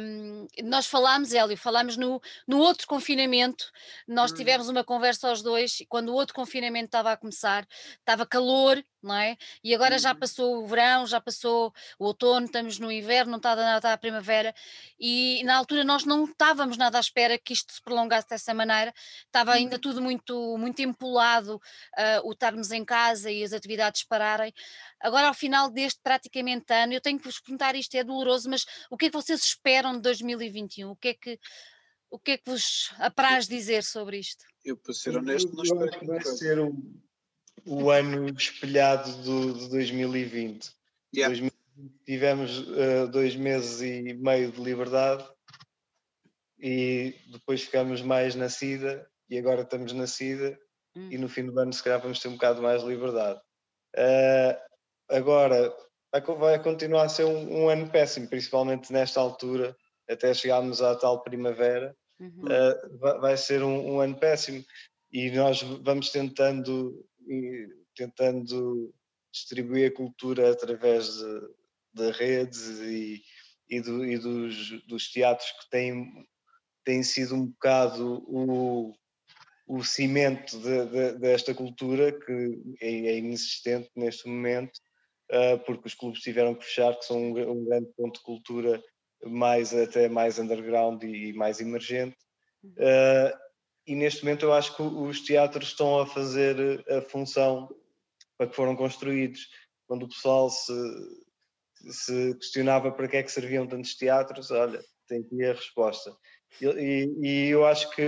Um, 0.00 0.46
nós 0.64 0.86
falámos, 0.86 1.32
Hélio, 1.32 1.56
falámos 1.56 1.96
no, 1.96 2.20
no 2.46 2.58
outro 2.58 2.86
confinamento, 2.86 3.70
nós 4.06 4.32
hum. 4.32 4.34
tivemos 4.34 4.68
uma 4.68 4.84
conversa 4.84 5.28
aos 5.28 5.42
dois, 5.42 5.82
quando 5.88 6.10
o 6.10 6.14
outro 6.14 6.34
confinamento 6.34 6.86
estava 6.86 7.12
a 7.12 7.16
começar, 7.16 7.66
estava 7.98 8.26
calor, 8.26 8.82
não 9.08 9.16
é? 9.16 9.36
E 9.64 9.74
agora 9.74 9.98
já 9.98 10.12
uhum. 10.12 10.18
passou 10.18 10.62
o 10.62 10.66
verão, 10.66 11.06
já 11.06 11.20
passou 11.20 11.72
o 11.98 12.04
outono, 12.04 12.46
estamos 12.46 12.78
no 12.78 12.92
inverno, 12.92 13.32
não 13.32 13.38
está 13.38 13.56
nada 13.56 13.78
está 13.78 13.92
a 13.92 13.98
primavera, 13.98 14.54
e 15.00 15.42
na 15.44 15.56
altura 15.56 15.82
nós 15.82 16.04
não 16.04 16.24
estávamos 16.24 16.76
nada 16.76 16.98
à 16.98 17.00
espera 17.00 17.38
que 17.38 17.52
isto 17.52 17.72
se 17.72 17.82
prolongasse 17.82 18.28
dessa 18.28 18.54
maneira, 18.54 18.92
estava 19.26 19.52
ainda 19.52 19.76
uhum. 19.76 19.80
tudo 19.80 20.02
muito, 20.02 20.56
muito 20.58 20.80
empolado, 20.80 21.56
uh, 21.56 22.28
o 22.28 22.32
estarmos 22.32 22.70
em 22.70 22.84
casa 22.84 23.30
e 23.30 23.42
as 23.42 23.52
atividades 23.52 24.04
pararem. 24.04 24.52
Agora, 25.00 25.28
ao 25.28 25.34
final 25.34 25.70
deste 25.70 26.00
praticamente 26.02 26.72
ano, 26.72 26.92
eu 26.92 27.00
tenho 27.00 27.18
que 27.18 27.24
vos 27.24 27.40
perguntar 27.40 27.74
isto, 27.74 27.94
é 27.94 28.04
doloroso, 28.04 28.48
mas 28.50 28.66
o 28.90 28.96
que 28.96 29.06
é 29.06 29.10
que 29.10 29.16
vocês 29.16 29.42
esperam 29.42 29.94
de 29.94 30.02
2021? 30.02 30.90
O 30.90 30.96
que 30.96 31.08
é 31.08 31.14
que, 31.14 31.38
o 32.10 32.18
que, 32.18 32.32
é 32.32 32.38
que 32.38 32.50
vos 32.50 32.92
apraz 32.98 33.48
dizer 33.48 33.82
sobre 33.82 34.18
isto? 34.18 34.44
Eu, 34.64 34.76
para 34.76 34.92
ser 34.92 35.16
honesto, 35.16 35.54
não 35.54 35.62
espero 35.62 35.98
que 35.98 36.06
vai 36.06 36.20
ser 36.22 36.58
um 36.60 37.00
o 37.68 37.90
ano 37.90 38.26
espelhado 38.30 39.12
do, 39.22 39.52
de 39.52 39.68
2020. 39.68 40.70
Yeah. 41.14 41.28
2020 41.28 41.58
tivemos 42.04 42.60
uh, 42.60 43.06
dois 43.08 43.36
meses 43.36 43.80
e 43.82 44.14
meio 44.14 44.50
de 44.50 44.60
liberdade 44.60 45.24
e 46.58 47.14
depois 47.30 47.62
ficamos 47.62 48.02
mais 48.02 48.34
na 48.34 48.48
SIDA 48.48 49.06
e 49.30 49.38
agora 49.38 49.62
estamos 49.62 49.92
na 49.92 50.06
SIDA 50.06 50.58
hum. 50.96 51.08
e 51.10 51.18
no 51.18 51.28
fim 51.28 51.44
do 51.44 51.58
ano 51.58 51.72
se 51.72 51.82
calhar 51.82 52.00
vamos 52.00 52.18
ter 52.18 52.28
um 52.28 52.32
bocado 52.32 52.62
mais 52.62 52.82
de 52.82 52.88
liberdade. 52.88 53.38
Uh, 53.96 54.56
agora 55.10 55.72
vai 56.38 56.60
continuar 56.62 57.04
a 57.04 57.08
ser 57.08 57.24
um, 57.24 57.64
um, 57.64 57.68
ano 57.68 57.88
péssimo, 57.90 58.28
principalmente 58.28 58.92
nesta 58.92 59.20
altura, 59.20 59.76
até 60.08 60.32
chegarmos 60.32 60.80
à 60.80 60.96
tal 60.96 61.22
primavera, 61.22 61.94
uhum. 62.18 62.44
uh, 62.44 62.98
vai, 62.98 63.18
vai, 63.18 63.36
ser 63.36 63.62
um, 63.62 63.94
um, 63.94 64.00
ano 64.00 64.16
péssimo 64.16 64.64
e 65.12 65.30
nós 65.30 65.62
vamos 65.62 66.10
tentando 66.10 67.06
tentando 67.94 68.92
distribuir 69.32 69.90
a 69.90 69.94
cultura 69.94 70.50
através 70.50 71.06
de, 71.14 71.40
de 71.94 72.10
redes 72.12 72.80
e, 72.80 73.22
e, 73.68 73.80
do, 73.80 74.04
e 74.04 74.18
dos, 74.18 74.86
dos, 74.86 75.10
teatros 75.10 75.50
que 75.52 75.70
têm, 75.70 76.26
têm 76.84 77.02
sido 77.02 77.34
um 77.34 77.46
bocado 77.46 78.24
o, 78.26 78.94
o 79.66 79.84
cimento 79.84 80.58
de, 80.58 80.86
de, 80.86 81.18
desta 81.18 81.54
cultura 81.54 82.12
que 82.12 82.76
é, 82.80 82.88
é, 82.88 83.18
inexistente 83.18 83.90
neste 83.94 84.28
momento, 84.28 84.78
uh, 85.30 85.58
porque 85.66 85.88
os 85.88 85.94
clubes 85.94 86.20
tiveram 86.20 86.54
que 86.54 86.64
fechar, 86.64 86.96
que 86.96 87.04
são 87.04 87.18
um, 87.18 87.50
um, 87.50 87.64
grande 87.64 87.88
ponto 87.96 88.18
de 88.18 88.24
cultura 88.24 88.82
mais 89.24 89.74
até 89.74 90.08
mais 90.08 90.38
underground 90.38 91.02
e, 91.02 91.28
e 91.28 91.32
mais 91.32 91.60
emergente. 91.60 92.16
Uh, 92.64 93.47
e 93.88 93.94
neste 93.94 94.22
momento 94.22 94.44
eu 94.44 94.52
acho 94.52 94.76
que 94.76 94.82
os 94.82 95.22
teatros 95.22 95.68
estão 95.68 95.98
a 95.98 96.06
fazer 96.06 96.84
a 96.90 97.00
função 97.00 97.74
para 98.36 98.46
que 98.46 98.54
foram 98.54 98.76
construídos. 98.76 99.48
Quando 99.86 100.02
o 100.04 100.08
pessoal 100.08 100.50
se, 100.50 100.72
se 101.90 102.34
questionava 102.34 102.92
para 102.92 103.08
que 103.08 103.16
é 103.16 103.22
que 103.22 103.32
serviam 103.32 103.66
tantos 103.66 103.94
teatros, 103.94 104.50
olha, 104.50 104.84
tem 105.08 105.22
aqui 105.22 105.42
a 105.42 105.54
resposta. 105.54 106.14
E, 106.60 106.66
e, 106.66 107.26
e, 107.26 107.48
eu 107.48 107.66
acho 107.66 107.90
que 107.94 108.02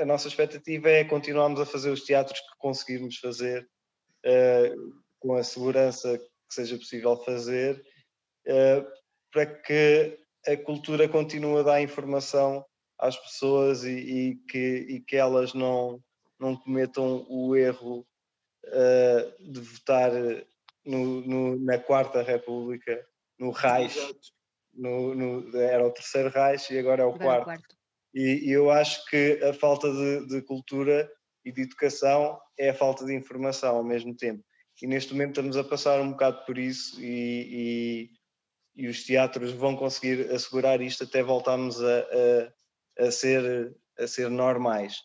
a 0.00 0.06
nossa 0.06 0.26
expectativa 0.26 0.88
é 0.88 1.04
continuarmos 1.04 1.60
a 1.60 1.66
fazer 1.66 1.90
os 1.90 2.02
teatros 2.02 2.40
que 2.40 2.56
conseguirmos 2.58 3.18
fazer 3.18 3.68
uh, 4.24 5.02
com 5.18 5.34
a 5.34 5.44
segurança 5.44 6.18
que 6.18 6.54
seja 6.54 6.78
possível 6.78 7.14
fazer, 7.24 7.84
uh, 8.48 8.86
para 9.30 9.44
que 9.44 10.18
a 10.46 10.56
cultura 10.56 11.06
continue 11.08 11.60
a 11.60 11.62
dar 11.62 11.82
informação 11.82 12.64
às 12.98 13.16
pessoas 13.16 13.84
e, 13.84 13.90
e, 13.90 14.36
que, 14.48 14.86
e 14.88 15.00
que 15.00 15.16
elas 15.16 15.52
não, 15.54 16.02
não 16.38 16.56
cometam 16.56 17.26
o 17.28 17.54
erro 17.54 18.06
uh, 18.66 19.52
de 19.52 19.60
votar 19.60 20.10
no, 20.84 21.20
no, 21.22 21.58
na 21.58 21.78
Quarta 21.78 22.22
República, 22.22 23.04
no 23.38 23.50
Reich, 23.50 23.98
no, 24.72 25.14
no, 25.14 25.56
era 25.58 25.86
o 25.86 25.90
terceiro 25.90 26.30
Reich 26.30 26.72
e 26.72 26.78
agora 26.78 27.02
é 27.02 27.06
o 27.06 27.14
agora 27.14 27.24
quarto. 27.24 27.38
É 27.38 27.42
o 27.42 27.44
quarto. 27.44 27.76
E, 28.14 28.48
e, 28.48 28.52
eu 28.52 28.70
acho 28.70 29.04
que 29.06 29.40
a 29.44 29.52
falta 29.52 29.92
de, 29.92 30.26
de, 30.26 30.42
cultura 30.42 31.10
e 31.44 31.52
de 31.52 31.62
educação 31.62 32.40
é 32.58 32.70
a 32.70 32.74
falta 32.74 33.04
de 33.04 33.14
informação 33.14 33.76
ao 33.76 33.84
mesmo 33.84 34.16
tempo. 34.16 34.42
E 34.80 34.86
neste 34.86 35.12
momento 35.12 35.30
estamos 35.30 35.56
a 35.56 35.64
passar 35.64 36.00
um 36.00 36.12
bocado 36.12 36.44
por 36.46 36.56
isso 36.56 37.00
e, 37.00 38.10
e, 38.76 38.84
e 38.84 38.88
os 38.88 39.04
teatros 39.04 39.52
vão 39.52 39.76
conseguir 39.76 40.30
assegurar 40.30 40.80
isto 40.80 41.04
até 41.04 41.22
voltarmos 41.22 41.82
a, 41.82 41.98
a 42.00 42.52
a 42.98 43.10
ser, 43.10 43.74
a 43.98 44.06
ser 44.06 44.30
normais. 44.30 44.96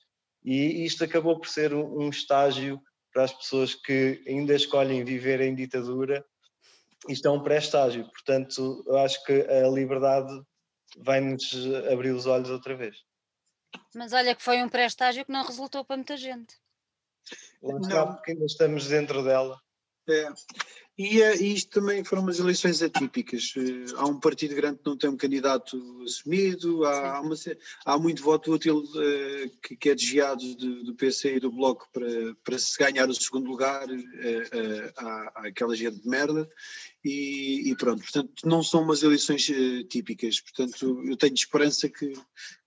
E 0.43 0.85
isto 0.85 1.03
acabou 1.03 1.39
por 1.39 1.47
ser 1.47 1.73
um, 1.73 2.03
um 2.03 2.09
estágio 2.09 2.81
para 3.13 3.23
as 3.23 3.33
pessoas 3.33 3.75
que 3.75 4.23
ainda 4.27 4.55
escolhem 4.55 5.03
viver 5.03 5.41
em 5.41 5.53
ditadura. 5.53 6.25
Isto 7.07 7.27
é 7.27 7.31
um 7.31 7.43
pré-estágio, 7.43 8.07
portanto, 8.09 8.83
eu 8.87 8.97
acho 8.97 9.23
que 9.25 9.33
a 9.41 9.67
liberdade 9.67 10.31
vai-nos 10.97 11.51
abrir 11.91 12.11
os 12.11 12.25
olhos 12.25 12.49
outra 12.49 12.75
vez. 12.75 12.95
Mas 13.95 14.13
olha 14.13 14.35
que 14.35 14.43
foi 14.43 14.61
um 14.61 14.69
pré-estágio 14.69 15.25
que 15.25 15.31
não 15.31 15.43
resultou 15.43 15.83
para 15.83 15.97
muita 15.97 16.17
gente. 16.17 16.55
Lá 17.61 17.79
está, 17.79 18.07
porque 18.07 18.31
ainda 18.31 18.45
estamos 18.45 18.87
dentro 18.87 19.23
dela. 19.23 19.59
É. 20.09 20.27
E, 21.01 21.19
uh, 21.19 21.43
isto 21.43 21.79
também 21.79 22.03
foram 22.03 22.21
umas 22.21 22.37
eleições 22.37 22.79
atípicas. 22.83 23.55
Uh, 23.55 23.97
há 23.97 24.05
um 24.05 24.19
partido 24.19 24.53
grande 24.53 24.77
que 24.77 24.85
não 24.85 24.95
tem 24.95 25.09
um 25.09 25.17
candidato 25.17 25.75
assumido, 26.03 26.85
há, 26.85 27.17
há, 27.17 27.21
uma, 27.21 27.35
há 27.83 27.97
muito 27.97 28.21
voto 28.21 28.53
útil 28.53 28.77
uh, 28.77 29.49
que, 29.63 29.75
que, 29.75 29.89
é 29.89 29.95
desviado 29.95 30.55
de, 30.55 30.83
do 30.83 30.93
PC 30.93 31.37
e 31.37 31.39
do 31.39 31.51
Bloco 31.51 31.89
para, 31.91 32.35
para 32.43 32.59
se 32.59 32.77
ganhar 32.77 33.09
o 33.09 33.15
segundo 33.15 33.49
lugar 33.49 33.87
à, 34.95 35.47
àquela 35.47 35.75
gente 35.75 35.99
de 35.99 36.07
merda. 36.07 36.47
E, 37.03 37.71
e, 37.71 37.75
pronto, 37.75 38.03
portanto, 38.03 38.33
não 38.45 38.61
são 38.61 38.83
umas 38.83 39.01
eleições 39.01 39.51
típicas. 39.89 40.39
Portanto, 40.39 41.01
eu 41.03 41.17
tenho 41.17 41.33
esperança 41.33 41.89
que 41.89 42.13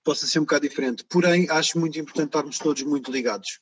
possa 0.02 0.26
ser 0.26 0.40
um 0.40 0.42
bocado 0.42 0.68
diferente. 0.68 1.04
Porém, 1.04 1.48
acho 1.50 1.78
muito 1.78 2.00
importante 2.00 2.30
estarmos 2.30 2.58
todos 2.58 2.82
muito 2.82 3.12
ligados. 3.12 3.60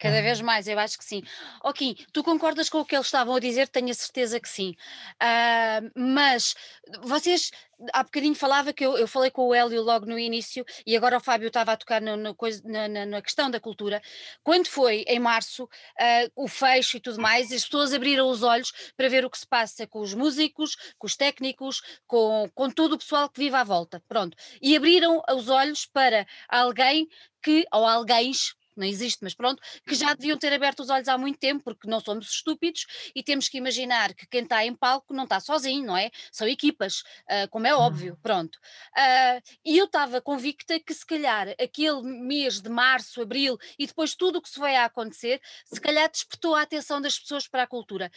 Cada 0.00 0.22
vez 0.22 0.40
mais, 0.40 0.66
eu 0.66 0.78
acho 0.78 0.96
que 0.96 1.04
sim. 1.04 1.22
Ok, 1.62 1.94
tu 2.10 2.24
concordas 2.24 2.70
com 2.70 2.78
o 2.78 2.84
que 2.86 2.96
eles 2.96 3.06
estavam 3.06 3.34
a 3.34 3.38
dizer? 3.38 3.68
Tenho 3.68 3.90
a 3.90 3.94
certeza 3.94 4.40
que 4.40 4.48
sim. 4.48 4.74
Uh, 5.22 5.90
mas 5.94 6.54
vocês, 7.02 7.50
há 7.92 8.02
bocadinho 8.02 8.34
falava 8.34 8.72
que 8.72 8.84
eu, 8.84 8.96
eu 8.96 9.06
falei 9.06 9.30
com 9.30 9.46
o 9.46 9.54
Hélio 9.54 9.82
logo 9.82 10.06
no 10.06 10.18
início 10.18 10.64
e 10.86 10.96
agora 10.96 11.18
o 11.18 11.20
Fábio 11.20 11.48
estava 11.48 11.72
a 11.72 11.76
tocar 11.76 12.00
no, 12.00 12.16
no, 12.16 12.34
na, 12.64 12.88
na, 12.88 13.04
na, 13.04 13.20
questão 13.20 13.50
da 13.50 13.60
cultura. 13.60 14.00
Quando 14.42 14.68
foi 14.68 15.04
em 15.06 15.18
março, 15.18 15.64
uh, 15.64 16.32
o 16.34 16.48
fecho 16.48 16.96
e 16.96 17.00
tudo 17.00 17.20
mais, 17.20 17.52
as 17.52 17.64
pessoas 17.66 17.92
abriram 17.92 18.26
os 18.30 18.42
olhos 18.42 18.72
para 18.96 19.10
ver 19.10 19.26
o 19.26 19.30
que 19.30 19.38
se 19.38 19.46
passa 19.46 19.86
com 19.86 20.00
os 20.00 20.14
músicos, 20.14 20.76
com 20.98 21.06
os 21.06 21.14
técnicos, 21.14 21.82
com, 22.06 22.48
com 22.54 22.70
todo 22.70 22.94
o 22.94 22.98
pessoal 22.98 23.28
que 23.28 23.38
vive 23.38 23.56
à 23.56 23.64
volta. 23.64 24.02
Pronto. 24.08 24.34
E 24.62 24.74
abriram 24.74 25.22
os 25.30 25.50
olhos 25.50 25.84
para 25.84 26.26
alguém 26.48 27.06
que, 27.42 27.66
ou 27.70 27.86
alguém 27.86 28.32
não 28.76 28.86
existe, 28.86 29.18
mas 29.22 29.34
pronto, 29.34 29.62
que 29.86 29.94
já 29.94 30.14
deviam 30.14 30.38
ter 30.38 30.52
aberto 30.52 30.80
os 30.80 30.90
olhos 30.90 31.08
há 31.08 31.18
muito 31.18 31.38
tempo, 31.38 31.62
porque 31.64 31.88
não 31.88 32.00
somos 32.00 32.30
estúpidos 32.30 32.86
e 33.14 33.22
temos 33.22 33.48
que 33.48 33.58
imaginar 33.58 34.14
que 34.14 34.26
quem 34.26 34.42
está 34.42 34.64
em 34.64 34.74
palco 34.74 35.12
não 35.12 35.24
está 35.24 35.40
sozinho, 35.40 35.86
não 35.86 35.96
é? 35.96 36.10
São 36.32 36.46
equipas, 36.46 37.00
uh, 37.00 37.48
como 37.50 37.66
é 37.66 37.74
óbvio, 37.74 38.12
uhum. 38.12 38.20
pronto. 38.22 38.56
Uh, 38.96 39.42
e 39.64 39.78
eu 39.78 39.84
estava 39.84 40.20
convicta 40.20 40.78
que 40.80 40.94
se 40.94 41.04
calhar 41.04 41.48
aquele 41.60 42.02
mês 42.02 42.60
de 42.60 42.68
março, 42.68 43.22
abril 43.22 43.58
e 43.78 43.86
depois 43.86 44.14
tudo 44.14 44.38
o 44.38 44.42
que 44.42 44.48
se 44.48 44.58
vai 44.58 44.76
a 44.76 44.84
acontecer, 44.84 45.40
se 45.64 45.80
calhar 45.80 46.10
despertou 46.10 46.54
a 46.54 46.62
atenção 46.62 47.00
das 47.00 47.18
pessoas 47.18 47.46
para 47.48 47.64
a 47.64 47.66
cultura. 47.66 48.10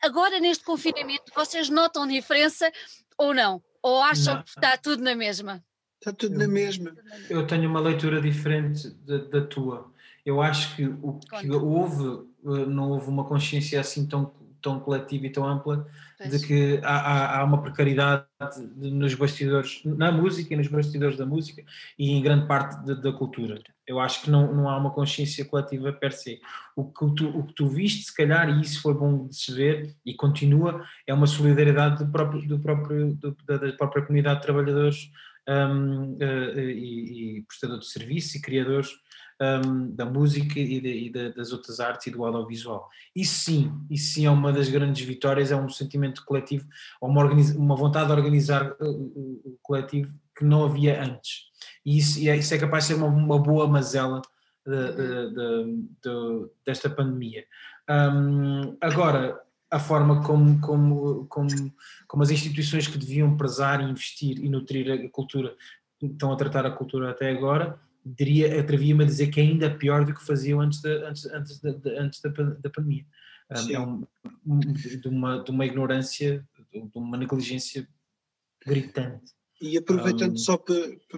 Agora, 0.00 0.38
neste 0.38 0.64
confinamento, 0.64 1.32
vocês 1.34 1.68
notam 1.70 2.06
diferença 2.06 2.70
ou 3.16 3.32
não? 3.32 3.62
Ou 3.82 4.02
acham 4.02 4.36
não. 4.36 4.42
que 4.42 4.50
está 4.50 4.76
tudo 4.76 5.02
na 5.02 5.14
mesma? 5.14 5.64
Está 6.04 6.12
tudo 6.12 6.34
eu, 6.34 6.38
na 6.38 6.46
mesma. 6.46 6.92
Eu 7.30 7.46
tenho 7.46 7.66
uma 7.66 7.80
leitura 7.80 8.20
diferente 8.20 8.90
da, 9.06 9.16
da 9.16 9.40
tua. 9.40 9.90
Eu 10.24 10.42
acho 10.42 10.76
que 10.76 10.84
o 10.84 11.18
que 11.18 11.50
houve, 11.50 12.26
eh, 12.44 12.66
não 12.66 12.90
houve 12.90 13.08
uma 13.08 13.24
consciência 13.24 13.80
assim 13.80 14.06
tão, 14.06 14.30
tão 14.60 14.78
coletiva 14.80 15.26
e 15.26 15.30
tão 15.30 15.46
ampla 15.46 15.86
pois. 16.18 16.30
de 16.30 16.46
que 16.46 16.80
há, 16.82 16.96
há, 16.96 17.40
há, 17.40 17.44
uma 17.44 17.62
precariedade 17.62 18.26
nos 18.76 19.14
bastidores, 19.14 19.80
na 19.84 20.12
música 20.12 20.52
e 20.52 20.56
nos 20.58 20.68
bastidores 20.68 21.16
da 21.16 21.24
música 21.24 21.64
e 21.98 22.10
em 22.10 22.22
grande 22.22 22.46
parte 22.46 22.84
da, 22.84 22.92
da 22.92 23.12
cultura. 23.12 23.62
Eu 23.86 23.98
acho 23.98 24.22
que 24.22 24.30
não, 24.30 24.52
não 24.54 24.68
há 24.68 24.76
uma 24.76 24.90
consciência 24.90 25.42
coletiva 25.46 25.90
per 25.90 26.12
se. 26.12 26.38
O 26.76 26.84
que, 26.84 27.14
tu, 27.14 27.28
o 27.28 27.46
que 27.46 27.54
tu 27.54 27.66
viste, 27.66 28.04
se 28.04 28.14
calhar, 28.14 28.50
e 28.50 28.60
isso 28.60 28.82
foi 28.82 28.92
bom 28.92 29.26
de 29.26 29.36
se 29.36 29.54
ver 29.54 29.96
e 30.04 30.12
continua, 30.12 30.84
é 31.06 31.14
uma 31.14 31.26
solidariedade 31.26 32.04
do 32.04 32.12
próprio, 32.12 32.46
do 32.46 32.58
próprio, 32.58 33.14
do, 33.14 33.34
da 33.46 33.72
própria 33.72 34.02
comunidade 34.02 34.40
de 34.40 34.46
trabalhadores 34.46 35.10
um, 35.48 36.14
uh, 36.14 36.60
e, 36.60 37.38
e 37.38 37.42
prestador 37.42 37.78
de 37.78 37.86
serviço 37.86 38.36
e 38.36 38.40
criadores 38.40 38.90
um, 39.40 39.94
da 39.94 40.04
música 40.04 40.58
e, 40.58 40.80
de, 40.80 40.88
e 40.88 41.10
de, 41.10 41.32
das 41.32 41.52
outras 41.52 41.80
artes 41.80 42.06
e 42.06 42.10
do 42.10 42.24
audiovisual. 42.24 42.88
Isso 43.14 43.44
sim, 43.44 43.72
isso 43.90 44.14
sim 44.14 44.26
é 44.26 44.30
uma 44.30 44.52
das 44.52 44.68
grandes 44.68 45.04
vitórias, 45.04 45.50
é 45.50 45.56
um 45.56 45.68
sentimento 45.68 46.24
coletivo, 46.24 46.66
uma, 47.00 47.24
uma 47.24 47.76
vontade 47.76 48.06
de 48.06 48.12
organizar 48.12 48.74
o, 48.80 49.42
o, 49.44 49.58
coletivo 49.62 50.14
que 50.36 50.44
não 50.44 50.64
havia 50.64 51.02
antes. 51.02 51.44
E 51.84 51.98
isso, 51.98 52.18
e 52.18 52.28
é, 52.28 52.36
isso 52.36 52.54
é 52.54 52.58
capaz 52.58 52.84
de 52.84 52.88
ser 52.88 52.94
uma, 52.94 53.06
uma 53.06 53.38
boa 53.38 53.66
mazela 53.66 54.22
de, 54.66 56.50
desta 56.64 56.88
pandemia. 56.88 57.44
Um, 57.88 58.76
agora, 58.80 59.38
a 59.74 59.80
forma 59.80 60.22
como, 60.22 60.60
como, 60.60 61.26
como, 61.26 61.74
como 62.06 62.22
as 62.22 62.30
instituições 62.30 62.86
que 62.86 62.96
deviam 62.96 63.36
prezar, 63.36 63.80
investir 63.82 64.38
e 64.38 64.48
nutrir 64.48 64.88
a 64.88 65.10
cultura 65.10 65.56
estão 66.00 66.32
a 66.32 66.36
tratar 66.36 66.64
a 66.64 66.70
cultura 66.70 67.10
até 67.10 67.28
agora, 67.30 67.80
diria, 68.04 68.60
atrevia-me 68.60 69.02
a 69.02 69.06
dizer 69.06 69.28
que 69.28 69.40
é 69.40 69.42
ainda 69.42 69.74
pior 69.74 70.04
do 70.04 70.14
que 70.14 70.24
faziam 70.24 70.60
antes 70.60 70.80
da, 70.80 71.08
antes, 71.08 71.26
antes 71.26 71.60
da, 71.60 71.70
antes 72.00 72.20
da, 72.20 72.30
da 72.30 72.70
pandemia. 72.70 73.04
Um, 73.50 73.74
é 73.74 73.80
um, 73.80 74.58
de, 74.60 75.08
uma, 75.08 75.42
de 75.42 75.50
uma 75.50 75.66
ignorância, 75.66 76.46
de 76.72 76.96
uma 76.98 77.16
negligência 77.16 77.88
gritante. 78.64 79.32
E 79.60 79.76
aproveitando 79.76 80.34
um, 80.34 80.36
só 80.36 80.56
para, 80.56 80.76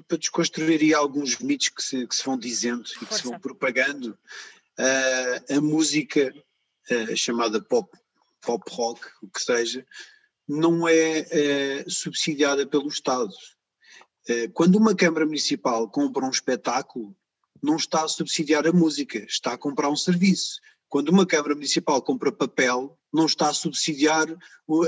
para 0.09 0.17
desconstruir 0.17 0.95
alguns 0.95 1.39
mitos 1.41 1.69
que 1.69 1.83
se, 1.83 2.07
que 2.07 2.17
se 2.17 2.25
vão 2.25 2.39
dizendo 2.39 2.83
e 2.83 2.99
que 3.01 3.07
Força. 3.07 3.19
se 3.19 3.25
vão 3.25 3.39
propagando, 3.39 4.17
uh, 4.79 5.57
a 5.57 5.61
música 5.61 6.33
uh, 6.91 7.17
chamada 7.17 7.61
pop, 7.61 7.91
pop 8.47 8.65
rock, 8.71 9.01
o 9.23 9.29
que 9.29 9.43
seja, 9.43 9.85
não 10.49 10.89
é 10.89 11.85
uh, 11.85 11.91
subsidiada 11.91 12.67
pelo 12.67 12.89
Estado. 12.89 13.35
quando 14.55 14.77
uma 14.77 14.95
Câmara 14.95 15.27
Municipal 15.27 15.89
compra 15.91 16.25
um 16.25 16.31
espetáculo, 16.31 17.15
não 17.63 17.77
está 17.77 18.05
a 18.05 18.09
subsidiar 18.09 18.67
a 18.67 18.73
música, 18.73 19.19
está 19.19 19.53
a 19.53 19.59
comprar 19.59 19.91
um 19.91 19.97
serviço. 19.97 20.61
Quando 20.89 21.09
uma 21.09 21.27
Câmara 21.27 21.55
Municipal 21.55 22.01
compra 22.01 22.31
papel, 22.31 22.97
não 23.13 23.27
está 23.27 23.49
a 23.49 23.55
subsidiar 23.55 24.27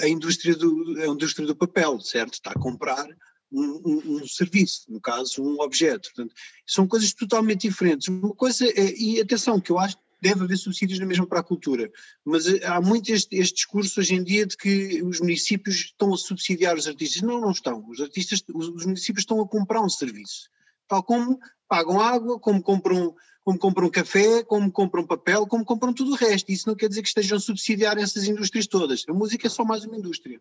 a 0.00 0.08
indústria 0.08 0.54
do, 0.54 0.96
a 1.02 1.06
indústria 1.06 1.46
do 1.46 1.56
papel, 1.56 2.00
certo? 2.00 2.34
Está 2.34 2.52
a 2.52 2.58
comprar 2.58 3.06
um, 3.50 3.80
um, 3.84 4.16
um, 4.16 4.26
serviço, 4.26 4.84
no 4.88 5.00
caso, 5.00 5.42
um 5.42 5.60
objeto. 5.60 6.10
Portanto, 6.14 6.34
são 6.66 6.86
coisas 6.86 7.12
totalmente 7.12 7.68
diferentes. 7.68 8.08
Uma 8.08 8.34
coisa 8.34 8.66
é, 8.66 8.94
e 8.96 9.20
atenção, 9.20 9.60
que 9.60 9.72
eu 9.72 9.78
acho 9.78 9.96
deve 10.20 10.44
haver 10.44 10.56
subsídios 10.56 10.98
na 10.98 11.06
mesma 11.06 11.26
para 11.26 11.40
a 11.40 11.44
cultura, 11.44 11.90
mas 12.24 12.46
eh, 12.46 12.64
há 12.64 12.80
muito 12.80 13.12
este, 13.12 13.36
este, 13.36 13.54
discurso 13.56 14.00
hoje 14.00 14.14
em 14.14 14.22
dia 14.22 14.46
de 14.46 14.56
que 14.56 15.02
os 15.02 15.20
municípios 15.20 15.76
estão 15.76 16.12
a 16.12 16.16
subsidiar 16.16 16.76
os 16.76 16.86
artistas. 16.86 17.22
Não, 17.22 17.40
não 17.40 17.50
estão. 17.50 17.84
Os 17.88 18.00
artistas, 18.00 18.42
os, 18.52 18.68
os 18.68 18.84
municípios 18.84 19.22
estão 19.22 19.40
a 19.40 19.48
comprar 19.48 19.80
um 19.80 19.88
serviço. 19.88 20.50
Tal 20.86 21.02
como 21.02 21.38
pagam 21.68 22.00
água, 22.00 22.38
como 22.38 22.62
compram 22.62 23.14
como 23.44 23.58
compram 23.58 23.88
café, 23.88 24.42
como 24.42 24.70
compram 24.70 25.06
papel, 25.06 25.46
como 25.46 25.64
compram 25.64 25.94
tudo 25.94 26.12
o 26.12 26.14
resto. 26.14 26.52
Isso 26.52 26.68
não 26.68 26.76
quer 26.76 26.86
dizer 26.86 27.00
que 27.00 27.08
estejam 27.08 27.38
a 27.38 27.40
subsidiar 27.40 27.96
essas 27.96 28.24
indústrias 28.24 28.66
todas. 28.66 29.04
A 29.08 29.12
música 29.14 29.46
é 29.46 29.50
só 29.50 29.64
mais 29.64 29.86
uma 29.86 29.96
indústria. 29.96 30.38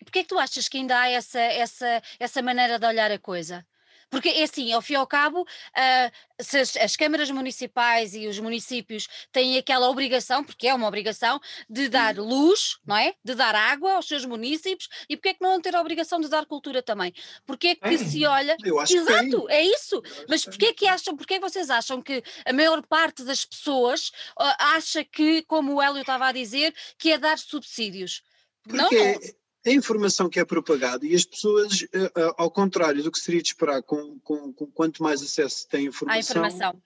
E 0.00 0.04
porquê 0.04 0.20
é 0.20 0.22
que 0.22 0.28
tu 0.28 0.38
achas 0.38 0.66
que 0.66 0.78
ainda 0.78 0.98
há 0.98 1.08
essa, 1.08 1.38
essa, 1.38 2.02
essa 2.18 2.42
maneira 2.42 2.76
de 2.76 2.86
olhar 2.86 3.12
a 3.12 3.18
coisa? 3.20 3.64
Porque 4.10 4.28
é 4.28 4.42
assim, 4.42 4.72
ao 4.72 4.82
fim 4.82 4.94
e 4.94 4.96
ao 4.96 5.06
cabo, 5.06 5.42
uh, 5.42 6.42
se 6.42 6.58
as, 6.58 6.76
as, 6.76 6.96
câmaras 6.96 7.30
municipais 7.30 8.12
e 8.14 8.26
os 8.26 8.38
municípios 8.40 9.06
têm 9.30 9.56
aquela 9.56 9.88
obrigação, 9.88 10.42
porque 10.42 10.66
é 10.66 10.74
uma 10.74 10.88
obrigação, 10.88 11.40
de 11.68 11.88
dar 11.88 12.16
luz, 12.16 12.78
não 12.84 12.96
é? 12.96 13.14
De 13.24 13.34
dar 13.34 13.54
água 13.54 13.92
aos 13.92 14.08
seus 14.08 14.24
municípios, 14.24 14.88
e 15.08 15.16
porquê 15.16 15.28
é 15.28 15.34
que 15.34 15.42
não 15.42 15.52
vão 15.52 15.60
ter 15.60 15.76
a 15.76 15.80
obrigação 15.80 16.20
de 16.20 16.28
dar 16.28 16.44
cultura 16.44 16.82
também? 16.82 17.14
Porquê 17.46 17.68
é 17.68 17.74
que 17.74 17.98
se 17.98 18.26
olha. 18.26 18.56
Eu 18.64 18.80
acho 18.80 18.96
Exato, 18.96 19.48
é 19.48 19.62
isso. 19.62 20.02
Mas 20.28 20.44
porquê 20.44 20.66
é 20.66 20.72
que 20.72 20.86
acham, 20.86 21.16
porquê 21.16 21.34
é 21.34 21.38
que 21.38 21.48
vocês 21.48 21.70
acham 21.70 22.02
que 22.02 22.22
a 22.44 22.52
maior 22.52 22.84
parte 22.86 23.22
das 23.22 23.44
pessoas 23.44 24.08
uh, 24.40 24.54
acha 24.58 25.04
que, 25.04 25.42
como 25.42 25.74
o 25.74 25.82
Hélio 25.82 26.00
estava 26.00 26.26
a 26.26 26.32
dizer, 26.32 26.74
que 26.98 27.12
é 27.12 27.18
dar 27.18 27.38
subsídios? 27.38 28.22
Porque 28.62 28.76
não, 28.76 28.90
não 28.90 29.20
a 29.66 29.70
informação 29.70 30.28
que 30.28 30.40
é 30.40 30.44
propagada 30.44 31.06
e 31.06 31.14
as 31.14 31.24
pessoas, 31.24 31.86
eh, 31.92 32.12
eh, 32.16 32.34
ao 32.38 32.50
contrário 32.50 33.02
do 33.02 33.10
que 33.10 33.18
seria 33.18 33.42
de 33.42 33.48
esperar, 33.48 33.82
com, 33.82 34.18
com, 34.20 34.52
com 34.52 34.66
quanto 34.66 35.02
mais 35.02 35.22
acesso 35.22 35.68
têm 35.68 35.86
à 35.86 35.88
informação, 35.88 36.46
informação, 36.46 36.82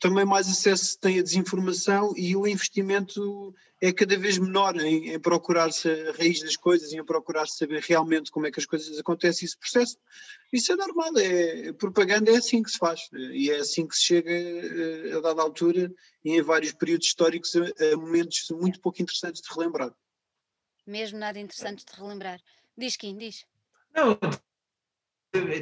também 0.00 0.24
mais 0.24 0.48
acesso 0.48 0.98
têm 0.98 1.18
à 1.18 1.22
desinformação 1.22 2.14
e 2.16 2.34
o 2.34 2.46
investimento 2.46 3.54
é 3.80 3.92
cada 3.92 4.16
vez 4.16 4.38
menor 4.38 4.74
em, 4.80 5.12
em 5.12 5.20
procurar-se 5.20 5.88
a 5.88 6.12
raiz 6.12 6.40
das 6.40 6.56
coisas 6.56 6.92
e 6.92 6.96
em 6.96 7.04
procurar 7.04 7.46
saber 7.46 7.82
realmente 7.82 8.30
como 8.30 8.46
é 8.46 8.50
que 8.50 8.58
as 8.58 8.64
coisas 8.64 8.98
acontecem, 8.98 9.44
esse 9.44 9.58
processo. 9.58 9.98
Isso 10.50 10.72
é 10.72 10.76
normal, 10.76 11.12
é, 11.18 11.72
propaganda 11.74 12.30
é 12.30 12.36
assim 12.36 12.62
que 12.62 12.70
se 12.70 12.78
faz 12.78 13.02
e 13.12 13.50
é 13.50 13.56
assim 13.56 13.86
que 13.86 13.94
se 13.94 14.02
chega 14.02 14.30
eh, 14.32 15.12
a 15.16 15.20
dada 15.20 15.42
altura 15.42 15.92
e 16.24 16.30
em 16.30 16.40
vários 16.40 16.72
períodos 16.72 17.06
históricos 17.06 17.54
a, 17.54 17.92
a 17.92 17.96
momentos 17.98 18.46
muito 18.50 18.80
pouco 18.80 19.02
interessantes 19.02 19.42
de 19.42 19.54
relembrar 19.54 19.92
mesmo 20.86 21.18
nada 21.18 21.38
interessante 21.38 21.84
de 21.84 22.00
relembrar. 22.00 22.40
Diz, 22.76 22.96
Kim, 22.96 23.16
diz. 23.16 23.46
Não, 23.94 24.18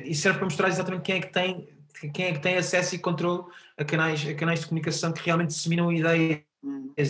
isso 0.04 0.22
serve 0.22 0.38
para 0.38 0.46
mostrar 0.46 0.68
exatamente 0.68 1.02
quem 1.02 1.16
é 1.16 1.20
que 1.20 1.32
tem, 1.32 1.68
quem 2.12 2.26
é 2.26 2.32
que 2.32 2.40
tem 2.40 2.56
acesso 2.56 2.94
e 2.94 2.98
controle 2.98 3.44
a 3.76 3.84
canais, 3.84 4.26
a 4.26 4.34
canais 4.34 4.60
de 4.60 4.66
comunicação 4.66 5.12
que 5.12 5.24
realmente 5.24 5.48
disseminam 5.48 5.92
ideias 5.92 6.42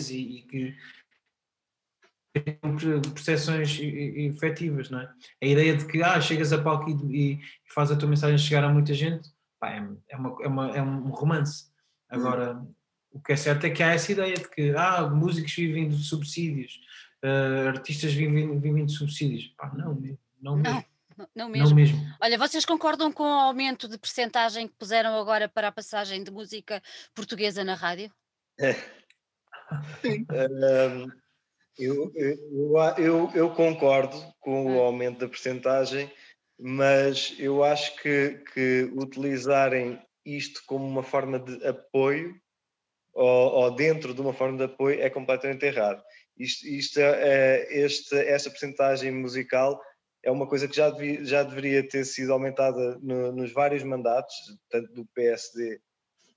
e, 0.09 0.17
e 0.17 0.41
que 0.43 0.75
percepções 3.13 3.79
efetivas, 3.79 4.89
não 4.89 4.99
é? 4.99 5.09
A 5.41 5.45
ideia 5.45 5.77
de 5.77 5.85
que 5.85 6.01
ah, 6.01 6.19
chegas 6.19 6.51
a 6.51 6.61
palco 6.61 6.89
e, 6.89 7.33
e 7.33 7.41
faz 7.73 7.91
a 7.91 7.95
tua 7.95 8.09
mensagem 8.09 8.37
chegar 8.37 8.63
a 8.63 8.69
muita 8.69 8.93
gente, 8.93 9.29
pá, 9.59 9.69
é, 9.69 9.87
é, 10.09 10.17
uma, 10.17 10.43
é, 10.43 10.47
uma, 10.47 10.77
é 10.77 10.81
um 10.81 11.09
romance. 11.09 11.71
Agora, 12.09 12.55
hum. 12.55 12.73
o 13.11 13.21
que 13.21 13.33
é 13.33 13.35
certo 13.35 13.65
é 13.65 13.69
que 13.69 13.83
há 13.83 13.93
essa 13.93 14.11
ideia 14.11 14.35
de 14.35 14.49
que 14.49 14.73
ah, 14.75 15.07
músicos 15.07 15.53
vivem 15.53 15.89
de 15.89 16.03
subsídios, 16.03 16.79
uh, 17.23 17.67
artistas 17.69 18.13
vivem, 18.13 18.59
vivem 18.59 18.85
de 18.85 18.93
subsídios. 18.93 19.47
Pá, 19.57 19.71
não, 19.75 19.95
não, 20.41 20.57
não 20.57 20.85
Não 21.35 21.49
mesmo. 21.49 21.69
não 21.69 21.75
mesmo. 21.75 21.97
Olha, 22.21 22.37
vocês 22.37 22.65
concordam 22.65 23.11
com 23.11 23.23
o 23.23 23.39
aumento 23.39 23.87
de 23.87 23.97
percentagem 23.97 24.67
que 24.67 24.75
puseram 24.75 25.17
agora 25.19 25.47
para 25.47 25.69
a 25.69 25.71
passagem 25.71 26.23
de 26.23 26.31
música 26.31 26.81
portuguesa 27.15 27.63
na 27.63 27.75
rádio? 27.75 28.11
É. 28.59 28.75
um, 29.71 31.11
eu, 31.77 32.11
eu, 32.15 32.77
eu, 32.97 33.31
eu, 33.33 33.49
concordo 33.51 34.17
com 34.39 34.75
o 34.75 34.81
ah. 34.81 34.85
aumento 34.85 35.19
da 35.19 35.27
percentagem, 35.27 36.11
mas 36.59 37.35
eu 37.39 37.63
acho 37.63 37.95
que, 38.01 38.43
que 38.53 38.91
utilizarem 38.95 39.99
isto 40.25 40.61
como 40.65 40.85
uma 40.85 41.03
forma 41.03 41.39
de 41.39 41.65
apoio 41.65 42.39
ou, 43.13 43.53
ou 43.53 43.75
dentro 43.75 44.13
de 44.13 44.21
uma 44.21 44.33
forma 44.33 44.57
de 44.57 44.63
apoio 44.65 45.01
é 45.01 45.09
completamente 45.09 45.65
errado. 45.65 46.03
Isto, 46.37 46.67
isto 46.67 46.99
é, 46.99 47.67
este, 47.69 48.15
esta 48.15 48.49
percentagem 48.49 49.11
musical 49.11 49.79
é 50.23 50.31
uma 50.31 50.47
coisa 50.47 50.67
que 50.67 50.75
já, 50.75 50.89
devia, 50.89 51.23
já 51.23 51.43
deveria 51.43 51.87
ter 51.87 52.05
sido 52.05 52.31
aumentada 52.31 52.97
no, 53.01 53.33
nos 53.33 53.51
vários 53.51 53.83
mandatos, 53.83 54.33
tanto 54.69 54.91
do 54.93 55.05
PSD, 55.13 55.75
uh, 55.75 55.79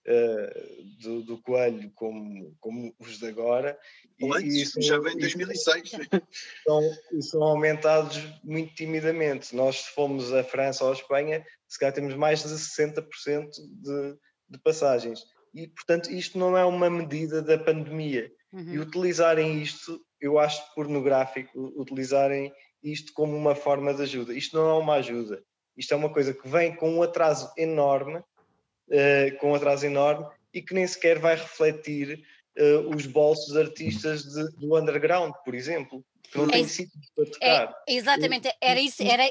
eh, 0.07 0.67
do, 1.01 1.23
do, 1.23 1.41
Coelho, 1.41 1.91
como, 1.95 2.55
como 2.59 2.93
os 2.99 3.19
de 3.19 3.29
agora. 3.29 3.79
E, 4.19 4.63
e 4.63 4.67
são, 4.67 4.83
já 4.83 4.99
vem 4.99 5.15
em 5.15 5.19
2006. 5.19 5.91
São, 6.67 6.81
são 7.21 7.43
aumentados 7.45 8.19
muito 8.43 8.75
timidamente. 8.75 9.55
Nós, 9.55 9.83
se 9.83 9.91
fomos 9.91 10.33
à 10.33 10.43
França 10.43 10.85
ou 10.85 10.91
à 10.91 10.93
Espanha, 10.93 11.47
se 11.69 11.79
calhar 11.79 11.95
temos 11.95 12.15
mais 12.15 12.43
de 12.43 12.49
60% 12.49 13.51
de, 13.51 14.17
de 14.49 14.59
passagens. 14.65 15.21
E, 15.55 15.69
portanto, 15.69 16.11
isto 16.11 16.39
não 16.39 16.57
é 16.59 16.65
uma 16.65 16.91
medida 16.91 17.41
da 17.41 17.57
pandemia 17.57 18.33
Uhum. 18.53 18.75
E 18.75 18.79
utilizarem 18.79 19.61
isto, 19.61 20.01
eu 20.21 20.39
acho 20.39 20.63
pornográfico, 20.75 21.73
utilizarem 21.77 22.53
isto 22.83 23.13
como 23.13 23.37
uma 23.37 23.55
forma 23.55 23.93
de 23.93 24.03
ajuda. 24.03 24.35
Isto 24.35 24.57
não 24.57 24.69
é 24.69 24.75
uma 24.75 24.95
ajuda. 24.95 25.43
Isto 25.77 25.95
é 25.95 25.97
uma 25.97 26.11
coisa 26.11 26.33
que 26.33 26.49
vem 26.49 26.75
com 26.75 26.91
um 26.91 27.03
atraso 27.03 27.53
enorme, 27.57 28.19
uh, 28.19 29.39
com 29.39 29.53
um 29.53 29.55
atraso 29.55 29.85
enorme, 29.85 30.27
e 30.55 30.63
que 30.63 30.73
nem 30.73 30.87
sequer 30.87 31.19
vai 31.19 31.35
refletir 31.35 32.25
uh, 32.59 32.95
os 32.95 33.07
bolsos 33.07 33.53
de 33.53 33.61
artistas 33.61 34.23
de, 34.23 34.49
do 34.57 34.77
underground, 34.77 35.35
por 35.45 35.55
exemplo, 35.55 36.05
que 36.23 36.39
não 36.39 36.47
é, 36.47 36.53
têm 36.53 36.69
sítios 36.69 37.11
para 37.15 37.27
tocar. 37.27 37.77
É, 37.89 37.95
exatamente, 37.95 38.51
era 38.61 38.81
isso, 38.81 39.03
era... 39.03 39.31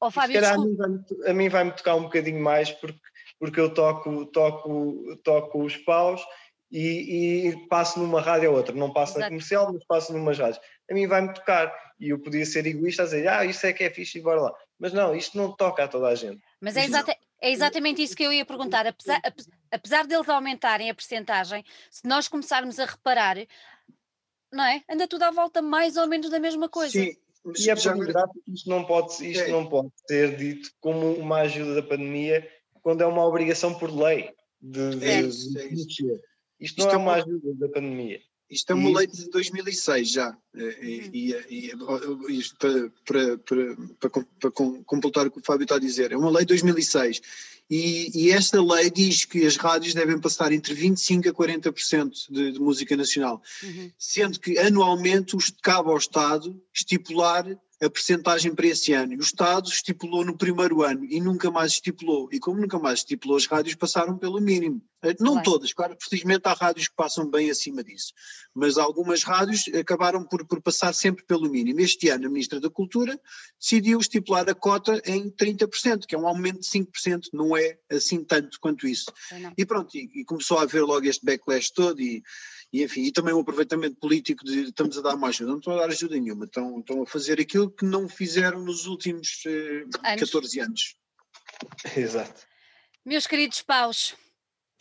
Oh, 0.00 0.10
Fábio, 0.10 0.44
a 0.44 0.56
mim, 0.58 0.76
vai, 0.76 1.30
a 1.30 1.34
mim 1.34 1.48
vai-me 1.50 1.72
tocar 1.72 1.94
um 1.94 2.04
bocadinho 2.04 2.42
mais 2.42 2.70
porque, 2.70 2.98
porque 3.38 3.60
eu 3.60 3.72
toco, 3.72 4.24
toco, 4.26 5.16
toco 5.22 5.62
os 5.62 5.76
paus 5.76 6.22
e, 6.70 7.48
e, 7.48 7.66
passo 7.68 7.98
numa 7.98 8.20
rádio 8.20 8.50
ou 8.50 8.56
outra. 8.56 8.74
Não 8.74 8.92
passo 8.92 9.12
Exato. 9.12 9.20
na 9.20 9.28
comercial, 9.28 9.72
mas 9.72 9.84
passo 9.84 10.12
numas 10.12 10.38
rádios. 10.38 10.60
A 10.90 10.94
mim 10.94 11.06
vai-me 11.06 11.32
tocar. 11.34 11.72
E 11.98 12.10
eu 12.10 12.18
podia 12.18 12.46
ser 12.46 12.66
egoísta 12.66 13.02
a 13.02 13.04
dizer, 13.06 13.28
ah, 13.28 13.44
isso 13.44 13.66
é 13.66 13.72
que 13.72 13.84
é 13.84 13.90
fixe 13.90 14.18
e 14.18 14.22
bora 14.22 14.40
lá. 14.40 14.54
Mas 14.78 14.92
não, 14.92 15.14
isto 15.14 15.36
não 15.36 15.54
toca 15.54 15.84
a 15.84 15.88
toda 15.88 16.08
a 16.08 16.14
gente. 16.14 16.40
Mas 16.60 16.76
é, 16.76 16.84
exata, 16.84 17.14
é 17.40 17.50
exatamente 17.50 18.02
isso 18.02 18.16
que 18.16 18.22
eu 18.22 18.32
ia 18.32 18.46
perguntar. 18.46 18.86
Apesar, 18.86 19.20
apesar 19.70 20.06
deles 20.06 20.28
aumentarem 20.28 20.88
a 20.88 20.94
percentagem, 20.94 21.64
se 21.90 22.06
nós 22.06 22.28
começarmos 22.28 22.78
a 22.78 22.86
reparar, 22.86 23.36
não 24.52 24.64
é? 24.64 24.82
Anda 24.88 25.06
tudo 25.06 25.24
à 25.24 25.30
volta 25.30 25.60
mais 25.60 25.96
ou 25.96 26.06
menos 26.06 26.30
da 26.30 26.38
mesma 26.38 26.68
coisa. 26.68 26.92
Sim, 26.92 27.14
e 27.58 27.70
é 27.70 27.74
pornográfico, 27.74 28.42
isto 28.48 28.68
não 28.68 28.84
pode, 28.84 29.30
isto 29.30 29.44
é. 29.44 29.48
não 29.48 29.66
pode 29.66 29.90
ser 30.06 30.36
dito 30.36 30.70
como 30.80 31.12
uma 31.14 31.40
ajuda 31.40 31.74
da 31.74 31.82
pandemia 31.82 32.48
quando 32.82 33.02
é 33.02 33.06
uma 33.06 33.26
obrigação 33.26 33.74
por 33.74 33.90
lei. 33.90 34.34
de, 34.60 34.96
de, 34.96 35.08
É 35.08 35.22
de- 35.22 35.58
é 35.58 35.68
de 35.68 35.76
mexer. 35.76 36.20
Isto 36.60 36.78
Isto 36.80 36.90
é 36.90 36.94
é 36.94 36.96
uma- 36.96 37.14
ajuda 37.14 37.54
da 37.54 37.68
pandemia. 37.68 38.20
Isto 38.50 38.72
é 38.72 38.74
uma 38.74 38.90
E- 38.90 38.94
lei 38.94 39.06
de 39.06 39.30
2006 39.30 40.10
já. 40.10 40.36
Eh, 40.56 40.78
E, 40.82 41.30
e- 41.30 41.70
e- 41.70 42.36
isto 42.36 42.56
para, 42.58 42.90
para, 43.06 43.38
para, 43.38 43.76
para, 44.10 44.24
para 44.40 44.50
com- 44.50 44.82
completar 44.82 45.26
o 45.26 45.30
que 45.30 45.38
o 45.38 45.42
Fábio 45.44 45.62
está 45.62 45.76
a 45.76 45.80
dizer, 45.80 46.10
é 46.10 46.16
uma 46.16 46.30
lei 46.30 46.40
de 46.40 46.48
2006. 46.48 47.20
E, 47.70 48.10
e 48.12 48.30
esta 48.32 48.60
lei 48.60 48.90
diz 48.90 49.24
que 49.24 49.46
as 49.46 49.56
rádios 49.56 49.94
devem 49.94 50.18
passar 50.20 50.50
entre 50.52 50.74
25% 50.74 51.28
a 51.28 51.32
40% 51.32 52.10
de, 52.28 52.50
de 52.52 52.58
música 52.58 52.96
nacional, 52.96 53.40
Uhum. 53.62 53.92
sendo 53.96 54.40
que 54.40 54.58
anualmente 54.58 55.36
cabe 55.62 55.88
ao 55.88 55.96
Estado 55.96 56.60
estipular 56.74 57.46
a 57.80 57.88
percentagem 57.88 58.52
para 58.52 58.66
esse 58.66 58.92
ano. 58.92 59.12
E 59.12 59.16
o 59.16 59.20
Estado 59.20 59.68
estipulou 59.70 60.24
no 60.24 60.36
primeiro 60.36 60.82
ano 60.82 61.04
e 61.04 61.20
nunca 61.20 61.48
mais 61.52 61.72
estipulou. 61.74 62.28
E 62.32 62.40
como 62.40 62.60
nunca 62.60 62.78
mais 62.80 62.98
estipulou, 62.98 63.36
as 63.36 63.46
rádios 63.46 63.76
passaram 63.76 64.18
pelo 64.18 64.40
mínimo. 64.40 64.82
Não 65.18 65.32
Claro. 65.32 65.42
todas, 65.42 65.72
claro, 65.72 65.96
felizmente 66.00 66.42
há 66.46 66.52
rádios 66.52 66.88
que 66.88 66.94
passam 66.94 67.30
bem 67.30 67.50
acima 67.50 67.82
disso 67.82 68.12
mas 68.54 68.76
algumas 68.76 69.22
rádios 69.22 69.66
acabaram 69.68 70.24
por, 70.24 70.46
por 70.46 70.60
passar 70.60 70.92
sempre 70.92 71.24
pelo 71.24 71.48
mínimo. 71.48 71.80
Este 71.80 72.08
ano, 72.08 72.26
a 72.26 72.30
Ministra 72.30 72.60
da 72.60 72.68
Cultura 72.68 73.18
decidiu 73.58 73.98
estipular 74.00 74.48
a 74.48 74.54
cota 74.54 75.00
em 75.06 75.30
30%, 75.30 76.06
que 76.06 76.14
é 76.14 76.18
um 76.18 76.26
aumento 76.26 76.60
de 76.60 76.68
5%, 76.68 77.28
não 77.32 77.56
é 77.56 77.78
assim 77.90 78.24
tanto 78.24 78.58
quanto 78.60 78.86
isso. 78.86 79.12
E 79.56 79.64
pronto, 79.64 79.96
e, 79.96 80.10
e 80.14 80.24
começou 80.24 80.58
a 80.58 80.62
haver 80.62 80.82
logo 80.82 81.06
este 81.06 81.24
backlash 81.24 81.70
todo 81.72 82.00
e, 82.00 82.22
e 82.72 82.82
enfim, 82.82 83.02
e 83.02 83.12
também 83.12 83.32
um 83.32 83.40
aproveitamento 83.40 83.96
político 83.96 84.44
de 84.44 84.64
estamos 84.64 84.98
a 84.98 85.02
dar 85.02 85.16
mais 85.16 85.36
ajuda, 85.36 85.50
não 85.50 85.58
estão 85.58 85.74
a 85.74 85.80
dar 85.80 85.90
ajuda 85.90 86.16
nenhuma, 86.16 86.44
estão, 86.46 86.80
estão 86.80 87.02
a 87.02 87.06
fazer 87.06 87.40
aquilo 87.40 87.70
que 87.70 87.84
não 87.84 88.08
fizeram 88.08 88.64
nos 88.64 88.86
últimos 88.86 89.42
eh, 89.46 89.84
Anos. 90.04 90.20
14 90.20 90.60
anos. 90.60 90.96
Exato. 91.96 92.42
Meus 93.04 93.26
queridos 93.26 93.62
paus, 93.62 94.14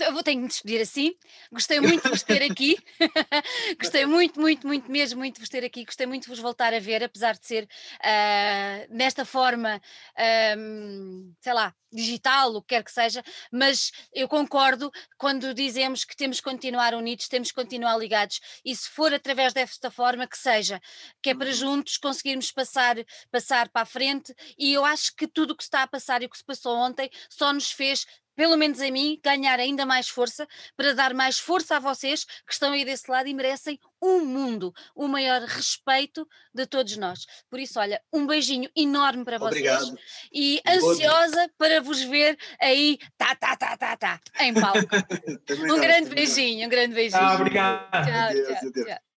eu 0.01 0.13
vou 0.13 0.23
ter 0.23 0.31
que 0.33 0.37
me 0.39 0.47
despedir 0.47 0.81
assim. 0.81 1.13
Gostei 1.51 1.79
muito 1.79 2.03
de 2.03 2.09
vos 2.09 2.23
ter 2.23 2.41
aqui. 2.43 2.77
Gostei 3.79 4.05
muito, 4.05 4.39
muito, 4.39 4.65
muito 4.67 4.91
mesmo, 4.91 5.19
muito 5.19 5.35
de 5.35 5.41
vos 5.41 5.49
ter 5.49 5.63
aqui. 5.63 5.85
Gostei 5.85 6.05
muito 6.07 6.23
de 6.23 6.29
vos 6.29 6.39
voltar 6.39 6.73
a 6.73 6.79
ver, 6.79 7.03
apesar 7.03 7.37
de 7.37 7.45
ser 7.45 7.67
ah, 8.03 8.85
nesta 8.89 9.25
forma, 9.25 9.81
ahm, 10.17 11.33
sei 11.41 11.53
lá, 11.53 11.73
digital, 11.91 12.53
o 12.55 12.61
que 12.61 12.75
quer 12.75 12.83
que 12.83 12.91
seja, 12.91 13.23
mas 13.51 13.91
eu 14.13 14.27
concordo 14.27 14.91
quando 15.17 15.53
dizemos 15.55 16.03
que 16.05 16.15
temos 16.15 16.37
que 16.37 16.43
continuar 16.43 16.93
unidos, 16.93 17.27
temos 17.27 17.49
que 17.49 17.55
continuar 17.55 17.97
ligados, 17.97 18.39
e 18.63 18.75
se 18.75 18.87
for 18.89 19.11
através 19.13 19.53
desta 19.53 19.89
forma, 19.89 20.27
que 20.27 20.37
seja, 20.37 20.79
que 21.21 21.31
é 21.31 21.35
para 21.35 21.51
Uhum. 21.51 21.53
juntos 21.53 21.97
conseguirmos 21.97 22.51
passar, 22.51 22.95
passar 23.31 23.69
para 23.69 23.81
a 23.81 23.85
frente, 23.85 24.33
e 24.57 24.73
eu 24.73 24.85
acho 24.85 25.15
que 25.15 25.27
tudo 25.27 25.51
o 25.51 25.55
que 25.57 25.63
está 25.63 25.83
a 25.83 25.87
passar 25.87 26.21
e 26.21 26.25
o 26.25 26.29
que 26.29 26.37
se 26.37 26.43
passou 26.45 26.75
ontem 26.77 27.09
só 27.29 27.51
nos 27.53 27.71
fez 27.71 28.05
pelo 28.39 28.55
menos 28.55 28.79
a 28.79 28.89
mim, 28.89 29.19
ganhar 29.21 29.59
ainda 29.59 29.85
mais 29.85 30.07
força 30.07 30.47
para 30.77 30.93
dar 30.93 31.13
mais 31.13 31.37
força 31.37 31.75
a 31.75 31.79
vocês 31.79 32.23
que 32.23 32.53
estão 32.53 32.71
aí 32.71 32.85
desse 32.85 33.11
lado 33.11 33.27
e 33.27 33.33
merecem 33.33 33.77
um 34.01 34.23
mundo, 34.23 34.73
o 34.95 35.09
maior 35.09 35.41
respeito 35.41 36.25
de 36.53 36.65
todos 36.65 36.95
nós. 36.95 37.25
Por 37.49 37.59
isso, 37.59 37.77
olha, 37.77 38.01
um 38.13 38.25
beijinho 38.25 38.69
enorme 38.73 39.25
para 39.25 39.37
vocês 39.37 39.69
Obrigado. 39.69 39.99
e 40.31 40.61
Outro. 40.65 40.89
ansiosa 40.89 41.51
para 41.57 41.81
vos 41.81 42.01
ver 42.03 42.37
aí, 42.61 42.97
tá, 43.17 43.35
tá, 43.35 43.57
tá, 43.57 43.75
tá, 43.75 43.97
tá, 43.97 44.21
em 44.39 44.53
palco. 44.53 44.87
Um 45.59 45.67
nós, 45.67 45.81
grande 45.81 46.05
nós. 46.05 46.13
beijinho, 46.13 46.65
um 46.65 46.69
grande 46.69 46.95
beijinho. 46.95 47.21
Ah, 47.21 47.35
obrigado. 47.35 47.91
Tchau, 47.91 48.71
tchau, 48.71 48.85
tchau. 48.85 49.08